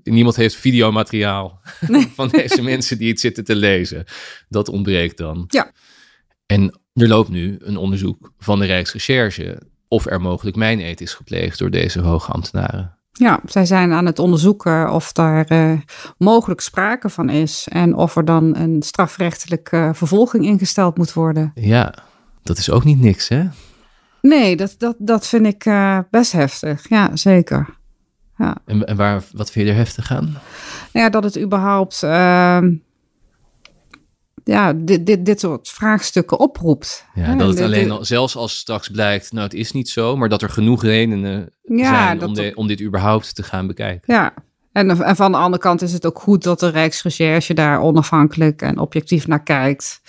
[0.04, 2.08] Niemand heeft videomateriaal nee.
[2.16, 4.06] van deze mensen die het zitten te lezen.
[4.50, 5.44] Dat ontbreekt dan.
[5.48, 5.72] Ja.
[6.46, 11.60] En er loopt nu een onderzoek van de Rijksrecherche of er mogelijk mijneet is gepleegd
[11.60, 12.95] door deze hoge ambtenaren.
[13.18, 15.80] Ja, zij zijn aan het onderzoeken of daar uh,
[16.18, 21.52] mogelijk sprake van is en of er dan een strafrechtelijke vervolging ingesteld moet worden.
[21.54, 21.94] Ja,
[22.44, 23.48] dat is ook niet niks, hè?
[24.22, 26.90] Nee, dat, dat, dat vind ik uh, best heftig.
[26.90, 27.78] Ja, zeker.
[28.38, 28.58] Ja.
[28.66, 30.26] En, en waar, wat vind je er heftig aan?
[30.94, 32.58] Nou ja, dat het überhaupt uh,
[34.46, 37.06] ja, dit, dit, dit soort vraagstukken oproept.
[37.14, 40.30] Ja, dat het alleen al, zelfs als straks blijkt, nou het is niet zo, maar
[40.30, 44.14] dat er genoeg redenen zijn om, de, om dit überhaupt te gaan bekijken.
[44.14, 44.34] Ja,
[44.72, 48.62] en, en van de andere kant is het ook goed dat de Rijksrecherche daar onafhankelijk
[48.62, 50.02] en objectief naar kijkt.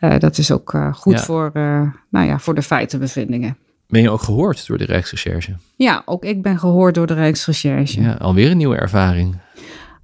[0.00, 3.56] Uh, dat is ook uh, goed Voor, uh, nou ja, voor de feitenbevindingen.
[3.88, 5.56] Ben je ook gehoord door de Rijksrecherche?
[5.76, 8.00] Ja, ook ik ben gehoord door de Rijksrecherche.
[8.00, 9.36] Ja, alweer een nieuwe ervaring.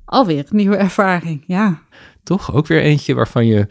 [0.04, 1.78] Alweer een nieuwe ervaring, ja.
[2.22, 2.54] Toch?
[2.54, 3.66] Ook weer eentje waarvan je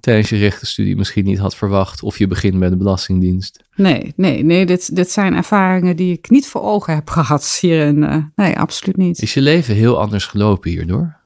[0.00, 2.02] tijdens je rechtenstudie misschien niet had verwacht.
[2.02, 3.64] Of je begint met de Belastingdienst.
[3.74, 4.66] Nee, nee, nee.
[4.66, 8.02] Dit, dit zijn ervaringen die ik niet voor ogen heb gehad hierin.
[8.02, 9.22] Uh, nee, absoluut niet.
[9.22, 11.16] Is je leven heel anders gelopen hierdoor?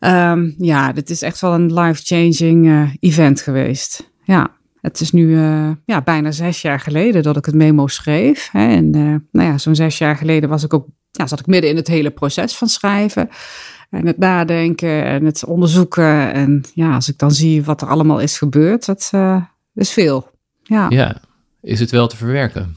[0.00, 4.10] Um, ja, dit is echt wel een life-changing uh, event geweest.
[4.24, 4.54] Ja.
[4.80, 8.48] Het is nu uh, ja, bijna zes jaar geleden dat ik het memo schreef.
[8.52, 8.68] Hè.
[8.68, 8.90] En
[9.32, 11.88] nou ja, zo'n zes jaar geleden was ik ook, ja, zat ik midden in het
[11.88, 13.28] hele proces van schrijven.
[13.96, 16.32] En het nadenken en het onderzoeken.
[16.32, 19.42] En ja, als ik dan zie wat er allemaal is gebeurd, dat uh,
[19.74, 20.30] is veel.
[20.62, 20.86] Ja.
[20.88, 21.20] ja,
[21.60, 22.76] is het wel te verwerken?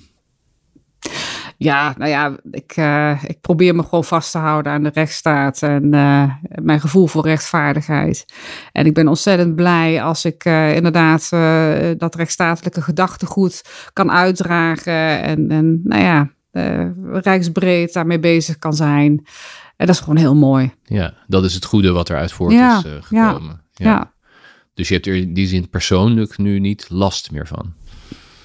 [1.57, 5.61] Ja, nou ja, ik, uh, ik probeer me gewoon vast te houden aan de rechtsstaat
[5.61, 8.26] en uh, mijn gevoel voor rechtvaardigheid.
[8.72, 11.30] En ik ben ontzettend blij als ik uh, inderdaad
[11.99, 13.63] dat rechtsstatelijke gedachtegoed
[13.93, 16.30] kan uitdragen en, en nou ja,
[17.11, 19.26] rijksbreed daarmee bezig kan zijn.
[19.80, 20.73] En dat is gewoon heel mooi.
[20.84, 23.61] Ja, dat is het goede wat eruit voort is uh, gekomen.
[23.73, 24.13] Ja, ja.
[24.73, 27.73] Dus je hebt er in die zin persoonlijk nu niet last meer van?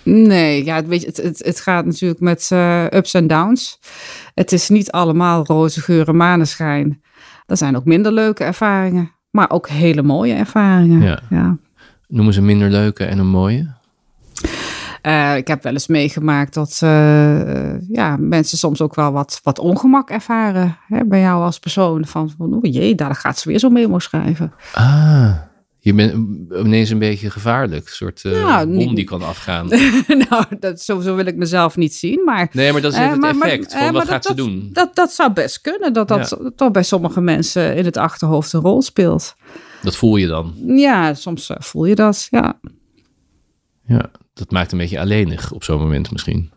[0.02, 3.78] Nee, ja, weet je, het, het, het gaat natuurlijk met uh, ups en downs.
[4.34, 7.02] Het is niet allemaal roze geuren maneschijn.
[7.46, 11.02] Er zijn ook minder leuke ervaringen, maar ook hele mooie ervaringen.
[11.02, 11.20] Ja.
[11.30, 11.58] ja.
[12.08, 13.74] Noemen ze minder leuke en een mooie?
[15.06, 19.58] Uh, ik heb wel eens meegemaakt dat uh, ja, mensen soms ook wel wat, wat
[19.58, 22.06] ongemak ervaren hè, bij jou als persoon.
[22.06, 24.52] Van, van oh jee, daar gaat ze weer zo memo schrijven.
[24.72, 25.34] Ah,
[25.78, 26.12] je bent
[26.50, 27.86] ineens een beetje gevaarlijk.
[27.86, 29.68] Een soort uh, nou, bom die kan afgaan.
[30.28, 32.22] nou, dat, zo, zo, wil ik mezelf niet zien.
[32.24, 34.68] Maar, nee, maar dat is het effect maar, van wat gaat ze doen.
[34.72, 35.92] Dat, dat zou best kunnen.
[35.92, 36.50] Dat dat ja.
[36.56, 39.36] toch bij sommige mensen in het achterhoofd een rol speelt.
[39.82, 40.54] Dat voel je dan?
[40.66, 42.58] Ja, soms voel je dat, ja.
[43.86, 46.52] Ja, dat maakt een beetje alleenig op zo'n moment misschien.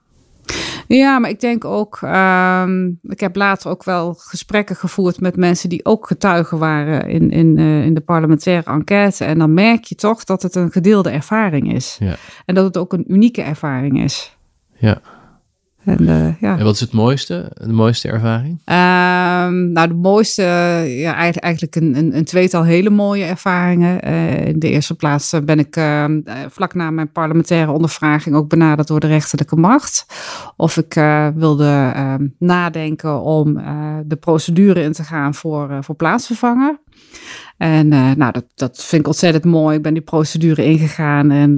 [0.88, 5.70] Ja, maar ik denk ook, ehm, ik heb later ook wel gesprekken gevoerd met mensen
[5.70, 9.26] die ook getuigen waren in, in, uh, in de parlementaire enquête.
[9.26, 11.98] En dan merk je toch dat het een gedeelde ervaring is.
[12.00, 12.16] Ja.
[12.46, 14.38] En dat het ook een unieke ervaring is.
[14.78, 15.02] Ja.
[15.88, 16.58] En, uh, ja.
[16.58, 18.52] en wat is het mooiste, de mooiste ervaring?
[18.52, 20.44] Um, nou, de mooiste,
[20.88, 24.08] ja, eigenlijk, een, een, een, tweetal hele mooie ervaringen.
[24.08, 26.06] Uh, in de eerste plaats ben ik uh,
[26.50, 30.06] vlak na mijn parlementaire ondervraging ook benaderd door de rechterlijke macht.
[30.56, 30.94] Of ik
[31.36, 33.54] wilde ehm, nadenken om
[34.06, 36.80] de procedure in te gaan voor, voor plaatsvervanger.
[37.58, 39.76] En nou, dat, dat vind ik ontzettend mooi.
[39.76, 41.56] Ik ben die procedure ingegaan en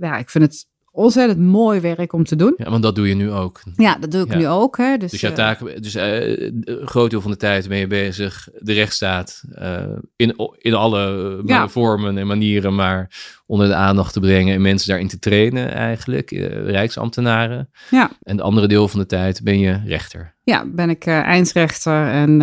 [0.00, 0.69] ja, ik vind het
[1.00, 2.54] ontzettend mooi werk om te doen.
[2.56, 3.60] Ja, want dat doe je nu ook.
[3.76, 4.38] Ja, dat doe ik Ja.
[4.38, 4.76] nu ook.
[4.76, 4.96] Hè.
[4.96, 8.48] Dus, Dus, jouw eh, dus eh, een groot deel van de tijd ben je bezig
[8.58, 9.82] de rechtsstaat eh,
[10.16, 11.68] in, in alle Ja.
[11.68, 13.10] vormen en manieren maar
[13.46, 16.30] onder de aandacht te brengen en mensen daarin te trainen eigenlijk,
[16.64, 17.70] rijksambtenaren.
[17.90, 18.10] Ja.
[18.22, 20.34] En het andere deel van de tijd ben je rechter.
[20.42, 22.38] ja, ben ik einsrechter en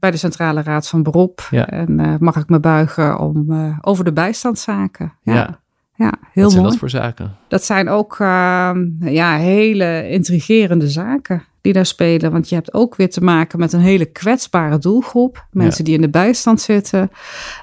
[0.00, 1.48] bij de Centrale Raad van Beroep.
[1.50, 1.66] Ja.
[1.68, 3.46] En mag ik me buigen om,
[3.80, 5.12] over de bijstandszaken.
[5.22, 5.62] Ja,
[5.96, 6.12] Ja.
[6.32, 6.72] heel Wat zijn mooi.
[6.72, 7.36] dat voor zaken?
[7.48, 12.32] Dat zijn ook ehm, ja, hele intrigerende zaken die daar spelen.
[12.32, 15.46] Want je hebt ook weer te maken met een hele kwetsbare doelgroep.
[15.50, 17.10] Mensen die in de bijstand zitten.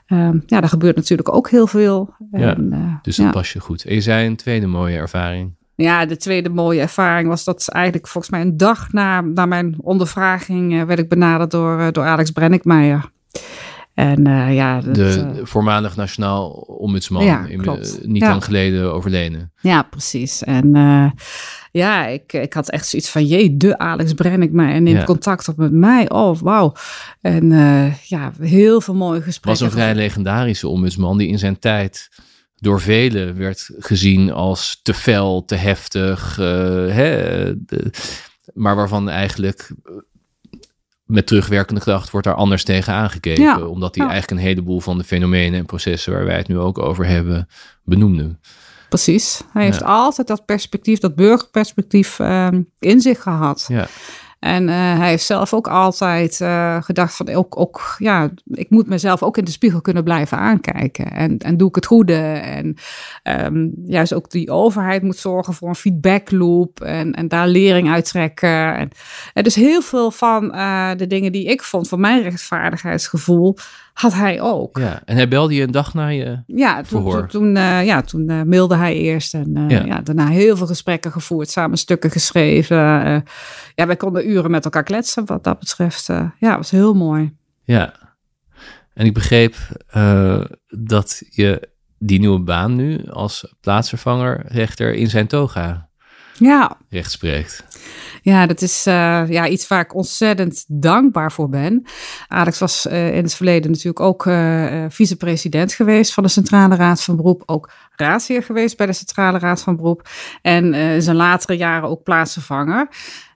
[0.05, 2.13] Ehm, ja, daar gebeurt natuurlijk ook heel veel.
[2.31, 3.31] Ja, En, eh, Dus dat ja.
[3.31, 3.85] pas je goed.
[3.85, 5.53] En je zei een tweede mooie ervaring.
[5.75, 9.75] Ja, de tweede mooie ervaring was dat eigenlijk volgens mij een dag na, na mijn
[9.77, 13.09] ondervraging eh, werd ik benaderd door, eh, door Alex Brennickmeijer.
[13.93, 18.29] En eh, ja, dat, De eh, voormalig nationaal ombudsman, Ja, in- eh, niet Ja.
[18.29, 19.51] lang geleden overleden.
[19.61, 20.43] ja, precies.
[20.43, 20.71] En
[21.71, 25.03] ja, ik, ik had echt zoiets van, jee, de Alex Brennickmeijer neemt Ja.
[25.03, 26.09] contact op met mij.
[26.09, 26.73] Oh, wauw.
[27.21, 27.49] En
[28.03, 29.63] ja, heel veel mooie gesprekken.
[29.65, 32.09] was een vrij legendarische ombudsman die in zijn tijd
[32.55, 37.89] door velen werd gezien als te fel, te heftig, hè, de-
[38.53, 39.71] maar waarvan eigenlijk
[41.11, 44.11] met terugwerkende kracht wordt daar anders tegen aangekeken, Ja, omdat hij ja.
[44.11, 47.47] eigenlijk een heleboel van de fenomenen en processen waar wij het nu ook over hebben,
[47.83, 48.35] benoemde.
[48.89, 49.41] Precies.
[49.53, 53.65] Hij heeft altijd dat perspectief, dat burgerperspectief ehm, in zich gehad.
[53.67, 53.87] Ja,
[54.41, 58.87] En eh, hij heeft zelf ook altijd eh, gedacht van, ook, ook, ja, ik moet
[58.87, 61.11] mezelf ook in de spiegel kunnen blijven aankijken.
[61.11, 62.15] En, en doe ik het goede?
[62.41, 62.75] En
[63.23, 68.75] ehm, juist ook die overheid moet zorgen voor een feedbackloop en, en daar lering uittrekken.
[68.75, 68.89] En,
[69.33, 73.57] en dus heel veel van eh, de dingen die ik vond van mijn rechtvaardigheidsgevoel,
[73.93, 74.77] had hij ook.
[74.77, 75.01] ja.
[75.05, 76.43] En hij belde je een dag na je...
[76.45, 77.27] Ja, toen, Verhoor.
[77.27, 79.85] toen, toen, ja, toen eh, mailde hij eerst en Ja.
[79.85, 80.01] ja.
[80.01, 82.77] daarna heel veel gesprekken gevoerd, samen stukken geschreven.
[83.75, 86.09] ja, wij konden uren met elkaar kletsen wat dat betreft.
[86.09, 87.35] eh, ja, was heel mooi.
[87.63, 87.93] Ja.
[88.93, 89.55] En ik begreep
[89.87, 95.89] eh, dat je die nieuwe baan nu als plaatsvervanger rechter in zijn toga
[96.37, 97.65] Ja, recht spreekt.
[98.21, 101.83] ja dat is eh, ja, iets waar ik ontzettend dankbaar voor ben.
[102.27, 107.15] Alex was in het verleden natuurlijk ook eh, vicepresident geweest van de Centrale Raad van
[107.15, 107.43] Beroep.
[107.45, 110.09] Ook raadsheer geweest bij de Centrale Raad van Beroep.
[110.41, 112.87] En in zijn latere jaren ook plaatsvervanger.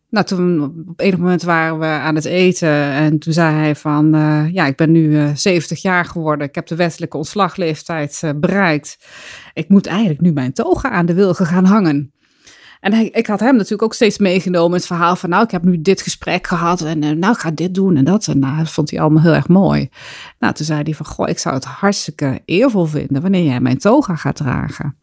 [0.10, 4.14] Nou, toen op enig moment waren we aan het eten en toen zei hij van,
[4.16, 6.48] eh, ja, ik ben nu eh 70 jaar geworden.
[6.48, 8.98] Ik heb de wettelijke ontslagleeftijd eh, bereikt.
[9.54, 12.14] Ik moet eigenlijk nu mijn toga aan de wilgen gaan hangen.
[12.80, 15.82] En ik had hem natuurlijk ook steeds meegenomen het verhaal van, nou, ik heb nu
[15.82, 18.28] dit gesprek gehad en eh, nou, ik ga dit doen en dat.
[18.28, 19.90] En nou, dat vond hij allemaal heel erg mooi.
[20.40, 23.78] Nou, toen zei hij van, goh, ik zou het hartstikke eervol vinden wanneer jij mijn
[23.78, 24.98] toga gaat dragen.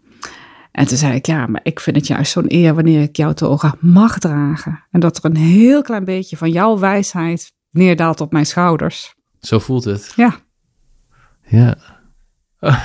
[0.73, 3.33] En toen zei ik, ja, maar ik vind het juist zo'n eer wanneer ik jouw
[3.33, 4.85] toga mag dragen.
[4.91, 9.15] En dat er een heel klein beetje van jouw wijsheid neerdaalt op mijn schouders.
[9.41, 10.13] Zo voelt het.
[10.17, 10.37] Ja,
[11.47, 11.77] Ja.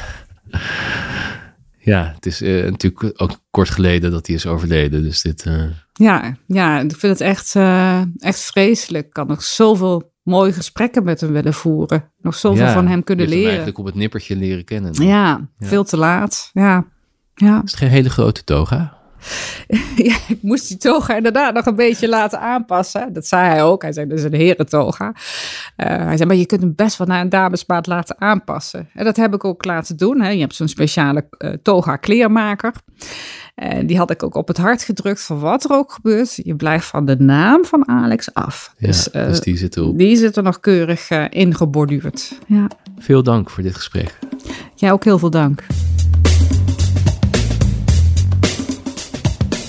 [1.79, 5.03] Ja, het is eh, natuurlijk ook kort geleden dat hij is overleden.
[5.03, 5.45] Dus dit.
[5.45, 9.05] eh, ja, ja ik vind het echt, eh, echt vreselijk.
[9.05, 12.11] Ik kan nog zoveel mooie gesprekken met hem willen voeren.
[12.21, 13.47] Nog zoveel ja, van hem kunnen hebt hem leren.
[13.47, 14.93] eigenlijk op het nippertje leren kennen.
[14.93, 15.67] Ja, Ja.
[15.67, 16.49] veel te laat.
[16.53, 16.85] Ja.
[17.39, 17.61] Ja.
[17.63, 18.95] Is het geen hele grote toga?
[20.09, 23.13] ja, ik moest die toga inderdaad nog een beetje laten aanpassen.
[23.13, 23.81] Dat zei hij ook.
[23.81, 25.13] Hij zei, dat is een herentoga.
[25.75, 28.89] Eh, hij zei, maar je kunt hem best wel naar een damesmaat laten aanpassen.
[28.93, 30.21] En dat heb ik ook laten doen.
[30.21, 30.29] Hè.
[30.29, 32.73] Je hebt zo'n speciale eh, toga kleermaker.
[33.55, 36.39] En die had ik ook op het hart gedrukt van wat er ook gebeurt.
[36.43, 38.73] Je blijft van de naam van Alex af.
[38.77, 39.97] Ja, dus, eh, dus die zit erop.
[39.97, 42.39] die zit er nog keurig eh, ingeborduurd.
[42.47, 42.67] Ja.
[42.97, 44.19] Veel dank voor dit gesprek.
[44.75, 45.63] Jij ook heel veel dank.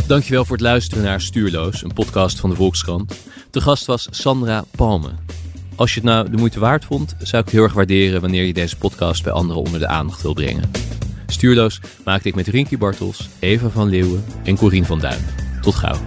[0.09, 3.15] Dankjewel voor het luisteren naar Stuurloos, een podcast van de Volkskrant.
[3.51, 5.11] De gast was Sandra Palme.
[5.77, 8.45] Als je het nou de moeite waard vond, zou ik het heel erg waarderen wanneer
[8.45, 10.71] je deze podcast bij anderen onder de aandacht wil brengen.
[11.27, 15.25] Stuurloos maakte ik met Rinky Bartels, Eva van Leeuwen en Corien van Duin.
[15.61, 15.99] Tot gauw.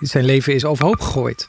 [0.00, 1.48] Zijn leven is overhoop gegooid.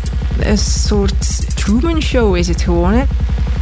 [0.39, 2.93] Een soort Truman Show is het gewoon.
[2.93, 3.03] Hè?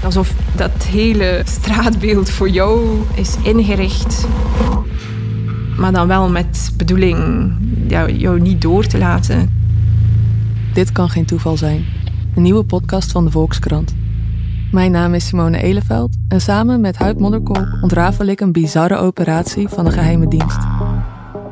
[0.04, 4.28] Alsof dat hele straatbeeld voor jou is ingericht.
[5.78, 7.52] Maar dan wel met bedoeling
[7.88, 9.50] jou, jou niet door te laten.
[10.74, 11.86] Dit kan geen toeval zijn.
[12.36, 13.96] Een nieuwe podcast van de Volkskrant.
[14.72, 19.68] Mijn naam is Simone Eleveld en samen met Huid Modderkolk ontrafel ik een bizarre operatie
[19.68, 20.60] van de geheime dienst.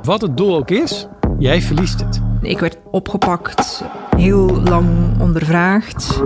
[0.08, 1.08] Wat het doel ook is,
[1.38, 2.22] jij verliest het.
[2.42, 3.84] Ik werd opgepakt,
[4.16, 4.88] heel lang
[5.20, 6.22] ondervraagd.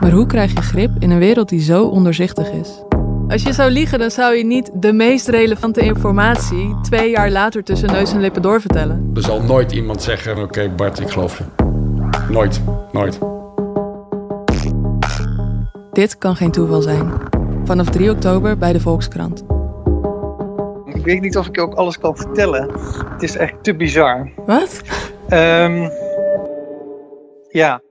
[0.00, 2.82] Maar hoe krijg je grip in een wereld die zo onderzichtig is?
[3.28, 7.64] Als je zou liegen, dan zou je niet de meest relevante informatie twee jaar later
[7.64, 9.10] tussen neus en lippen doorvertellen.
[9.14, 11.44] Er zal nooit iemand zeggen, oké Bart, ik geloof je.
[12.32, 12.60] Nooit,
[12.92, 13.18] nooit.
[15.92, 17.12] Dit kan geen toeval zijn.
[17.64, 19.57] Vanaf 3 oktober bij de Volkskrant.
[20.98, 22.70] Ik weet niet of ik je ook alles kan vertellen.
[23.12, 24.30] Het is echt te bizar.
[24.46, 24.80] Wat?
[25.28, 25.88] Ehm,
[27.48, 27.82] ja,